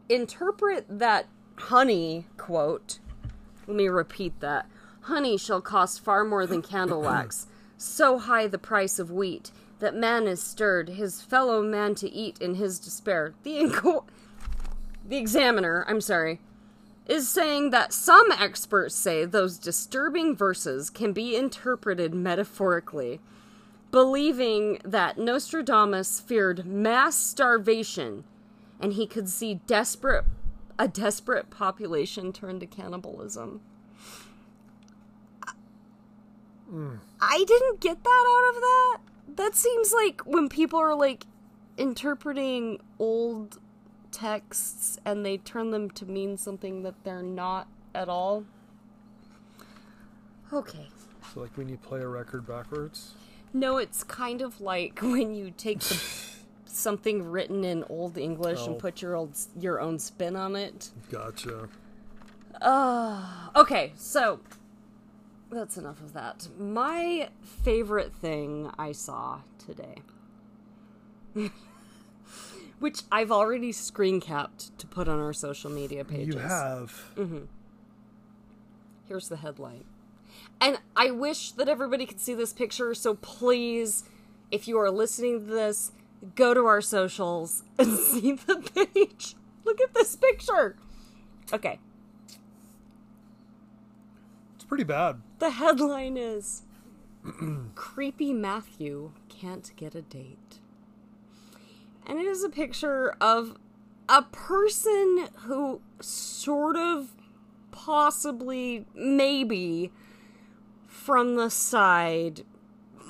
interpret 0.09 0.85
that 0.89 1.27
honey 1.55 2.25
quote, 2.37 2.99
let 3.67 3.77
me 3.77 3.87
repeat 3.87 4.39
that. 4.39 4.67
Honey 5.01 5.37
shall 5.37 5.61
cost 5.61 6.03
far 6.03 6.23
more 6.23 6.45
than 6.47 6.61
candle 6.61 7.01
wax, 7.03 7.47
so 7.77 8.17
high 8.17 8.47
the 8.47 8.57
price 8.57 8.99
of 8.99 9.11
wheat 9.11 9.51
that 9.79 9.95
man 9.95 10.27
is 10.27 10.41
stirred, 10.41 10.89
his 10.89 11.21
fellow 11.21 11.61
man 11.61 11.95
to 11.95 12.09
eat 12.11 12.39
in 12.41 12.55
his 12.55 12.79
despair. 12.79 13.33
The 13.43 13.57
inco- 13.57 14.05
the 15.07 15.17
examiner, 15.17 15.85
I'm 15.87 16.01
sorry, 16.01 16.39
is 17.05 17.29
saying 17.29 17.69
that 17.69 17.93
some 17.93 18.31
experts 18.31 18.95
say 18.95 19.25
those 19.25 19.57
disturbing 19.57 20.35
verses 20.35 20.89
can 20.89 21.13
be 21.13 21.35
interpreted 21.35 22.13
metaphorically, 22.13 23.19
believing 23.95 24.77
that 24.83 25.17
Nostradamus 25.17 26.19
feared 26.19 26.65
mass 26.65 27.15
starvation 27.15 28.25
and 28.77 28.91
he 28.91 29.07
could 29.07 29.29
see 29.29 29.61
desperate 29.67 30.25
a 30.77 30.85
desperate 30.85 31.49
population 31.49 32.33
turn 32.33 32.59
to 32.59 32.65
cannibalism. 32.65 33.61
Hmm. 36.69 36.95
I 37.21 37.45
didn't 37.47 37.79
get 37.79 38.03
that 38.03 38.25
out 38.27 38.53
of 38.53 38.61
that. 38.61 38.97
That 39.37 39.55
seems 39.55 39.93
like 39.93 40.25
when 40.25 40.49
people 40.49 40.77
are 40.77 40.93
like 40.93 41.25
interpreting 41.77 42.81
old 42.99 43.59
texts 44.11 44.99
and 45.05 45.25
they 45.25 45.37
turn 45.37 45.71
them 45.71 45.89
to 45.91 46.05
mean 46.05 46.35
something 46.35 46.83
that 46.83 47.01
they're 47.05 47.23
not 47.23 47.69
at 47.93 48.09
all. 48.09 48.43
Okay. 50.51 50.89
So 51.33 51.39
like 51.39 51.55
when 51.55 51.69
you 51.69 51.77
play 51.77 52.01
a 52.01 52.07
record 52.09 52.45
backwards. 52.45 53.13
No, 53.55 53.77
it's 53.77 54.03
kind 54.03 54.41
of 54.41 54.59
like 54.59 54.99
when 55.01 55.33
you 55.33 55.49
take 55.49 55.79
the, 55.79 55.99
something 56.65 57.23
written 57.23 57.63
in 57.63 57.85
old 57.89 58.17
English 58.17 58.59
Oh. 58.61 58.65
and 58.71 58.77
put 58.79 59.01
your 59.01 59.15
old 59.15 59.37
your 59.57 59.79
own 59.79 59.97
spin 59.97 60.35
on 60.35 60.55
it. 60.57 60.91
Gotcha. 61.09 61.69
Uh, 62.61 63.21
okay, 63.55 63.93
so 63.95 64.39
that's 65.49 65.77
enough 65.77 66.01
of 66.01 66.11
that. 66.13 66.49
My 66.59 67.29
favorite 67.63 68.13
thing 68.13 68.71
I 68.77 68.91
saw 68.91 69.39
today, 69.57 70.01
which 72.79 73.03
I've 73.11 73.31
already 73.31 73.71
screen 73.71 74.19
capped 74.19 74.77
to 74.79 74.87
put 74.87 75.07
on 75.07 75.19
our 75.19 75.33
social 75.33 75.69
media 75.71 76.03
pages. 76.03 76.35
You 76.35 76.39
have. 76.41 77.11
Mm-hmm. 77.15 77.45
Here's 79.07 79.29
the 79.29 79.37
headline. 79.37 79.83
And 80.61 80.79
I 80.95 81.11
wish 81.11 81.51
that 81.53 81.67
everybody 81.67 82.05
could 82.05 82.19
see 82.19 82.33
this 82.33 82.53
picture, 82.53 82.93
so 82.93 83.15
please, 83.15 84.03
if 84.51 84.67
you 84.67 84.79
are 84.79 84.89
listening 84.89 85.45
to 85.45 85.53
this, 85.53 85.91
go 86.35 86.53
to 86.53 86.65
our 86.65 86.81
socials 86.81 87.63
and 87.79 87.97
see 87.97 88.31
the 88.33 88.55
page. 88.93 89.35
Look 89.65 89.81
at 89.81 89.93
this 89.93 90.15
picture. 90.15 90.75
Okay, 91.53 91.79
It's 94.55 94.63
pretty 94.63 94.83
bad. 94.83 95.21
the 95.39 95.51
headline 95.51 96.17
is 96.17 96.63
Creepy 97.75 98.33
Matthew 98.33 99.11
Can't 99.29 99.71
Get 99.75 99.93
a 99.95 100.01
Date. 100.01 100.59
And 102.07 102.19
it 102.19 102.25
is 102.25 102.43
a 102.43 102.49
picture 102.49 103.15
of 103.21 103.57
a 104.07 104.21
person 104.23 105.27
who 105.43 105.81
sort 105.99 106.75
of 106.75 107.09
possibly, 107.71 108.85
maybe, 108.95 109.91
from 111.05 111.35
the 111.35 111.49
side, 111.51 112.41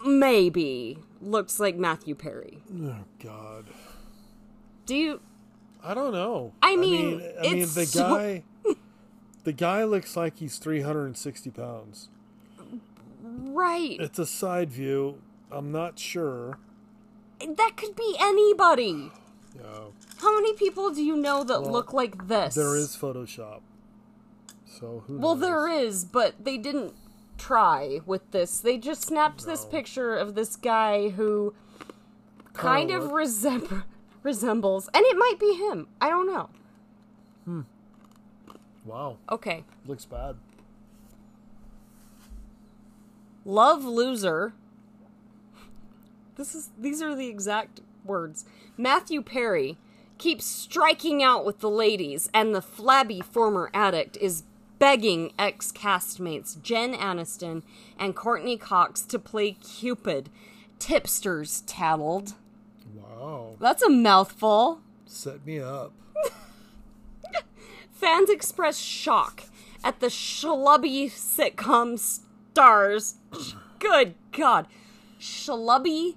maybe, 0.06 1.00
looks 1.22 1.60
like 1.62 1.78
Matthew 1.78 2.14
Perry. 2.14 2.60
Oh 2.84 3.06
God. 3.24 3.68
Do 4.86 4.96
you. 4.96 5.22
I 5.84 5.94
don't 5.94 6.12
know. 6.12 6.52
I 6.62 6.76
mean, 6.76 7.22
I 7.40 7.42
mean, 7.44 7.58
it's 7.62 7.76
the 7.76 7.86
so- 7.86 8.16
guy. 8.18 8.44
The 9.46 9.54
guy 9.54 9.84
looks 9.84 10.18
like 10.18 10.40
he's 10.40 10.58
360 10.58 11.52
pounds. 11.52 12.10
Right. 13.22 13.96
It's 14.00 14.18
a 14.18 14.26
side 14.26 14.72
view. 14.72 15.22
I'm 15.52 15.72
not 15.72 16.00
sure. 16.00 16.58
That 17.40 17.74
could 17.78 17.96
be 17.96 18.16
anybody. 18.20 19.12
No, 19.56 19.94
How 20.18 20.34
many 20.36 20.54
people 20.54 20.90
do 20.92 21.04
you 21.04 21.16
know 21.16 21.44
that 21.44 21.62
Well, 21.62 21.72
look 21.72 21.94
like 21.94 22.28
this? 22.28 22.56
there 22.56 22.76
is 22.76 22.98
Photoshop. 23.00 23.62
So 24.66 25.04
who? 25.08 25.20
Well, 25.20 25.36
knows? 25.36 25.42
there 25.42 25.68
is, 25.70 26.04
but 26.06 26.44
they 26.44 26.58
didn't 26.58 26.94
try 27.38 28.00
with 28.06 28.32
this. 28.32 28.60
They 28.60 28.78
just 28.78 29.02
snapped 29.04 29.46
this 29.46 29.66
picture 29.66 30.16
of 30.16 30.36
this 30.36 30.56
guy 30.56 31.10
who 31.10 31.54
kind 32.54 32.92
of 32.92 33.12
resem- 33.12 33.84
resembles, 34.24 34.90
and 34.94 35.04
it 35.06 35.18
might 35.18 35.40
be 35.40 35.54
him. 35.56 35.88
I 36.02 36.10
don't 36.10 36.28
know. 36.28 36.50
Hmm. 37.46 37.62
Wow, 38.86 39.18
Okay. 39.32 39.64
looks 39.86 40.06
bad. 40.06 40.36
Love 43.44 43.84
loser. 43.84 44.54
This 46.36 46.56
is 46.56 46.70
these 46.78 47.02
are 47.02 47.16
the 47.16 47.28
exact 47.28 47.82
words. 48.04 48.46
Matthew 48.78 49.22
Perry 49.22 49.78
keeps 50.18 50.46
striking 50.46 51.22
out 51.24 51.46
with 51.46 51.60
the 51.60 51.70
ladies, 51.70 52.30
and 52.34 52.54
the 52.54 52.62
flabby 52.62 53.22
former 53.22 53.70
addict 53.74 54.18
is 54.18 54.44
begging 54.80 55.32
ex 55.40 55.72
castmates 55.72 56.62
Jen 56.62 56.94
Aniston 56.94 57.64
and 57.98 58.16
Courteney 58.16 58.58
Cox 58.58 59.02
to 59.04 59.20
play 59.20 59.52
Cupid. 59.54 60.30
Tipsters 60.80 61.62
tattled. 61.62 62.34
Wow, 62.94 63.56
That's 63.60 63.82
a 63.84 63.90
mouthful. 63.90 64.82
set 65.06 65.46
me 65.46 65.60
up. 65.60 65.94
Fans 67.92 68.30
express 68.30 68.78
shock 68.78 69.44
at 69.84 70.00
the 70.00 70.08
schlubby 70.08 71.06
sitcom 71.10 71.98
stars. 71.98 73.16
Good 73.80 74.16
God. 74.32 74.68
Schlubby 75.20 76.16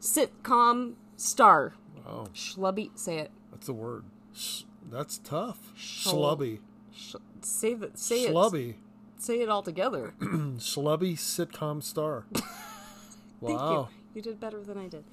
sitcom 0.00 0.94
star. 1.16 1.74
Wow, 2.04 2.28
Schlubby, 2.34 2.90
say 2.98 3.18
it. 3.18 3.30
that's 3.50 3.68
a 3.68 3.72
word. 3.72 4.04
Sh- 4.34 4.62
that's 4.90 5.18
tough. 5.18 5.72
Schlubby. 5.76 6.60
Sh- 6.94 7.16
say 7.48 7.74
that. 7.74 7.98
Say 7.98 8.24
it. 8.24 8.32
Schlubby. 8.32 8.74
Say 9.18 9.40
it 9.40 9.48
all 9.48 9.62
together. 9.62 10.14
Schlubby 10.20 11.14
sitcom 11.14 11.82
star. 11.82 12.26
Thank 12.32 13.58
wow. 13.58 13.88
you. 13.90 14.16
You 14.16 14.22
did 14.22 14.40
better 14.40 14.62
than 14.62 14.78
I 14.78 14.88
did. 14.88 15.04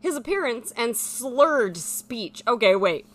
His 0.00 0.16
appearance 0.16 0.72
and 0.76 0.96
slurred 0.96 1.76
speech. 1.76 2.42
Okay, 2.46 2.76
wait. 2.76 3.06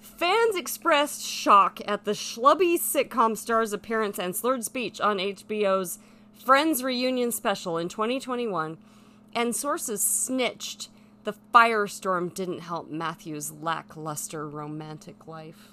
Fans 0.00 0.56
expressed 0.56 1.24
shock 1.24 1.80
at 1.86 2.04
the 2.04 2.12
schlubby 2.12 2.78
sitcom 2.78 3.36
star's 3.36 3.72
appearance 3.72 4.18
and 4.18 4.34
slurred 4.34 4.64
speech 4.64 5.00
on 5.00 5.18
HBO's 5.18 5.98
Friends 6.44 6.82
reunion 6.82 7.32
special 7.32 7.76
in 7.76 7.88
2021, 7.88 8.78
and 9.34 9.54
sources 9.54 10.00
snitched 10.00 10.88
the 11.24 11.34
firestorm 11.52 12.32
didn't 12.32 12.60
help 12.60 12.90
Matthew's 12.90 13.52
lackluster 13.52 14.48
romantic 14.48 15.26
life. 15.26 15.68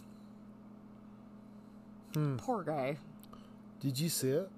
Poor 2.37 2.63
guy. 2.63 2.97
Did 3.81 3.99
you 3.99 4.09
see 4.09 4.29
it? 4.29 4.49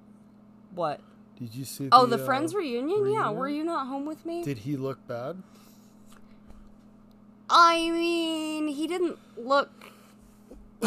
What? 0.74 1.01
Did 1.39 1.53
you 1.53 1.66
see? 1.66 1.89
Oh, 1.91 2.05
the 2.05 2.22
uh, 2.22 2.26
Friends 2.26 2.55
reunion? 2.55 3.12
Yeah, 3.12 3.30
were 3.30 3.49
you 3.49 3.64
not 3.64 3.88
home 3.88 4.05
with 4.05 4.26
me? 4.26 4.43
Did 4.43 4.60
he 4.60 4.76
look 4.76 5.05
bad? 5.08 5.41
I 7.49 7.89
mean, 7.91 8.68
he 8.68 8.88
didn't 8.88 9.18
look. 9.38 9.91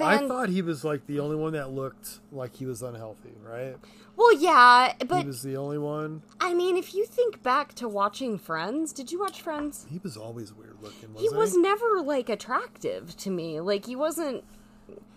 I 0.00 0.26
thought 0.26 0.48
he 0.48 0.62
was 0.62 0.84
like 0.84 1.06
the 1.06 1.20
only 1.20 1.36
one 1.36 1.52
that 1.52 1.70
looked 1.70 2.20
like 2.32 2.56
he 2.56 2.66
was 2.66 2.82
unhealthy, 2.82 3.34
right? 3.44 3.76
Well, 4.16 4.32
yeah, 4.34 4.94
but 5.06 5.20
he 5.20 5.26
was 5.26 5.42
the 5.42 5.56
only 5.56 5.78
one. 5.78 6.22
I 6.40 6.52
mean, 6.54 6.76
if 6.76 6.94
you 6.94 7.04
think 7.04 7.42
back 7.42 7.74
to 7.74 7.88
watching 7.88 8.38
Friends, 8.38 8.92
did 8.92 9.12
you 9.12 9.20
watch 9.20 9.40
Friends? 9.40 9.86
He 9.88 10.00
was 10.02 10.16
always 10.16 10.52
weird 10.52 10.76
looking. 10.82 11.10
He 11.16 11.28
Wasn't 11.28 11.38
was 11.38 11.56
never 11.56 12.00
like 12.00 12.28
attractive 12.28 13.16
to 13.18 13.30
me. 13.30 13.60
Like 13.60 13.86
he 13.86 13.94
wasn't. 13.94 14.42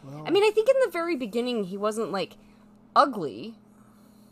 Well, 0.03 0.23
I 0.25 0.31
mean, 0.31 0.43
I 0.43 0.51
think 0.51 0.69
in 0.69 0.75
the 0.85 0.91
very 0.91 1.15
beginning 1.15 1.65
he 1.65 1.77
wasn't 1.77 2.11
like 2.11 2.35
ugly, 2.95 3.55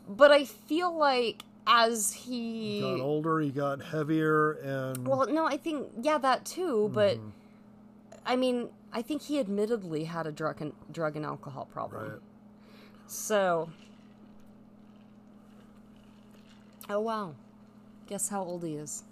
but 0.08 0.30
I 0.30 0.44
feel 0.44 0.96
like 0.96 1.44
as 1.66 2.12
he 2.12 2.74
he 2.76 2.80
got 2.80 3.00
older, 3.00 3.40
he 3.40 3.50
got 3.50 3.80
heavier, 3.82 4.52
and 4.52 5.06
Well, 5.06 5.26
no, 5.28 5.46
I 5.46 5.56
think 5.56 5.88
yeah, 6.02 6.18
that 6.18 6.44
too. 6.44 6.90
But 6.92 7.16
Mm-hmm. 7.18 7.28
I 8.26 8.36
mean, 8.36 8.68
I 8.92 9.00
think 9.02 9.22
he 9.22 9.38
admittedly 9.40 10.04
had 10.04 10.26
a 10.26 10.32
drug 10.32 10.60
and 10.60 10.72
drug 10.92 11.16
and 11.16 11.24
alcohol 11.24 11.66
problem. 11.72 12.10
right. 12.12 12.20
So, 13.06 13.70
oh 16.88 17.00
wow, 17.00 17.34
guess 18.08 18.28
how 18.28 18.42
old 18.42 18.62
he 18.64 18.74
is? 18.74 19.04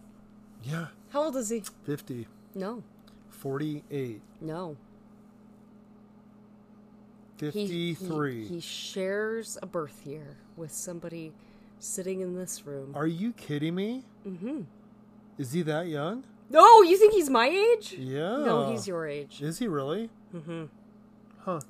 Yeah, 0.63 0.87
How 1.11 1.23
old 1.25 1.37
is 1.37 1.49
he? 1.51 1.63
50, 1.85 2.27
No, 2.55 2.83
48, 3.31 4.21
no. 4.41 4.77
He, 7.41 7.51
he- 7.51 7.95
53. 7.95 8.47
He, 8.49 8.61
shares 8.61 9.59
a 9.63 9.67
birth 9.67 10.07
year 10.07 10.37
with 10.57 10.73
somebody 10.73 11.33
sitting 11.79 12.21
in 12.21 12.35
this 12.35 12.67
room. 12.67 12.93
Are 12.95 13.07
you 13.07 13.33
kidding 13.33 13.75
me? 13.75 14.05
Mm-hmm. 14.27 14.63
Is 15.39 15.53
he 15.53 15.63
that 15.63 15.87
young? 15.87 16.25
Oh, 16.53 16.85
you 16.89 16.97
think 16.97 17.13
he's 17.13 17.31
my 17.31 17.47
age? 17.49 17.95
Yeah. 17.99 18.39
No, 18.39 18.71
he's 18.71 18.89
your 18.89 19.07
age. 19.07 19.41
Is 19.43 19.59
he 19.59 19.69
really? 19.69 20.11
Mm-hmm. 20.35 20.65
Huh. 21.41 21.61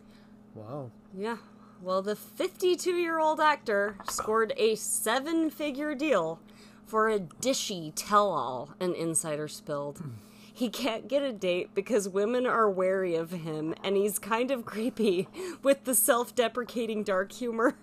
Wow. 0.54 0.90
Yeah. 1.16 1.36
Well, 1.82 2.00
the 2.02 2.16
52 2.16 2.92
year 2.92 3.18
old 3.18 3.40
actor 3.40 3.96
scored 4.08 4.52
a 4.56 4.74
seven 4.76 5.50
figure 5.50 5.94
deal 5.94 6.40
for 6.86 7.08
a 7.10 7.18
dishy 7.20 7.92
tell 7.94 8.30
all, 8.30 8.70
an 8.80 8.94
insider 8.94 9.46
spilled. 9.48 10.02
He 10.58 10.70
can't 10.70 11.06
get 11.06 11.22
a 11.22 11.32
date 11.32 11.72
because 11.72 12.08
women 12.08 12.44
are 12.44 12.68
wary 12.68 13.14
of 13.14 13.30
him, 13.30 13.76
and 13.84 13.96
he's 13.96 14.18
kind 14.18 14.50
of 14.50 14.66
creepy 14.66 15.28
with 15.62 15.84
the 15.84 15.94
self 15.94 16.34
deprecating 16.34 17.04
dark 17.04 17.30
humor. 17.30 17.76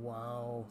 Wow. 0.00 0.64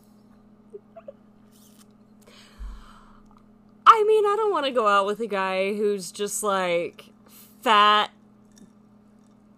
I 3.85 4.03
mean, 4.07 4.25
I 4.25 4.35
don't 4.35 4.51
want 4.51 4.65
to 4.65 4.71
go 4.71 4.87
out 4.87 5.05
with 5.05 5.19
a 5.19 5.27
guy 5.27 5.75
who's 5.75 6.11
just 6.11 6.41
like 6.41 7.09
fat, 7.61 8.09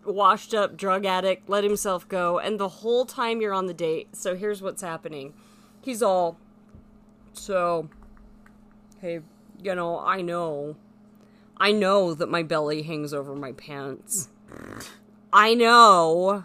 washed 0.06 0.54
up 0.54 0.76
drug 0.76 1.06
addict, 1.06 1.50
let 1.50 1.64
himself 1.64 2.06
go, 2.10 2.38
and 2.38 2.60
the 2.60 2.68
whole 2.68 3.06
time 3.06 3.40
you're 3.40 3.54
on 3.54 3.68
the 3.68 3.74
date. 3.74 4.14
So 4.14 4.36
here's 4.36 4.62
what's 4.62 4.82
happening. 4.82 5.34
He's 5.80 6.04
all, 6.04 6.38
so, 7.32 7.88
hey, 9.00 9.22
you 9.64 9.74
know, 9.74 10.02
I 10.02 10.22
know. 10.22 10.76
I 11.58 11.72
know 11.72 12.14
that 12.14 12.30
my 12.30 12.44
belly 12.44 12.84
hangs 12.84 13.14
over 13.14 13.36
my 13.36 13.52
pants. 13.54 14.30
I 15.32 15.54
know. 15.54 16.44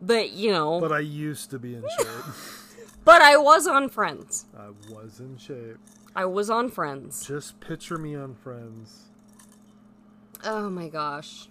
But, 0.00 0.32
you 0.32 0.50
know, 0.52 0.80
But 0.80 0.92
I 0.92 0.98
used 1.00 1.50
to 1.50 1.58
be 1.58 1.74
in 1.74 1.82
shape. 1.98 2.08
but 3.04 3.22
I 3.22 3.36
was 3.36 3.66
on 3.66 3.88
Friends. 3.88 4.46
I 4.58 4.68
was 4.92 5.20
in 5.20 5.38
shape. 5.38 5.78
I 6.14 6.26
was 6.26 6.50
on 6.50 6.70
Friends. 6.70 7.26
Just 7.26 7.60
picture 7.60 7.96
me 7.96 8.14
on 8.14 8.34
Friends. 8.34 9.04
Oh 10.44 10.68
my 10.68 10.88
gosh. 10.88 11.48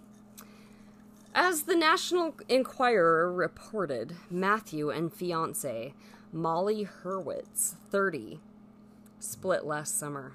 As 1.35 1.63
the 1.63 1.75
National 1.75 2.35
Enquirer 2.47 3.31
reported, 3.33 4.15
Matthew 4.29 4.91
and 4.91 5.11
fiance 5.11 5.95
Molly 6.31 6.87
Hurwitz, 7.03 7.73
30, 7.89 8.39
split 9.19 9.65
last 9.65 9.97
summer. 9.97 10.33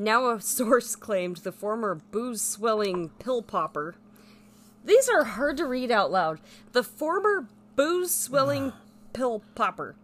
Now 0.00 0.30
a 0.30 0.40
source 0.40 0.94
claimed 0.94 1.38
the 1.38 1.50
former 1.50 1.96
booze 1.96 2.40
swilling 2.40 3.08
pill 3.18 3.42
popper. 3.42 3.96
These 4.84 5.08
are 5.08 5.24
hard 5.24 5.56
to 5.56 5.66
read 5.66 5.90
out 5.90 6.12
loud. 6.12 6.40
The 6.70 6.84
former 6.84 7.48
booze 7.74 8.14
swilling 8.14 8.72
pill 9.12 9.42
popper 9.56 9.96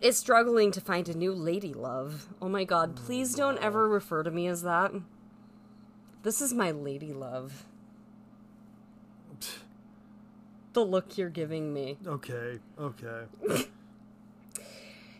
is 0.00 0.16
struggling 0.16 0.70
to 0.70 0.80
find 0.80 1.08
a 1.08 1.18
new 1.18 1.32
lady 1.32 1.74
love. 1.74 2.28
Oh 2.40 2.48
my 2.48 2.62
god, 2.62 2.94
please 2.94 3.34
don't 3.34 3.58
ever 3.58 3.88
refer 3.88 4.22
to 4.22 4.30
me 4.30 4.46
as 4.46 4.62
that. 4.62 4.92
This 6.22 6.40
is 6.40 6.54
my 6.54 6.70
lady 6.70 7.12
love. 7.12 7.64
The 10.74 10.82
look 10.82 11.18
you're 11.18 11.28
giving 11.28 11.74
me. 11.74 11.98
Okay, 12.06 12.58
okay. 12.80 13.24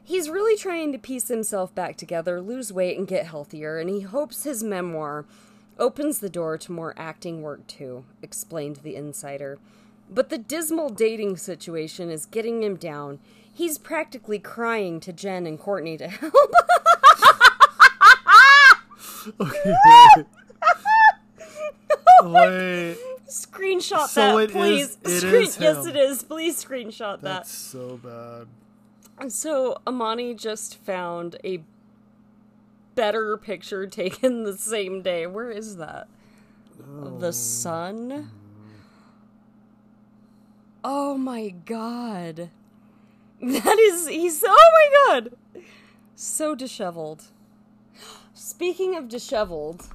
He's 0.04 0.28
really 0.28 0.56
trying 0.58 0.92
to 0.92 0.98
piece 0.98 1.28
himself 1.28 1.74
back 1.74 1.96
together, 1.96 2.40
lose 2.40 2.72
weight, 2.72 2.98
and 2.98 3.06
get 3.06 3.26
healthier, 3.26 3.78
and 3.78 3.88
he 3.88 4.00
hopes 4.00 4.44
his 4.44 4.62
memoir 4.62 5.24
opens 5.78 6.18
the 6.18 6.28
door 6.28 6.58
to 6.58 6.72
more 6.72 6.94
acting 6.96 7.40
work 7.42 7.66
too, 7.66 8.04
explained 8.20 8.76
the 8.82 8.96
insider. 8.96 9.58
But 10.10 10.28
the 10.28 10.38
dismal 10.38 10.90
dating 10.90 11.36
situation 11.38 12.10
is 12.10 12.26
getting 12.26 12.62
him 12.62 12.76
down. 12.76 13.20
He's 13.54 13.78
practically 13.78 14.38
crying 14.38 15.00
to 15.00 15.12
Jen 15.12 15.46
and 15.46 15.58
Courtney 15.58 15.96
to 15.98 16.08
help. 16.08 16.34
Okay. 19.40 19.74
Wait. 22.24 22.96
screenshot 23.28 24.06
So 24.08 24.36
that, 24.38 24.44
it 24.44 24.50
is- 24.50 24.96
please. 24.96 24.98
it 25.04 25.20
Screen- 25.20 25.62
yes, 25.62 25.86
it 25.86 25.96
is. 25.96 26.22
Please 26.22 26.62
screenshot 26.64 27.20
that. 27.20 27.22
That's 27.22 27.52
so 27.52 27.98
bad. 28.02 28.46
So 29.28 29.80
Amani 29.86 30.34
just 30.34 30.76
found 30.76 31.36
a 31.44 31.62
better 32.94 33.36
picture 33.36 33.86
taken 33.88 34.44
the 34.44 34.56
same 34.56 35.02
day. 35.02 35.26
Where 35.26 35.50
is 35.50 35.76
that? 35.76 36.08
The 36.78 37.28
oh. 37.28 37.30
sun? 37.30 38.30
Oh 40.84 41.16
my 41.16 41.50
god. 41.50 42.50
That 43.40 43.78
is 43.78 44.06
he's 44.06 44.44
oh 44.46 44.72
my 44.72 45.20
god. 45.20 45.32
So 46.14 46.54
disheveled. 46.54 47.24
Speaking 48.34 48.96
of 48.96 49.08
disheveled, 49.08 49.86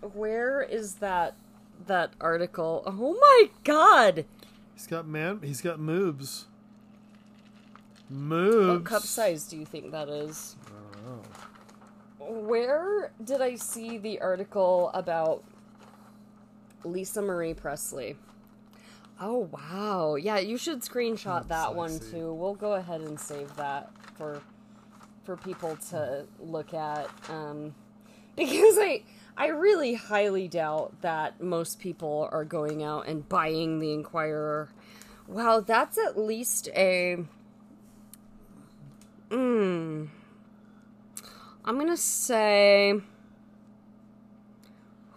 where 0.00 0.62
is 0.62 0.94
that 0.94 1.34
that 1.86 2.12
article? 2.20 2.82
Oh 2.86 3.16
my 3.20 3.50
god. 3.64 4.24
He's 4.74 4.86
got 4.86 5.06
man. 5.06 5.40
He's 5.42 5.60
got 5.60 5.80
moves. 5.80 6.46
Moves. 8.10 8.68
What 8.68 8.84
cup 8.84 9.02
size 9.02 9.44
do 9.44 9.56
you 9.56 9.66
think 9.66 9.92
that 9.92 10.08
is? 10.08 10.56
I 10.66 10.70
don't 10.94 11.04
know. 11.06 12.40
Where 12.48 13.12
did 13.22 13.40
I 13.40 13.54
see 13.56 13.98
the 13.98 14.20
article 14.20 14.90
about 14.94 15.44
Lisa 16.84 17.22
Marie 17.22 17.54
Presley? 17.54 18.16
Oh 19.20 19.48
wow. 19.50 20.14
Yeah, 20.14 20.38
you 20.38 20.56
should 20.56 20.82
screenshot 20.82 21.48
that 21.48 21.74
one 21.74 21.98
too. 21.98 22.32
We'll 22.32 22.54
go 22.54 22.74
ahead 22.74 23.00
and 23.00 23.18
save 23.18 23.54
that 23.56 23.90
for 24.16 24.40
for 25.24 25.36
people 25.36 25.76
to 25.90 26.24
look 26.38 26.72
at 26.72 27.10
um 27.28 27.74
because 28.36 28.78
I 28.78 29.02
I 29.36 29.48
really 29.48 29.94
highly 29.94 30.48
doubt 30.48 31.00
that 31.02 31.40
most 31.40 31.78
people 31.78 32.28
are 32.32 32.44
going 32.44 32.82
out 32.82 33.06
and 33.06 33.28
buying 33.28 33.78
the 33.78 33.92
Enquirer. 33.92 34.68
Wow, 35.26 35.60
that's 35.60 35.98
at 35.98 36.18
least 36.18 36.68
a 36.74 37.24
mm, 39.30 40.08
I'm 41.64 41.78
gonna 41.78 41.96
say, 41.96 42.94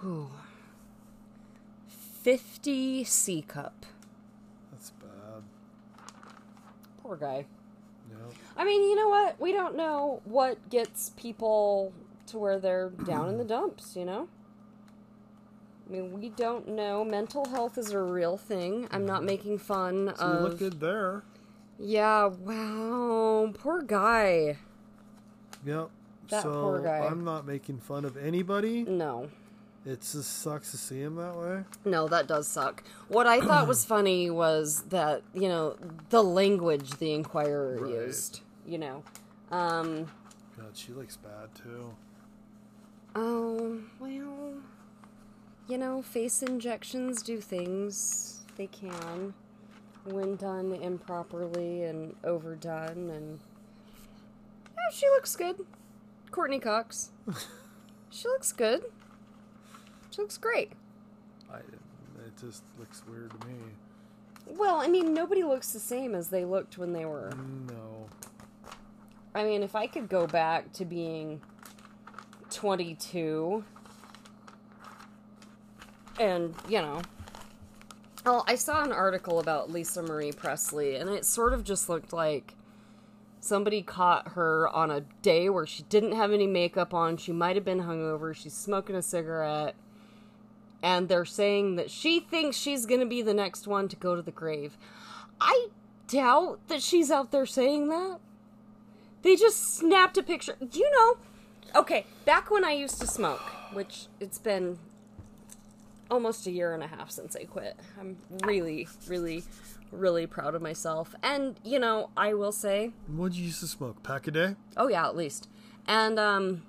whew, 0.02 0.30
fifty 1.88 3.04
C 3.04 3.42
cup. 3.42 3.86
That's 4.72 4.92
bad. 4.92 5.44
Poor 7.02 7.16
guy. 7.16 7.46
Yep. 8.10 8.34
I 8.58 8.66
mean, 8.66 8.84
you 8.84 8.96
know 8.96 9.10
what? 9.10 9.40
We 9.40 9.52
don't 9.52 9.76
know 9.76 10.22
what 10.26 10.70
gets 10.70 11.12
people 11.12 11.94
to 12.28 12.38
where 12.38 12.60
they're 12.60 12.90
down 12.90 13.30
in 13.30 13.38
the 13.38 13.44
dumps. 13.46 13.96
You 13.96 14.06
know. 14.06 14.28
I 15.88 15.94
mean, 15.94 16.14
we 16.14 16.30
don't 16.30 16.70
know. 16.70 17.04
Mental 17.04 17.46
health 17.50 17.78
is 17.78 17.92
a 17.92 18.00
real 18.00 18.38
thing. 18.38 18.88
I'm 18.92 19.06
not 19.06 19.24
making 19.26 19.58
fun 19.58 20.14
So 20.16 20.26
you 20.26 20.32
of. 20.34 20.42
look 20.44 20.60
good 20.60 20.80
there. 20.80 21.24
Yeah. 21.82 22.28
Wow. 22.28 23.52
Poor 23.58 23.82
guy. 23.82 24.58
Yep. 25.66 25.90
That 26.30 26.44
so 26.44 26.52
poor 26.52 26.82
guy. 26.82 27.00
I'm 27.00 27.24
not 27.24 27.46
making 27.46 27.80
fun 27.80 28.06
of 28.06 28.16
anybody. 28.18 28.84
No. 28.84 29.30
It 29.84 30.02
just 30.02 30.42
sucks 30.44 30.70
to 30.72 30.78
see 30.78 31.02
him 31.02 31.16
that 31.16 31.36
way. 31.36 31.64
No, 31.86 32.08
that 32.08 32.28
does 32.28 32.48
suck. 32.48 32.84
What 33.08 33.26
I 33.26 33.42
thought 33.42 33.68
was 33.68 33.84
funny 33.96 34.30
was 34.30 34.84
that, 34.90 35.24
you 35.34 35.50
know, 35.50 35.76
the 36.12 36.24
language 36.24 36.92
the 37.00 37.14
Enquirer 37.14 37.80
Right. 37.82 37.92
used. 37.92 38.42
You 38.66 38.78
know. 38.78 39.04
Um, 39.50 40.06
God, 40.56 40.70
she 40.76 40.94
looks 40.94 41.18
bad 41.18 41.50
too. 41.56 41.94
oh, 43.16 43.80
well, 44.00 44.54
you 45.68 45.78
know, 45.78 46.02
face 46.04 46.44
injections 46.44 47.22
do 47.24 47.42
things. 47.42 48.42
They 48.58 48.68
can. 48.68 49.34
When 50.06 50.36
done 50.36 50.74
improperly 50.74 51.84
and 51.84 52.16
overdone, 52.24 53.10
and. 53.10 53.40
Yeah, 54.66 54.96
she 54.96 55.08
looks 55.10 55.36
good. 55.36 55.58
Courteney 56.32 56.60
Cox. 56.60 57.12
she 58.10 58.28
looks 58.28 58.52
good. 58.52 58.86
She 60.10 60.22
looks 60.22 60.38
great. 60.38 60.74
I. 61.52 61.58
It 61.58 62.38
just 62.40 62.64
looks 62.80 63.04
weird 63.08 63.32
to 63.32 63.48
me. 63.48 63.56
Well, 64.48 64.78
I 64.78 64.88
mean, 64.88 65.14
nobody 65.14 65.44
looks 65.44 65.72
the 65.72 65.80
same 65.80 66.16
as 66.16 66.30
they 66.30 66.46
looked 66.46 66.78
when 66.78 66.94
they 66.94 67.06
were. 67.06 67.32
No. 67.68 68.10
I 69.34 69.44
mean, 69.44 69.64
if 69.64 69.76
I 69.76 69.88
could 69.88 70.10
go 70.10 70.28
back 70.28 70.74
to 70.74 70.86
being 70.86 71.42
22 72.50 73.64
and, 76.20 76.54
you 76.68 76.82
know. 76.82 77.02
Oh, 78.24 78.44
I 78.46 78.56
saw 78.56 78.84
an 78.84 78.92
article 78.92 79.40
about 79.40 79.72
Lisa 79.72 80.04
Marie 80.04 80.32
Presley, 80.32 80.96
and 80.96 81.10
it 81.10 81.26
sort 81.26 81.54
of 81.54 81.64
just 81.64 81.90
looked 81.90 82.14
like 82.14 82.54
somebody 83.40 83.82
caught 83.82 84.34
her 84.34 84.70
on 84.70 84.92
a 84.92 85.02
day 85.24 85.50
where 85.50 85.66
she 85.66 85.84
didn't 85.84 86.12
have 86.12 86.32
any 86.32 86.46
makeup 86.46 86.94
on. 86.94 87.18
She 87.18 87.32
might 87.32 87.56
have 87.56 87.66
been 87.66 87.82
hungover. 87.82 88.36
She's 88.36 88.54
smoking 88.54 88.96
a 88.96 89.02
cigarette. 89.02 89.76
And 90.84 91.10
they're 91.10 91.26
saying 91.26 91.76
that 91.76 91.90
she 91.90 92.20
thinks 92.20 92.58
she's 92.58 92.86
going 92.86 93.00
to 93.00 93.06
be 93.08 93.24
the 93.24 93.34
next 93.34 93.68
one 93.68 93.88
to 93.88 93.96
go 93.96 94.16
to 94.16 94.22
the 94.22 94.32
grave. 94.32 94.78
I 95.40 95.70
doubt 96.08 96.60
that 96.68 96.84
she's 96.84 97.10
out 97.10 97.32
there 97.32 97.48
saying 97.48 97.90
that. 97.90 98.20
They 99.24 99.36
just 99.36 99.76
snapped 99.76 100.18
a 100.18 100.24
picture. 100.24 100.58
You 100.60 100.92
know? 100.92 101.18
Okay, 101.80 102.06
back 102.26 102.52
when 102.52 102.64
I 102.64 102.74
used 102.74 103.00
to 103.02 103.08
smoke, 103.08 103.42
which 103.74 104.06
it's 104.20 104.40
been 104.40 104.78
almost 106.12 106.46
a 106.46 106.52
year 106.52 106.74
and 106.76 106.84
a 106.84 106.88
half 106.88 107.10
since 107.10 107.36
I 107.36 107.46
quit. 107.46 107.80
I'm 108.00 108.18
really, 108.44 108.88
really, 109.08 109.44
really 109.92 110.28
proud 110.28 110.54
of 110.54 110.62
myself. 110.62 111.16
And, 111.24 111.60
you 111.64 111.80
know, 111.80 112.12
I 112.16 112.34
will 112.36 112.52
say, 112.52 112.92
What'd 113.08 113.36
you 113.38 113.46
used 113.46 113.62
to 113.62 113.68
smoke? 113.68 114.04
Pack 114.04 114.28
a 114.28 114.32
day? 114.32 114.56
oh 114.78 114.90
yeah, 114.90 115.08
at 115.08 115.16
least. 115.16 115.48
And 115.88 116.20
um 116.20 116.64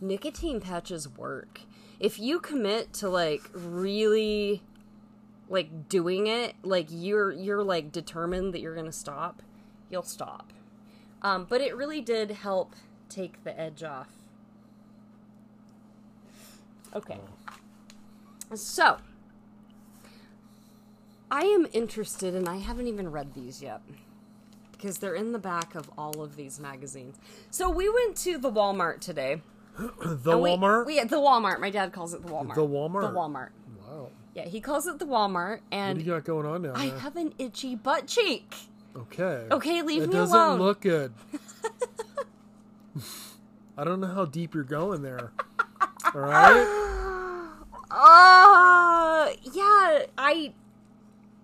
nicotine 0.00 0.60
patches 0.60 1.08
work. 1.08 1.60
If 2.00 2.18
you 2.20 2.38
commit 2.38 2.92
to 2.94 3.08
like 3.08 3.42
really 3.52 4.62
like 5.48 5.88
doing 5.88 6.26
it, 6.28 6.54
like 6.62 6.86
you're 6.90 7.32
you're 7.32 7.64
like 7.64 7.90
determined 7.90 8.54
that 8.54 8.60
you're 8.60 8.74
going 8.74 8.86
to 8.86 8.92
stop, 8.92 9.42
you'll 9.90 10.02
stop. 10.04 10.52
Um 11.22 11.46
but 11.48 11.60
it 11.60 11.76
really 11.76 12.00
did 12.00 12.30
help 12.30 12.74
take 13.08 13.42
the 13.42 13.58
edge 13.58 13.82
off. 13.82 14.08
Okay. 16.94 17.18
So, 18.54 18.96
I 21.30 21.42
am 21.42 21.66
interested 21.72 22.34
and 22.34 22.48
I 22.48 22.56
haven't 22.56 22.86
even 22.88 23.10
read 23.10 23.34
these 23.34 23.62
yet 23.62 23.82
because 24.72 24.98
they're 24.98 25.14
in 25.14 25.32
the 25.32 25.38
back 25.38 25.74
of 25.74 25.90
all 25.98 26.22
of 26.22 26.36
these 26.36 26.58
magazines. 26.58 27.16
So 27.50 27.68
we 27.68 27.88
went 27.90 28.16
to 28.18 28.38
the 28.38 28.50
Walmart 28.50 29.00
today. 29.00 29.42
The 29.78 30.38
we- 30.38 30.50
Walmart? 30.50 30.86
We, 30.86 31.00
the 31.00 31.16
Walmart. 31.16 31.60
My 31.60 31.70
dad 31.70 31.92
calls 31.92 32.14
it 32.14 32.22
the 32.22 32.28
Walmart. 32.28 32.54
The 32.54 32.66
Walmart? 32.66 33.02
The 33.02 33.18
Walmart. 33.18 33.50
wow. 33.86 34.08
Yeah, 34.34 34.44
he 34.44 34.60
calls 34.60 34.86
it 34.86 34.98
the 34.98 35.06
Walmart, 35.06 35.60
And 35.70 35.98
What 35.98 36.04
do 36.04 36.10
you 36.10 36.16
got 36.16 36.24
going 36.24 36.46
on 36.46 36.62
down 36.62 36.76
I 36.76 36.86
have 36.98 37.16
an 37.16 37.34
itchy 37.38 37.74
butt 37.74 38.06
cheek. 38.06 38.54
Okay. 38.96 39.46
Okay, 39.50 39.82
leave 39.82 40.02
it 40.02 40.08
me 40.08 40.18
alone. 40.18 40.28
It 40.28 40.32
doesn't 40.32 40.62
look 40.62 40.80
good. 40.80 41.12
I 43.78 43.84
don't 43.84 44.00
know 44.00 44.08
how 44.08 44.24
deep 44.24 44.54
you're 44.54 44.64
going 44.64 45.02
there. 45.02 45.32
All 46.14 46.20
right. 46.20 46.84
Uh, 47.90 49.30
yeah, 49.42 50.04
I 50.16 50.52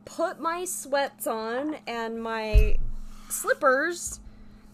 put 0.05 0.39
my 0.39 0.65
sweats 0.65 1.27
on 1.27 1.77
and 1.87 2.23
my 2.23 2.77
slippers 3.29 4.21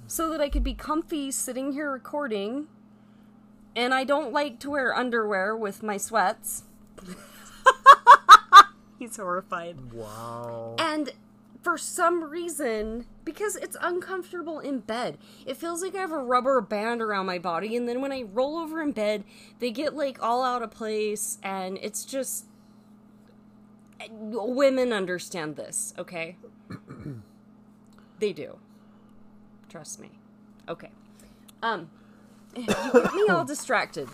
so 0.07 0.29
that 0.31 0.41
I 0.41 0.49
could 0.49 0.65
be 0.65 0.75
comfy 0.75 1.31
sitting 1.31 1.73
here 1.73 1.91
recording. 1.91 2.67
And 3.77 3.95
I 3.95 4.03
don't 4.03 4.33
like 4.33 4.59
to 4.61 4.71
wear 4.71 4.95
underwear 4.97 5.57
with 5.57 5.83
my 5.83 5.97
sweats. 5.97 6.65
He's 8.99 9.17
horrified. 9.17 9.93
Wow. 9.93 10.75
And 10.79 11.13
for 11.63 11.77
some 11.77 12.25
reason, 12.25 13.07
because 13.25 13.57
it's 13.57 13.77
uncomfortable 13.81 14.61
in 14.61 14.81
bed, 14.81 15.19
it 15.45 15.57
feels 15.57 15.83
like 15.83 15.95
I 15.95 15.99
have 15.99 16.13
a 16.13 16.19
rubber 16.19 16.61
band 16.61 17.03
around 17.03 17.27
my 17.27 17.39
body. 17.39 17.77
And 17.77 17.89
then 17.89 18.01
when 18.01 18.13
I 18.13 18.23
roll 18.23 18.57
over 18.57 18.83
in 18.83 18.93
bed, 18.93 19.25
they 19.59 19.71
get 19.71 19.95
like 19.95 20.23
all 20.23 20.43
out 20.43 20.63
of 20.63 20.71
place. 20.71 21.39
And 21.43 21.79
it's 21.83 22.05
just. 22.05 22.47
Women 24.11 24.95
understand 24.95 25.57
this, 25.57 25.93
okay? 25.99 26.37
they 28.19 28.33
do. 28.33 28.59
Trust 29.69 30.01
me. 30.01 30.11
Okay. 30.67 30.89
Um, 31.63 31.91
you 32.57 32.65
get 32.65 33.15
me 33.15 33.27
all 33.29 33.45
distracted. 33.45 34.09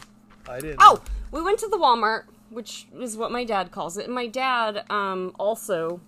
I 0.49 0.59
didn't. 0.59 0.79
Oh, 0.81 1.01
we 1.31 1.41
went 1.41 1.61
to 1.61 1.69
the 1.69 1.77
Walmart, 1.77 2.25
which 2.51 2.89
is 2.99 3.17
what 3.17 3.31
my 3.31 3.45
dad 3.45 3.71
calls 3.71 3.97
it. 3.97 4.07
And 4.07 4.15
my 4.15 4.27
dad 4.27 4.85
um, 4.91 5.35
also 5.39 6.01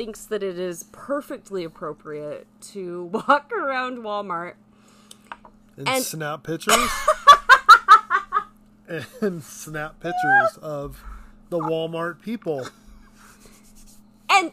thinks 0.00 0.24
that 0.24 0.42
it 0.42 0.58
is 0.58 0.84
perfectly 0.92 1.62
appropriate 1.62 2.46
to 2.62 3.04
walk 3.12 3.52
around 3.52 3.98
Walmart. 3.98 4.54
And, 5.76 5.86
and- 5.86 6.02
snap 6.02 6.42
pictures. 6.42 6.74
and 9.20 9.42
snap 9.44 10.00
pictures 10.00 10.56
of 10.62 11.04
the 11.50 11.58
Walmart 11.58 12.22
people. 12.22 12.66
And 14.30 14.52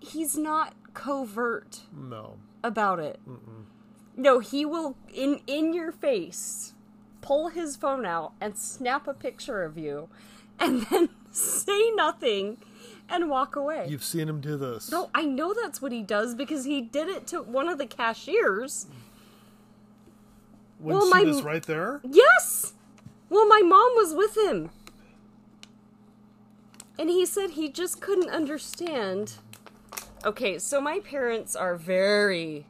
he's 0.00 0.36
not 0.36 0.74
covert 0.92 1.80
No. 1.96 2.36
about 2.62 3.00
it. 3.00 3.20
No, 4.18 4.40
he 4.40 4.66
will 4.66 4.96
in 5.14 5.40
in 5.46 5.72
your 5.72 5.90
face 5.92 6.74
pull 7.22 7.48
his 7.48 7.76
phone 7.76 8.04
out 8.04 8.32
and 8.38 8.58
snap 8.58 9.08
a 9.08 9.14
picture 9.14 9.62
of 9.62 9.78
you 9.78 10.10
and 10.60 10.82
then 10.90 11.08
say 11.30 11.90
nothing 11.94 12.58
and 13.12 13.28
walk 13.28 13.56
away. 13.56 13.86
You've 13.88 14.04
seen 14.04 14.28
him 14.28 14.40
do 14.40 14.56
this. 14.56 14.90
No, 14.90 15.10
I 15.14 15.24
know 15.24 15.54
that's 15.54 15.82
what 15.82 15.92
he 15.92 16.02
does 16.02 16.34
because 16.34 16.64
he 16.64 16.80
did 16.80 17.08
it 17.08 17.26
to 17.28 17.42
one 17.42 17.68
of 17.68 17.78
the 17.78 17.86
cashiers. 17.86 18.86
When 20.78 20.96
well, 20.96 21.04
she 21.06 21.10
my- 21.10 21.22
was 21.22 21.42
right 21.42 21.62
there? 21.62 22.00
Yes! 22.02 22.72
Well, 23.28 23.46
my 23.46 23.60
mom 23.60 23.92
was 23.94 24.14
with 24.14 24.36
him. 24.36 24.70
And 26.98 27.08
he 27.08 27.24
said 27.24 27.50
he 27.50 27.68
just 27.70 28.00
couldn't 28.00 28.28
understand. 28.28 29.36
Okay, 30.24 30.58
so 30.58 30.80
my 30.80 31.00
parents 31.00 31.56
are 31.56 31.74
very 31.76 32.66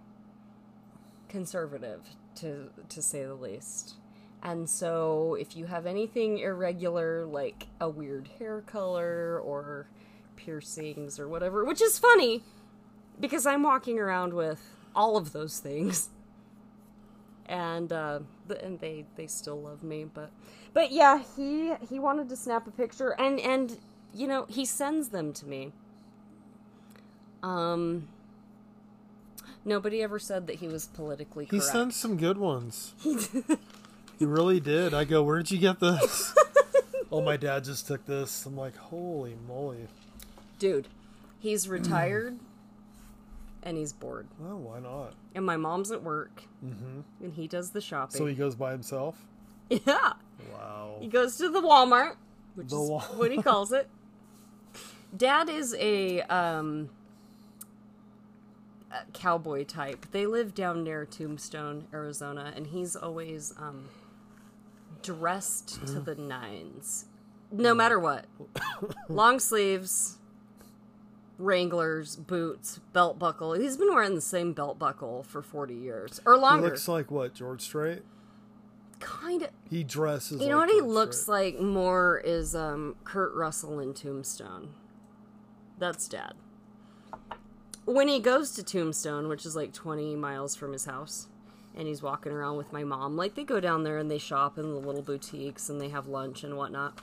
conservative 1.28 2.00
to 2.36 2.70
to 2.88 3.02
say 3.02 3.24
the 3.24 3.34
least. 3.34 3.94
And 4.42 4.68
so 4.68 5.36
if 5.38 5.56
you 5.56 5.66
have 5.66 5.86
anything 5.86 6.38
irregular 6.38 7.24
like 7.24 7.68
a 7.80 7.88
weird 7.88 8.28
hair 8.38 8.60
color 8.60 9.38
or 9.38 9.86
piercings 10.44 11.18
or 11.18 11.28
whatever, 11.28 11.64
which 11.64 11.80
is 11.80 11.98
funny 11.98 12.42
because 13.20 13.46
I'm 13.46 13.62
walking 13.62 13.98
around 13.98 14.34
with 14.34 14.60
all 14.94 15.16
of 15.16 15.32
those 15.32 15.58
things 15.58 16.10
and 17.46 17.92
uh, 17.92 18.20
and 18.62 18.80
they 18.80 19.04
they 19.16 19.26
still 19.26 19.60
love 19.60 19.82
me, 19.82 20.04
but 20.04 20.30
but 20.72 20.90
yeah, 20.90 21.22
he 21.36 21.74
he 21.88 21.98
wanted 21.98 22.28
to 22.30 22.36
snap 22.36 22.66
a 22.66 22.70
picture, 22.70 23.10
and 23.10 23.38
and 23.40 23.78
you 24.14 24.26
know 24.26 24.46
he 24.48 24.64
sends 24.64 25.10
them 25.10 25.32
to 25.34 25.46
me. 25.46 25.72
Um, 27.42 28.08
nobody 29.64 30.02
ever 30.02 30.18
said 30.18 30.46
that 30.46 30.56
he 30.56 30.68
was 30.68 30.86
politically 30.86 31.44
correct. 31.44 31.64
He 31.64 31.70
sent 31.70 31.92
some 31.92 32.16
good 32.16 32.38
ones. 32.38 32.94
he 34.18 34.24
really 34.24 34.60
did. 34.60 34.94
I 34.94 35.04
go, 35.04 35.22
where'd 35.22 35.50
you 35.50 35.58
get 35.58 35.80
this? 35.80 36.32
oh, 37.12 37.20
my 37.20 37.36
dad 37.36 37.64
just 37.64 37.88
took 37.88 38.06
this. 38.06 38.46
I'm 38.46 38.56
like, 38.56 38.76
holy 38.76 39.36
moly. 39.48 39.88
Dude, 40.62 40.86
he's 41.40 41.68
retired, 41.68 42.38
and 43.64 43.76
he's 43.76 43.92
bored, 43.92 44.28
Well, 44.38 44.58
why 44.60 44.78
not? 44.78 45.14
and 45.34 45.44
my 45.44 45.56
mom's 45.56 45.90
at 45.90 46.04
work, 46.04 46.44
and 46.60 47.32
he 47.34 47.48
does 47.48 47.70
the 47.72 47.80
shopping. 47.80 48.16
So 48.16 48.26
he 48.26 48.34
goes 48.36 48.54
by 48.54 48.70
himself? 48.70 49.26
yeah. 49.68 50.12
Wow. 50.52 50.98
He 51.00 51.08
goes 51.08 51.36
to 51.38 51.48
the 51.48 51.60
Walmart, 51.60 52.14
which 52.54 52.68
The 52.68 52.80
is 52.80 52.88
Wal- 52.90 53.00
what 53.16 53.32
he 53.32 53.42
calls 53.42 53.72
it. 53.72 53.88
Dad 55.16 55.48
is 55.48 55.74
a 55.80 56.20
um 56.22 56.90
a 58.92 59.04
cowboy 59.12 59.64
type. 59.64 60.06
They 60.12 60.26
live 60.26 60.54
down 60.54 60.84
near 60.84 61.04
Tombstone, 61.06 61.88
Arizona, 61.92 62.52
and 62.54 62.68
he's 62.68 62.94
always 62.94 63.52
um 63.58 63.88
dressed 65.02 65.84
to 65.88 65.98
the 65.98 66.14
nines. 66.14 67.06
No 67.50 67.74
matter 67.74 67.98
what. 67.98 68.26
Long 69.08 69.40
sleeves, 69.40 70.18
Wranglers, 71.38 72.16
boots, 72.16 72.78
belt 72.92 73.18
buckle. 73.18 73.54
He's 73.54 73.76
been 73.76 73.92
wearing 73.92 74.14
the 74.14 74.20
same 74.20 74.52
belt 74.52 74.78
buckle 74.78 75.22
for 75.22 75.42
40 75.42 75.74
years 75.74 76.20
or 76.24 76.36
longer. 76.36 76.64
He 76.66 76.70
looks 76.70 76.88
like 76.88 77.10
what? 77.10 77.34
George 77.34 77.62
Strait? 77.62 78.02
kind 79.00 79.42
of 79.42 79.50
He 79.68 79.82
dresses 79.82 80.40
You 80.40 80.48
know 80.48 80.58
like 80.58 80.68
what 80.68 80.74
he 80.76 80.80
looks 80.80 81.22
Strait. 81.22 81.56
like 81.56 81.60
more 81.60 82.22
is 82.24 82.54
um, 82.54 82.94
Kurt 83.02 83.34
Russell 83.34 83.80
in 83.80 83.94
Tombstone. 83.94 84.68
That's 85.78 86.06
dad. 86.06 86.34
When 87.84 88.06
he 88.06 88.20
goes 88.20 88.52
to 88.52 88.62
Tombstone, 88.62 89.26
which 89.28 89.44
is 89.44 89.56
like 89.56 89.72
20 89.72 90.14
miles 90.14 90.54
from 90.54 90.72
his 90.72 90.84
house, 90.84 91.26
and 91.74 91.88
he's 91.88 92.00
walking 92.00 92.30
around 92.30 92.58
with 92.58 92.72
my 92.72 92.84
mom, 92.84 93.16
like 93.16 93.34
they 93.34 93.42
go 93.42 93.58
down 93.58 93.82
there 93.82 93.98
and 93.98 94.08
they 94.08 94.18
shop 94.18 94.56
in 94.56 94.72
the 94.72 94.78
little 94.78 95.02
boutiques 95.02 95.68
and 95.68 95.80
they 95.80 95.88
have 95.88 96.06
lunch 96.06 96.44
and 96.44 96.56
whatnot. 96.56 96.96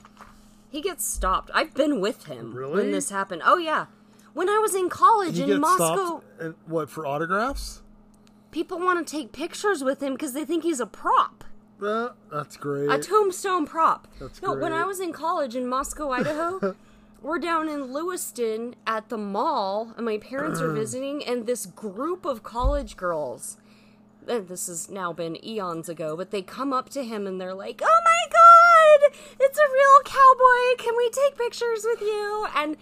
He 0.70 0.80
gets 0.80 1.04
stopped. 1.04 1.50
I've 1.52 1.74
been 1.74 2.00
with 2.00 2.24
him 2.26 2.54
Really? 2.54 2.72
when 2.76 2.92
this 2.92 3.10
happened. 3.10 3.42
Oh, 3.44 3.58
yeah. 3.58 3.86
When 4.32 4.48
I 4.48 4.58
was 4.58 4.74
in 4.74 4.88
college 4.88 5.36
He 5.36 5.42
in 5.42 5.48
gets 5.48 5.60
Moscow, 5.60 5.94
stopped. 5.94 6.24
And 6.40 6.54
what, 6.66 6.88
for 6.90 7.06
autographs? 7.06 7.82
people 8.50 8.78
want 8.78 9.06
to 9.06 9.10
take 9.16 9.30
pictures 9.32 9.84
with 9.84 10.02
him 10.02 10.14
because 10.14 10.32
they 10.32 10.44
think 10.44 10.62
he's 10.64 10.80
a 10.80 10.86
prop. 10.86 11.44
Uh, 11.80 12.10
that's 12.30 12.56
great. 12.56 12.90
a 12.90 12.98
tombstone 12.98 13.64
prop. 13.66 14.06
That's 14.20 14.42
no, 14.42 14.50
when 14.52 14.72
great. 14.72 14.80
I 14.80 14.84
was 14.84 15.00
in 15.00 15.12
college 15.12 15.54
in 15.56 15.66
Moscow, 15.68 16.10
Idaho, 16.10 16.74
we're 17.22 17.38
down 17.38 17.68
in 17.68 17.92
Lewiston 17.92 18.74
at 18.86 19.08
the 19.08 19.16
mall, 19.16 19.94
and 19.96 20.04
my 20.04 20.18
parents 20.18 20.60
are 20.60 20.72
visiting, 20.74 21.24
and 21.24 21.46
this 21.46 21.64
group 21.66 22.24
of 22.24 22.42
college 22.42 22.96
girls. 22.96 23.56
And 24.28 24.48
this 24.48 24.66
has 24.66 24.90
now 24.90 25.12
been 25.14 25.42
eons 25.44 25.88
ago, 25.88 26.16
but 26.16 26.30
they 26.30 26.42
come 26.42 26.72
up 26.72 26.90
to 26.90 27.02
him 27.02 27.26
and 27.26 27.40
they're 27.40 27.54
like, 27.54 27.80
"Oh 27.82 28.00
my 28.04 28.30
god, 28.30 29.16
it's 29.40 29.58
a 29.58 29.72
real 29.72 30.02
cowboy! 30.04 30.76
Can 30.84 30.94
we 30.96 31.08
take 31.10 31.38
pictures 31.38 31.82
with 31.84 32.00
you?" 32.02 32.46
And 32.54 32.76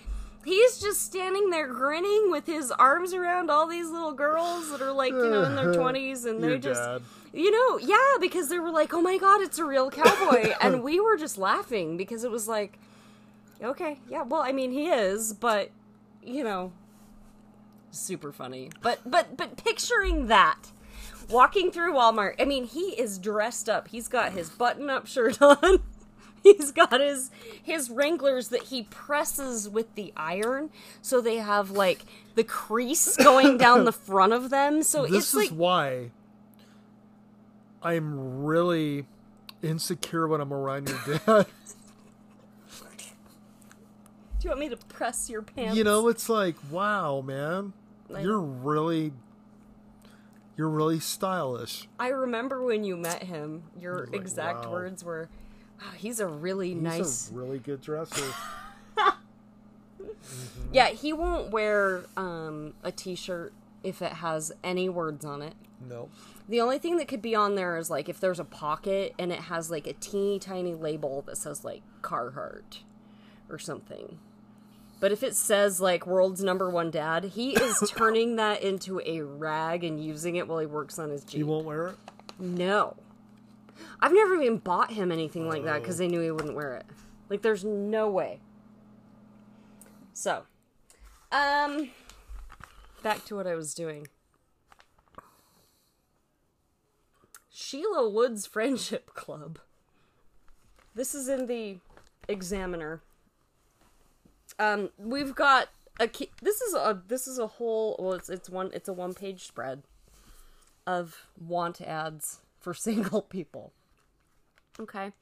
He's 0.48 0.78
just 0.78 1.02
standing 1.02 1.50
there 1.50 1.66
grinning 1.66 2.30
with 2.30 2.46
his 2.46 2.70
arms 2.72 3.12
around 3.12 3.50
all 3.50 3.66
these 3.66 3.90
little 3.90 4.12
girls 4.12 4.70
that 4.70 4.80
are 4.80 4.92
like, 4.92 5.12
you 5.12 5.28
know, 5.30 5.42
in 5.44 5.54
their 5.56 5.74
20s 5.74 6.24
and 6.24 6.42
they're 6.42 6.56
just 6.56 6.82
dad. 6.82 7.02
you 7.32 7.50
know, 7.50 7.78
yeah, 7.78 8.16
because 8.20 8.48
they 8.48 8.58
were 8.58 8.70
like, 8.70 8.94
"Oh 8.94 9.02
my 9.02 9.18
god, 9.18 9.42
it's 9.42 9.58
a 9.58 9.64
real 9.64 9.90
cowboy." 9.90 10.52
and 10.62 10.82
we 10.82 11.00
were 11.00 11.16
just 11.18 11.36
laughing 11.36 11.96
because 11.98 12.24
it 12.24 12.30
was 12.30 12.48
like, 12.48 12.78
okay, 13.62 13.98
yeah, 14.08 14.22
well, 14.22 14.40
I 14.40 14.52
mean, 14.52 14.72
he 14.72 14.88
is, 14.88 15.34
but 15.34 15.70
you 16.24 16.42
know, 16.44 16.72
super 17.90 18.32
funny. 18.32 18.70
But 18.82 19.00
but 19.04 19.36
but 19.36 19.62
picturing 19.62 20.28
that 20.28 20.70
walking 21.28 21.70
through 21.70 21.92
Walmart, 21.92 22.34
I 22.40 22.44
mean, 22.46 22.64
he 22.64 22.98
is 22.98 23.18
dressed 23.18 23.68
up. 23.68 23.88
He's 23.88 24.08
got 24.08 24.32
his 24.32 24.48
button-up 24.48 25.06
shirt 25.06 25.42
on. 25.42 25.80
He's 26.42 26.72
got 26.72 27.00
his 27.00 27.30
his 27.62 27.90
Wranglers 27.90 28.48
that 28.48 28.64
he 28.64 28.82
presses 28.84 29.68
with 29.68 29.94
the 29.94 30.12
iron, 30.16 30.70
so 31.02 31.20
they 31.20 31.36
have 31.36 31.70
like 31.70 32.04
the 32.34 32.44
crease 32.44 33.16
going 33.16 33.58
down 33.58 33.84
the 33.84 33.92
front 34.08 34.32
of 34.32 34.50
them. 34.50 34.82
So 34.82 35.02
This 35.06 35.16
it's 35.16 35.34
is 35.34 35.34
like 35.34 35.50
why 35.50 36.10
I'm 37.82 38.44
really 38.44 39.06
insecure 39.62 40.26
when 40.26 40.40
I'm 40.40 40.52
around 40.52 40.88
your 40.88 41.18
dad. 41.26 41.46
Do 44.38 44.44
you 44.44 44.50
want 44.50 44.60
me 44.60 44.68
to 44.68 44.76
press 44.76 45.28
your 45.28 45.42
pants? 45.42 45.76
you 45.76 45.82
know, 45.82 46.06
it's 46.06 46.28
like, 46.28 46.54
wow, 46.70 47.20
man, 47.20 47.72
I 48.14 48.20
you're 48.20 48.38
really, 48.38 49.12
you're 50.56 50.68
really 50.68 51.00
stylish. 51.00 51.88
I 51.98 52.08
remember 52.08 52.62
when 52.62 52.84
you 52.84 52.96
met 52.96 53.24
him, 53.24 53.64
your 53.76 54.06
like, 54.06 54.14
exact 54.14 54.66
wow. 54.66 54.72
words 54.72 55.02
were, 55.02 55.28
wow, 55.80 55.90
he's 55.96 56.20
a 56.20 56.26
really 56.26 56.74
He's 56.74 56.82
nice. 56.82 57.30
a 57.30 57.34
really 57.34 57.58
good 57.58 57.80
dresser. 57.80 58.24
Yeah, 60.72 60.88
he 60.88 61.12
won't 61.14 61.50
wear 61.50 62.04
um, 62.16 62.74
a 62.84 62.92
t 62.92 63.14
shirt 63.14 63.52
if 63.82 64.02
it 64.02 64.12
has 64.14 64.52
any 64.62 64.88
words 64.88 65.24
on 65.24 65.40
it. 65.40 65.54
no, 65.88 66.08
The 66.48 66.60
only 66.60 66.78
thing 66.78 66.98
that 66.98 67.08
could 67.08 67.22
be 67.22 67.34
on 67.34 67.54
there 67.54 67.78
is 67.78 67.88
like 67.88 68.08
if 68.08 68.20
there's 68.20 68.38
a 68.40 68.44
pocket 68.44 69.14
and 69.18 69.32
it 69.32 69.38
has 69.42 69.70
like 69.70 69.86
a 69.86 69.94
teeny 69.94 70.38
tiny 70.38 70.74
label 70.74 71.22
that 71.22 71.38
says 71.38 71.64
like 71.64 71.82
Carhartt 72.02 72.80
or 73.48 73.58
something. 73.58 74.18
But 75.00 75.12
if 75.12 75.22
it 75.22 75.36
says 75.36 75.80
like 75.80 76.06
world's 76.06 76.42
number 76.42 76.68
one 76.68 76.90
dad, 76.90 77.24
he 77.24 77.52
is 77.52 77.78
turning 77.96 78.36
that 78.36 78.62
into 78.62 79.00
a 79.06 79.22
rag 79.22 79.84
and 79.84 80.02
using 80.04 80.36
it 80.36 80.48
while 80.48 80.58
he 80.58 80.66
works 80.66 80.98
on 80.98 81.08
his 81.10 81.24
Jeep. 81.24 81.36
he 81.38 81.42
won't 81.44 81.64
wear 81.64 81.88
it. 81.88 81.96
No. 82.38 82.96
I've 84.00 84.12
never 84.12 84.34
even 84.40 84.58
bought 84.58 84.92
him 84.92 85.10
anything 85.12 85.48
like 85.48 85.64
that 85.64 85.76
Oh. 85.76 85.80
because 85.80 85.98
they 85.98 86.08
knew 86.08 86.20
he 86.20 86.30
wouldn't 86.30 86.54
wear 86.54 86.74
it. 86.74 86.86
Like, 87.28 87.42
there's 87.42 87.64
no 87.64 88.08
way. 88.10 88.40
So, 90.12 90.44
um, 91.32 91.90
back 93.02 93.24
to 93.26 93.36
what 93.36 93.46
I 93.46 93.54
was 93.54 93.74
doing. 93.74 94.08
Sheila 97.50 98.08
Woods 98.08 98.46
Friendship 98.46 99.14
Club. 99.14 99.58
This 100.94 101.14
is 101.14 101.28
in 101.28 101.46
the 101.46 101.78
Examiner. 102.28 103.00
Um, 104.58 104.90
we've 104.98 105.34
got 105.34 105.68
a 106.00 106.08
ki- 106.08 106.30
this 106.42 106.60
is 106.60 106.74
a 106.74 107.00
this 107.06 107.26
is 107.26 107.38
a 107.38 107.46
whole 107.46 107.96
well 107.98 108.12
it's 108.14 108.28
it's 108.28 108.48
one 108.48 108.70
it's 108.72 108.88
a 108.88 108.92
one 108.92 109.14
page 109.14 109.44
spread 109.44 109.82
of 110.86 111.26
want 111.38 111.80
ads 111.80 112.40
for 112.58 112.74
single 112.88 113.22
people. 113.22 113.72
Okay. 114.80 115.12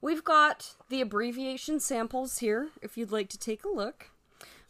We've 0.00 0.24
got 0.24 0.74
the 0.88 1.00
abbreviation 1.00 1.78
samples 1.78 2.38
here 2.38 2.70
if 2.80 2.96
you'd 2.96 3.12
like 3.12 3.28
to 3.30 3.38
take 3.38 3.64
a 3.64 3.68
look. 3.68 4.10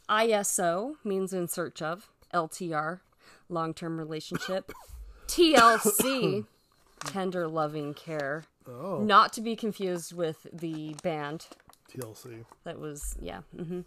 ISO 0.09 0.95
means 1.03 1.33
in 1.33 1.47
search 1.47 1.81
of, 1.81 2.09
LTR, 2.33 2.99
long 3.49 3.73
term 3.73 3.97
relationship, 3.97 4.71
TLC, 5.27 6.45
tender 7.05 7.47
loving 7.47 7.93
care, 7.93 8.43
Oh, 8.67 8.99
not 9.01 9.33
to 9.33 9.41
be 9.41 9.55
confused 9.55 10.13
with 10.15 10.45
the 10.53 10.95
band 11.03 11.47
TLC. 11.91 12.45
that 12.63 12.79
was, 12.79 13.15
yeah. 13.21 13.41
hmm 13.57 13.81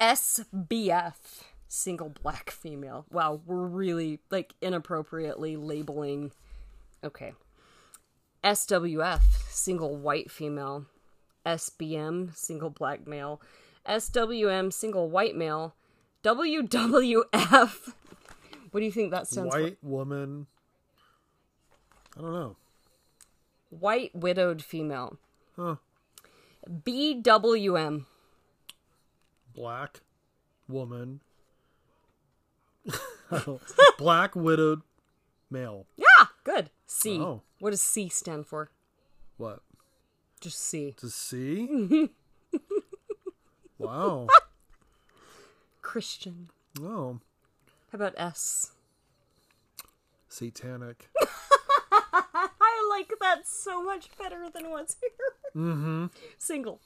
SBF, 0.00 1.14
single 1.66 2.08
black 2.22 2.50
female. 2.50 3.04
Wow, 3.10 3.40
we're 3.46 3.66
really, 3.66 4.20
like, 4.30 4.54
inappropriately 4.60 5.56
labeling. 5.56 6.30
Okay. 7.02 7.32
SWF, 8.44 9.22
single 9.48 9.96
white 9.96 10.30
female. 10.30 10.86
SBM, 11.44 12.36
single 12.36 12.70
black 12.70 13.06
male. 13.06 13.40
SWM, 13.88 14.72
single 14.72 15.08
white 15.08 15.36
male. 15.36 15.74
WWF. 16.24 17.92
What 18.70 18.80
do 18.80 18.84
you 18.84 18.92
think 18.92 19.12
that 19.12 19.26
stands 19.26 19.54
for? 19.54 19.62
White 19.62 19.78
woman. 19.82 20.46
I 22.18 22.20
don't 22.20 22.32
know. 22.32 22.56
White 23.70 24.14
widowed 24.14 24.62
female. 24.62 25.16
Huh. 25.56 25.76
BWM. 26.68 28.04
Black 29.54 30.00
woman. 30.68 31.20
Oh, 33.30 33.60
black 33.98 34.34
widowed 34.34 34.80
male. 35.50 35.84
Yeah, 35.98 36.28
good. 36.44 36.70
C. 36.86 37.20
Oh. 37.20 37.42
What 37.60 37.70
does 37.70 37.82
C 37.82 38.08
stand 38.08 38.46
for? 38.46 38.70
What? 39.36 39.60
Just 40.40 40.60
C. 40.60 40.94
To 40.98 41.08
C? 41.08 42.10
wow. 43.78 44.28
Christian. 45.82 46.50
Oh. 46.80 47.18
How 47.90 47.96
about 47.96 48.14
S? 48.16 48.72
Satanic. 50.28 51.08
I 51.90 52.86
like 52.90 53.12
that 53.20 53.46
so 53.48 53.82
much 53.82 54.08
better 54.16 54.48
than 54.52 54.70
what's 54.70 54.96
here. 55.00 55.62
Mm-hmm. 55.64 56.06
Single. 56.38 56.80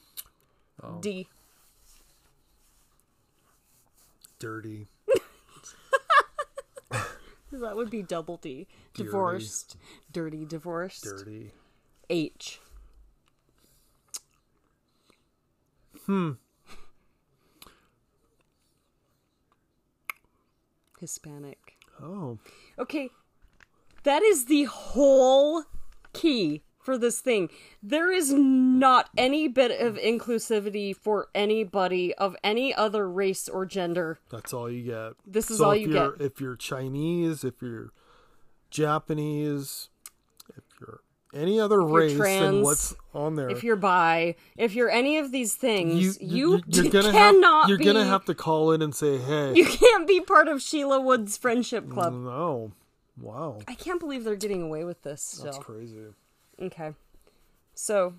Oh. 0.82 0.98
D. 1.00 1.28
Dirty. 4.38 4.88
That 7.52 7.76
would 7.76 7.90
be 7.90 8.02
double 8.02 8.38
D. 8.38 8.66
Divorced. 8.94 9.76
Dirty 10.10 10.44
divorced. 10.44 11.04
Dirty. 11.04 11.52
H. 12.08 12.60
Hmm. 16.06 16.32
Hispanic. 20.98 21.74
Oh. 22.00 22.38
Okay, 22.78 23.10
that 24.04 24.22
is 24.22 24.46
the 24.46 24.64
whole 24.64 25.64
key 26.12 26.62
for 26.82 26.98
this 26.98 27.20
thing. 27.20 27.48
There 27.82 28.10
is 28.10 28.32
not 28.32 29.08
any 29.16 29.48
bit 29.48 29.80
of 29.80 29.96
inclusivity 29.96 30.94
for 30.94 31.28
anybody 31.34 32.14
of 32.14 32.36
any 32.42 32.74
other 32.74 33.08
race 33.08 33.48
or 33.48 33.64
gender. 33.64 34.18
That's 34.30 34.52
all 34.52 34.68
you 34.70 34.82
get. 34.82 35.12
This 35.26 35.50
is 35.50 35.58
So 35.58 35.66
all 35.66 35.70
if 35.72 35.82
you 35.82 35.92
get. 35.92 36.20
If 36.20 36.40
you're 36.40 36.56
Chinese, 36.56 37.44
if 37.44 37.62
you're 37.62 37.92
Japanese, 38.70 39.88
if 40.56 40.64
you're 40.80 41.00
any 41.34 41.60
other 41.60 41.76
you're 41.76 41.88
race 41.88 42.16
trans, 42.16 42.56
than 42.56 42.62
what's 42.62 42.94
on 43.14 43.36
there, 43.36 43.48
If 43.48 43.62
you're 43.62 43.76
bi, 43.76 44.34
if 44.56 44.74
you're 44.74 44.90
any 44.90 45.18
of 45.18 45.30
these 45.30 45.54
things, 45.54 46.20
you, 46.20 46.60
you're 46.66 46.84
gonna 46.84 47.12
cannot 47.12 47.62
have, 47.62 47.68
you're 47.68 47.78
be, 47.78 47.84
gonna 47.84 48.04
have 48.04 48.24
to 48.26 48.34
call 48.34 48.72
in 48.72 48.82
and 48.82 48.94
say, 48.94 49.18
"Hey, 49.18 49.54
you 49.54 49.64
can't 49.64 50.06
be 50.06 50.20
part 50.20 50.48
of 50.48 50.60
Sheila 50.60 51.00
Wood's 51.00 51.36
friendship 51.36 51.88
club. 51.88 52.12
no, 52.12 52.72
wow, 53.20 53.58
I 53.68 53.74
can't 53.74 54.00
believe 54.00 54.24
they're 54.24 54.36
getting 54.36 54.62
away 54.62 54.84
with 54.84 55.02
this 55.02 55.22
still. 55.22 55.44
that's 55.44 55.58
crazy." 55.58 56.06
Okay. 56.62 56.92
So 57.74 58.14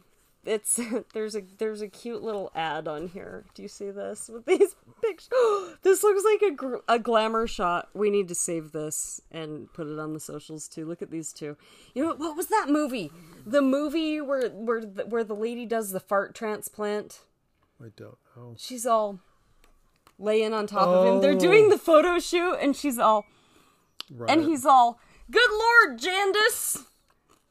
it's 0.45 0.79
there's 1.13 1.35
a 1.35 1.41
there's 1.57 1.81
a 1.81 1.87
cute 1.87 2.21
little 2.21 2.51
ad 2.53 2.87
on 2.87 3.07
here. 3.07 3.45
Do 3.53 3.61
you 3.61 3.67
see 3.67 3.89
this 3.91 4.29
with 4.33 4.45
these 4.45 4.75
pictures? 5.01 5.29
this 5.83 6.03
looks 6.03 6.23
like 6.25 6.41
a 6.51 6.53
gr- 6.55 6.75
a 6.87 6.99
glamour 6.99 7.47
shot. 7.47 7.89
We 7.93 8.09
need 8.09 8.27
to 8.27 8.35
save 8.35 8.71
this 8.71 9.21
and 9.31 9.71
put 9.73 9.87
it 9.87 9.97
on 9.99 10.13
the 10.13 10.19
socials 10.19 10.67
too. 10.67 10.85
Look 10.85 11.01
at 11.01 11.11
these 11.11 11.31
two. 11.31 11.55
You 11.93 12.03
know 12.03 12.15
what, 12.15 12.35
was 12.35 12.47
that 12.47 12.67
movie? 12.69 13.11
The 13.45 13.61
movie 13.61 14.19
where 14.21 14.49
where 14.49 14.81
the, 14.81 15.05
where 15.05 15.23
the 15.23 15.35
lady 15.35 15.65
does 15.65 15.91
the 15.91 15.99
fart 15.99 16.35
transplant. 16.35 17.21
I 17.81 17.89
don't 17.95 18.17
know. 18.35 18.55
She's 18.57 18.85
all 18.85 19.19
laying 20.19 20.53
on 20.53 20.67
top 20.67 20.87
of 20.87 21.05
him. 21.07 21.21
They're 21.21 21.33
Oh. 21.33 21.39
doing 21.39 21.69
the 21.69 21.77
photo 21.77 22.19
shoot 22.19 22.55
and 22.55 22.75
she's 22.75 22.99
all 22.99 23.25
Right. 24.11 24.29
and 24.29 24.43
he's 24.43 24.65
all, 24.65 24.99
"Good 25.31 25.49
lord, 25.51 25.99
Jandis. 25.99 26.85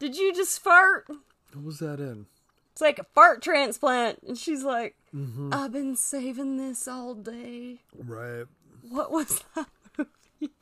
Did 0.02 0.16
you 0.16 0.34
just 0.34 0.58
fart?" 0.58 1.06
what 1.52 1.64
was 1.64 1.78
that 1.78 2.00
in? 2.00 2.26
It's 2.72 2.80
like 2.80 2.98
a 2.98 3.04
fart 3.14 3.40
transplant. 3.40 4.18
And 4.26 4.36
she's 4.36 4.64
like, 4.64 4.96
Mm-hmm. 5.14 5.52
I've 5.52 5.70
been 5.72 5.94
saving 5.94 6.56
this 6.56 6.88
all 6.88 7.14
day. 7.14 7.82
Right. 7.96 8.46
What 8.88 9.12
was 9.12 9.44
that 9.54 9.68
movie? 9.96 10.52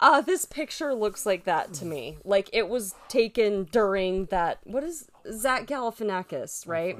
Uh, 0.00 0.20
this 0.22 0.44
picture 0.46 0.94
looks 0.94 1.26
like 1.26 1.44
that 1.44 1.74
to 1.74 1.84
me. 1.84 2.16
Like 2.24 2.48
it 2.54 2.68
was 2.68 2.94
taken 3.08 3.64
during 3.64 4.26
that. 4.26 4.60
What 4.64 4.82
is 4.84 5.10
Zach 5.30 5.66
Galifianakis, 5.66 6.66
right? 6.66 6.96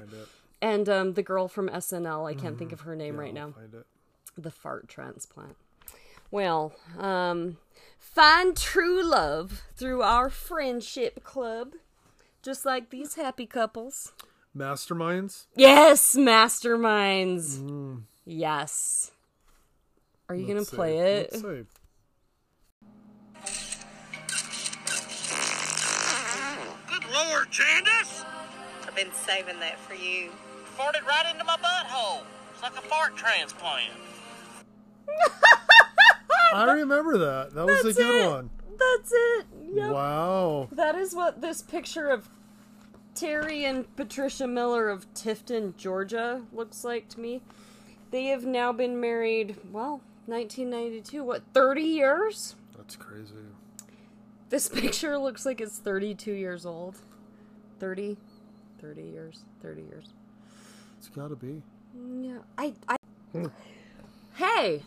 And 0.61 0.89
um, 0.89 1.15
the 1.15 1.23
girl 1.23 1.49
from 1.49 1.69
SNL. 1.71 2.29
I 2.29 2.35
can't 2.35 2.59
think 2.59 2.73
of 2.73 2.81
her 2.83 2.95
name 2.95 3.15
Yeah, 3.15 3.21
right 3.21 3.39
I'll 3.39 3.47
now. 3.49 3.53
Find 3.53 3.73
it. 3.75 3.87
The 4.37 4.51
fart 4.51 4.89
transplant. 4.89 5.57
Well, 6.31 6.75
um, 6.99 7.57
find 8.03 8.57
true 8.57 9.03
love 9.03 9.63
through 9.77 10.03
our 10.03 10.29
friendship 10.29 11.23
club, 11.23 11.75
just 12.43 12.67
like 12.67 12.91
these 12.91 13.15
happy 13.15 13.47
couples. 13.47 14.13
Masterminds. 14.57 15.47
Yes, 15.55 16.17
masterminds. 16.17 17.59
Mm. 17.59 18.03
Yes. 18.27 19.13
Are 20.29 20.35
you 20.35 20.47
gonna 20.47 20.65
play 20.65 20.99
it? 20.99 21.31
Let's 21.33 21.43
see. 21.43 21.65
Good 26.89 27.05
Lord, 27.15 27.51
Candace! 27.51 28.25
I've 28.87 28.97
been 28.97 29.13
saving 29.13 29.59
that 29.61 29.79
for 29.79 29.95
you. 29.95 30.31
Farted 30.77 31.07
right 31.07 31.27
into 31.33 31.45
my 31.45 31.57
butthole. 31.57 32.23
It's 32.53 32.63
like 32.63 32.77
a 32.77 32.83
fart 32.83 33.17
transplant. 33.17 33.93
I 36.53 36.73
remember 36.73 37.19
that. 37.19 37.55
That 37.55 37.67
was 37.67 37.85
a 37.85 37.93
good 37.93 38.25
it. 38.25 38.31
one. 38.31 38.51
That's 38.71 39.13
it. 39.13 39.47
Yep. 39.75 39.91
Wow. 39.91 40.69
That 40.73 40.95
is 40.95 41.15
what 41.15 41.41
this 41.41 41.63
picture 41.63 42.09
of 42.09 42.29
Terry 43.15 43.65
and 43.65 43.95
Patricia 43.97 44.47
Miller 44.47 44.89
of 44.89 45.13
Tifton, 45.15 45.77
Georgia 45.77 46.43
looks 46.53 46.85
like 46.85 47.09
to 47.11 47.21
me. 47.21 47.43
They 48.11 48.27
have 48.27 48.45
now 48.45 48.73
been 48.73 49.01
married, 49.01 49.57
well, 49.71 50.03
1992, 50.27 51.25
what, 51.25 51.43
30 51.55 51.83
years? 51.83 52.57
That's 52.77 52.97
crazy. 52.97 53.35
This 54.51 54.69
picture 54.81 55.17
looks 55.19 55.47
like 55.47 55.61
it's 55.61 55.79
32 55.79 56.33
years 56.33 56.67
old. 56.67 56.99
30 57.81 58.17
30 58.83 59.03
years, 59.03 59.45
30 59.63 59.83
years. 59.83 60.13
It's 60.99 61.09
got 61.09 61.29
to 61.29 61.37
be. 61.37 61.63
Yeah, 62.21 62.39
I 62.59 62.75
I 62.89 62.97
hmm. 63.33 63.47
Hey. 64.35 64.83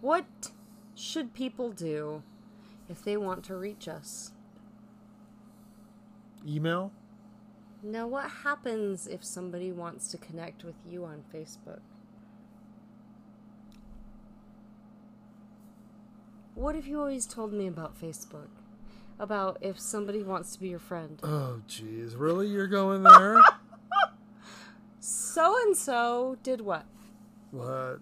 What 0.00 0.50
should 0.94 1.34
people 1.34 1.70
do 1.70 2.22
if 2.88 3.02
they 3.02 3.16
want 3.16 3.44
to 3.44 3.56
reach 3.56 3.88
us? 3.88 4.32
Email. 6.46 6.92
Now, 7.82 8.06
what 8.06 8.30
happens 8.44 9.06
if 9.06 9.24
somebody 9.24 9.72
wants 9.72 10.08
to 10.08 10.18
connect 10.18 10.64
with 10.64 10.76
you 10.88 11.04
on 11.04 11.22
Facebook? 11.32 11.80
What 16.54 16.74
have 16.74 16.86
you 16.88 16.98
always 16.98 17.26
told 17.26 17.52
me 17.52 17.68
about 17.68 18.00
Facebook? 18.00 18.48
About 19.20 19.58
if 19.60 19.78
somebody 19.78 20.22
wants 20.22 20.52
to 20.54 20.60
be 20.60 20.68
your 20.68 20.80
friend. 20.80 21.20
Oh, 21.22 21.60
jeez. 21.68 22.14
Really? 22.16 22.48
You're 22.48 22.66
going 22.66 23.02
there? 23.02 23.40
So 25.00 25.56
and 25.62 25.76
so 25.76 26.36
did 26.42 26.60
what? 26.60 26.84
what? 27.52 28.00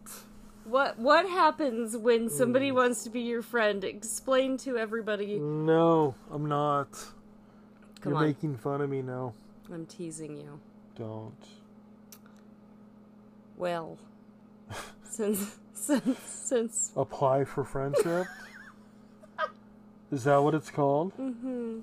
What 0.66 0.98
what 0.98 1.28
happens 1.28 1.96
when 1.96 2.28
somebody 2.28 2.72
wants 2.72 3.04
to 3.04 3.10
be 3.10 3.20
your 3.20 3.40
friend? 3.40 3.84
Explain 3.84 4.56
to 4.58 4.76
everybody. 4.76 5.38
No, 5.38 6.16
I'm 6.28 6.46
not. 6.46 6.90
Come 8.00 8.12
You're 8.12 8.16
on. 8.16 8.26
making 8.26 8.56
fun 8.56 8.80
of 8.80 8.90
me 8.90 9.00
now. 9.00 9.32
I'm 9.72 9.86
teasing 9.86 10.36
you. 10.36 10.58
Don't. 10.96 11.36
Well, 13.56 13.96
since 15.08 15.56
since 15.72 16.18
since 16.24 16.90
Apply 16.96 17.44
for 17.44 17.62
friendship? 17.64 18.26
Is 20.10 20.24
that 20.24 20.42
what 20.42 20.54
it's 20.54 20.70
called? 20.70 21.16
Mm-hmm. 21.16 21.78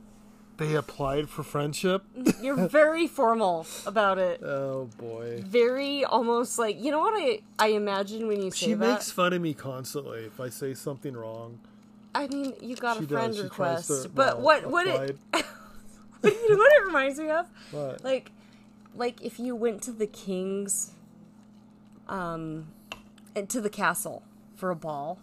They 0.58 0.76
applied 0.76 1.30
for 1.30 1.42
friendship? 1.44 2.04
you're 2.42 2.68
very 2.68 3.08
formal 3.08 3.66
about 3.88 4.20
it. 4.20 4.42
Oh, 4.44 4.88
boy. 4.98 5.42
very 5.46 6.06
almost 6.06 6.60
like 6.60 6.82
you 6.82 6.92
know 6.92 7.00
what 7.00 7.14
I 7.16 7.40
I 7.58 7.68
imagine 7.70 8.28
when 8.28 8.42
you 8.42 8.52
say 8.52 8.68
She 8.68 8.74
that. 8.76 8.80
makes 8.94 9.12
fun 9.12 9.34
of 9.34 9.42
me 9.42 9.54
constantly 9.54 10.26
if 10.26 10.40
I 10.40 10.50
say 10.50 10.74
something 10.74 11.14
wrong. 11.16 11.60
I 12.16 12.28
mean, 12.28 12.54
you 12.62 12.76
got 12.76 12.98
She 12.98 13.06
a 13.06 13.08
friend 13.08 13.34
does. 13.34 13.44
Request, 13.44 13.88
to- 14.04 14.10
but 14.10 14.40
well, 14.42 14.62
what 14.62 14.66
what 14.68 14.88
it 14.88 15.18
applied. 15.34 15.46
you 16.24 16.50
know 16.52 16.58
what 16.58 16.72
it 16.74 16.86
reminds 16.86 17.20
me 17.20 17.30
of? 17.32 17.48
What? 17.72 18.04
Like 18.04 18.32
like 18.96 19.22
if 19.24 19.40
you 19.40 19.56
went 19.56 19.82
to 19.84 19.92
the 19.92 20.06
king's 20.08 20.92
um 22.08 22.68
to 23.48 23.60
the 23.60 23.70
castle 23.70 24.22
for 24.56 24.70
a 24.70 24.76
ball 24.76 25.18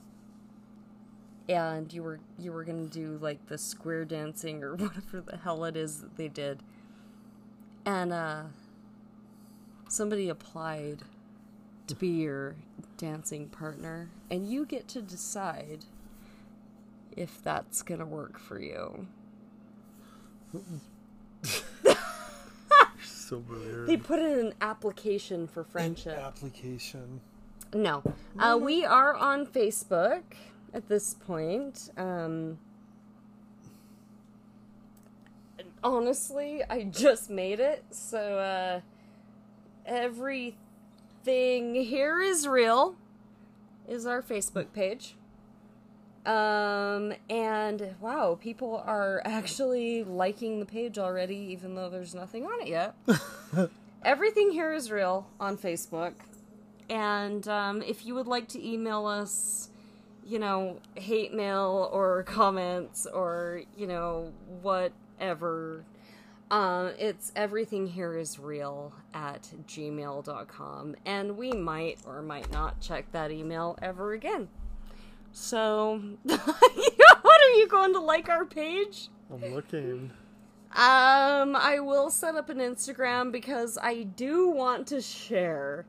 and 1.50 1.92
you 1.92 2.02
were 2.02 2.20
you 2.38 2.52
were 2.52 2.62
going 2.62 2.88
to 2.88 2.92
do 2.92 3.18
like 3.20 3.44
the 3.46 3.58
square 3.58 4.04
dancing 4.04 4.62
or 4.62 4.74
whatever 4.76 5.20
the 5.20 5.36
hell 5.38 5.64
it 5.64 5.76
is 5.76 6.00
that 6.00 6.16
they 6.16 6.28
did. 6.28 6.62
And 7.84 8.12
uh 8.12 8.42
somebody 9.88 10.28
applied 10.28 10.98
to 11.88 11.96
be 11.96 12.08
your 12.08 12.54
dancing 12.96 13.48
partner 13.48 14.08
and 14.30 14.48
you 14.48 14.64
get 14.64 14.86
to 14.88 15.02
decide 15.02 15.84
if 17.16 17.42
that's 17.42 17.82
going 17.82 17.98
to 17.98 18.06
work 18.06 18.38
for 18.38 18.60
you. 18.60 19.08
so 23.04 23.38
weird. 23.48 23.88
They 23.88 23.96
put 23.96 24.20
in 24.20 24.38
an 24.38 24.54
application 24.60 25.48
for 25.48 25.64
friendship. 25.64 26.16
Application. 26.16 27.20
No. 27.74 28.04
Uh, 28.38 28.56
we 28.60 28.84
are 28.84 29.16
on 29.16 29.44
Facebook 29.46 30.22
at 30.72 30.88
this 30.88 31.14
point. 31.14 31.90
Um, 31.96 32.58
honestly, 35.82 36.62
I 36.68 36.84
just 36.84 37.30
made 37.30 37.60
it, 37.60 37.84
so 37.90 38.38
uh, 38.38 38.80
everything 39.86 40.56
here 41.74 42.20
is 42.20 42.46
real 42.46 42.96
is 43.88 44.06
our 44.06 44.22
Facebook 44.22 44.72
page. 44.72 45.16
Um, 46.26 47.14
and 47.28 47.94
wow, 48.00 48.38
people 48.40 48.82
are 48.86 49.22
actually 49.24 50.04
liking 50.04 50.60
the 50.60 50.66
page 50.66 50.98
already, 50.98 51.36
even 51.36 51.74
though 51.74 51.88
there's 51.88 52.14
nothing 52.14 52.44
on 52.44 52.60
it 52.60 52.68
yet. 52.68 52.94
Everything 54.04 54.52
here 54.52 54.72
is 54.72 54.90
real 54.90 55.26
on 55.38 55.58
Facebook. 55.58 56.12
And 56.88 57.46
um, 57.48 57.82
if 57.82 58.04
you 58.04 58.14
would 58.14 58.26
like 58.26 58.48
to 58.48 58.66
email 58.66 59.06
us, 59.06 59.69
you 60.24 60.38
know, 60.38 60.78
hate 60.94 61.32
mail 61.32 61.88
or 61.92 62.22
comments 62.26 63.06
or, 63.06 63.62
you 63.76 63.86
know, 63.86 64.32
whatever, 64.62 65.84
um, 66.50 66.92
it's 66.98 67.32
everything 67.36 67.86
here 67.86 68.16
is 68.16 68.38
real 68.38 68.92
at 69.14 69.48
gmail.com. 69.66 70.96
And 71.04 71.36
we 71.36 71.52
might 71.52 71.98
or 72.06 72.22
might 72.22 72.50
not 72.50 72.80
check 72.80 73.10
that 73.12 73.30
email 73.30 73.78
ever 73.80 74.12
again. 74.12 74.48
So, 75.32 76.02
what 76.22 76.38
are 76.38 77.56
you 77.56 77.68
going 77.68 77.92
to 77.92 78.00
like 78.00 78.28
our 78.28 78.44
page? 78.44 79.08
I'm 79.32 79.54
looking. 79.54 80.10
Um, 80.72 81.56
I 81.56 81.78
will 81.80 82.10
set 82.10 82.34
up 82.34 82.48
an 82.48 82.58
Instagram 82.58 83.30
because 83.32 83.78
I 83.80 84.02
do 84.02 84.48
want 84.48 84.86
to 84.88 85.00
share 85.00 85.86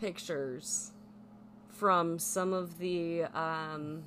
pictures 0.00 0.92
from 1.78 2.18
some 2.18 2.52
of 2.52 2.78
the 2.78 3.24
um, 3.34 4.04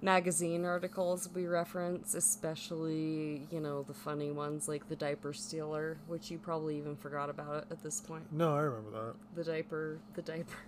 magazine 0.00 0.64
articles 0.64 1.28
we 1.34 1.46
reference, 1.46 2.14
especially, 2.14 3.46
you 3.50 3.60
know, 3.60 3.82
the 3.82 3.94
funny 3.94 4.30
ones 4.30 4.68
like 4.68 4.88
the 4.88 4.96
diaper 4.96 5.32
stealer, 5.32 5.98
which 6.06 6.30
you 6.30 6.38
probably 6.38 6.78
even 6.78 6.96
forgot 6.96 7.28
about 7.28 7.66
at 7.70 7.82
this 7.82 8.00
point. 8.00 8.32
No, 8.32 8.54
I 8.54 8.60
remember 8.60 8.90
that. 8.90 9.14
The 9.36 9.50
diaper, 9.50 9.98
the 10.14 10.22
diaper. 10.22 10.58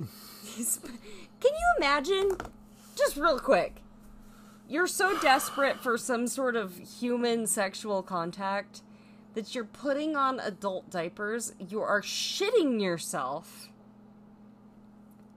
Can 0.00 1.52
you 1.52 1.74
imagine? 1.76 2.36
Just 2.96 3.16
real 3.16 3.38
quick. 3.38 3.82
You're 4.68 4.86
so 4.86 5.18
desperate 5.20 5.80
for 5.80 5.96
some 5.96 6.26
sort 6.26 6.56
of 6.56 6.76
human 6.78 7.46
sexual 7.46 8.02
contact 8.02 8.82
that 9.34 9.54
you're 9.54 9.64
putting 9.64 10.16
on 10.16 10.40
adult 10.40 10.90
diapers, 10.90 11.54
you 11.58 11.80
are 11.80 12.02
shitting 12.02 12.80
yourself 12.80 13.68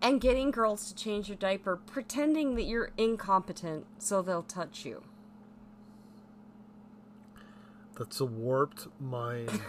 and 0.02 0.20
getting 0.20 0.52
girls 0.52 0.88
to 0.88 0.96
change 0.96 1.28
your 1.28 1.38
diaper, 1.38 1.76
pretending 1.78 2.56
that 2.56 2.64
you're 2.64 2.92
incompetent 2.98 3.86
so 4.00 4.22
they'll 4.22 4.44
touch 4.44 4.86
you. 4.86 5.04
That's 7.98 8.20
a 8.20 8.26
warped 8.26 8.88
mind. 9.00 9.62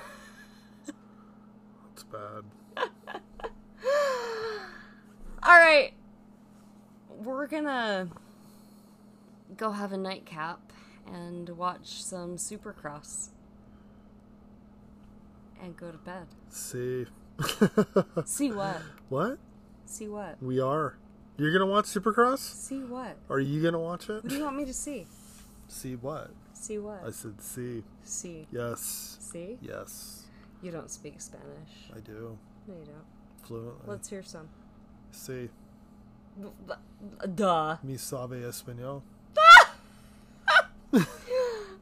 That's 0.86 2.04
bad. 2.10 2.44
All 5.42 5.58
right. 5.58 5.92
We're 7.10 7.46
gonna 7.46 8.08
go 9.56 9.72
have 9.72 9.92
a 9.92 9.98
nightcap 9.98 10.72
and 11.06 11.48
watch 11.50 12.02
some 12.02 12.36
Supercross 12.36 13.28
and 15.62 15.76
go 15.76 15.90
to 15.90 15.98
bed. 15.98 16.26
See. 16.48 17.06
See 18.24 18.50
what? 18.50 18.82
what? 19.08 19.38
See 19.92 20.08
what? 20.08 20.42
We 20.42 20.58
are. 20.58 20.96
You're 21.36 21.52
gonna 21.52 21.66
watch 21.66 21.84
Supercross? 21.84 22.38
See 22.38 22.78
what? 22.82 23.18
Are 23.28 23.40
you 23.40 23.62
gonna 23.62 23.78
watch 23.78 24.08
it? 24.08 24.24
What 24.24 24.28
do 24.28 24.36
you 24.36 24.44
want 24.44 24.56
me 24.56 24.64
to 24.64 24.72
see? 24.72 25.06
See 25.68 25.96
what? 25.96 26.30
See 26.54 26.78
what? 26.78 27.02
I 27.06 27.10
said 27.10 27.42
see. 27.42 27.84
See. 28.02 28.46
Yes. 28.50 29.18
See? 29.20 29.58
Yes. 29.60 30.22
You 30.62 30.70
don't 30.70 30.90
speak 30.90 31.20
Spanish. 31.20 31.90
I 31.94 32.00
do. 32.00 32.38
No, 32.66 32.74
you 32.74 32.86
don't. 32.86 33.04
fluently. 33.46 33.82
Let's 33.86 34.08
hear 34.08 34.22
some. 34.22 34.48
See, 35.10 35.50
Duh. 37.34 37.76
mi 37.82 37.98
sabe 37.98 38.40
español. 38.48 39.02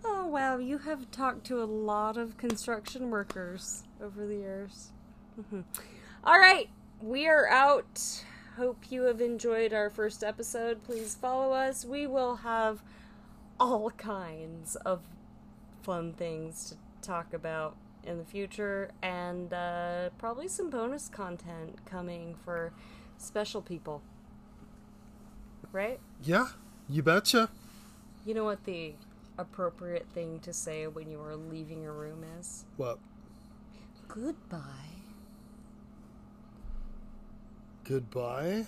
Oh 0.05 0.27
wow, 0.27 0.59
you 0.59 0.79
have 0.79 1.11
talked 1.13 1.45
to 1.47 1.63
a 1.63 1.65
lot 1.65 2.17
of 2.17 2.37
construction 2.37 3.11
workers 3.11 3.85
over 4.03 4.27
the 4.27 4.35
years. 4.35 4.91
All 6.25 6.39
right, 6.39 6.69
we 7.03 7.27
are 7.27 7.49
out. 7.49 8.25
Hope 8.57 8.91
you 8.91 9.03
have 9.03 9.21
enjoyed 9.21 9.73
our 9.73 9.91
first 9.91 10.23
episode. 10.23 10.83
Please 10.85 11.15
follow 11.15 11.53
us. 11.53 11.85
We 11.85 12.07
will 12.07 12.37
have 12.37 12.83
all 13.59 13.91
kinds 13.91 14.77
of 14.77 15.01
fun 15.83 16.13
things 16.13 16.71
to 16.71 17.07
talk 17.07 17.33
about 17.33 17.77
in 18.05 18.19
the 18.19 18.25
future, 18.25 18.91
and 19.03 19.53
uh, 19.53 20.09
probably 20.19 20.49
some 20.49 20.71
bonus 20.71 21.09
content 21.09 21.85
coming 21.85 22.35
for 22.45 22.73
special 23.19 23.61
people. 23.61 24.03
Right? 25.73 26.01
Yeah, 26.23 26.49
you 26.89 27.03
betcha. 27.03 27.51
You 28.25 28.35
know 28.35 28.45
what 28.45 28.65
the 28.65 28.95
appropriate 29.39 30.07
thing 30.13 30.41
to 30.41 30.53
say 30.53 30.87
when 30.87 31.11
you 31.11 31.21
are 31.21 31.37
leaving 31.37 31.87
a 31.87 31.93
room 31.93 32.25
is? 32.39 32.65
What? 32.77 32.99
Goodbye. 34.09 34.90
Goodbye. 37.85 38.67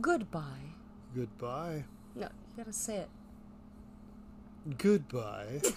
Goodbye. 0.00 0.74
Goodbye. 1.14 1.84
No, 2.14 2.26
you 2.26 2.56
gotta 2.56 2.72
say 2.72 2.98
it. 2.98 3.08
Goodbye. 4.76 5.60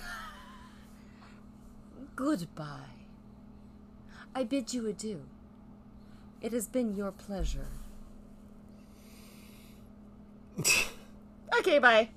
Goodbye. 2.16 2.90
I 4.36 4.44
bid 4.44 4.74
you 4.74 4.88
adieu. 4.88 5.22
It 6.42 6.54
has 6.54 6.68
been 6.68 6.96
your 6.96 7.12
pleasure. 7.12 7.68
okay, 11.60 11.80
bye. 11.80 12.10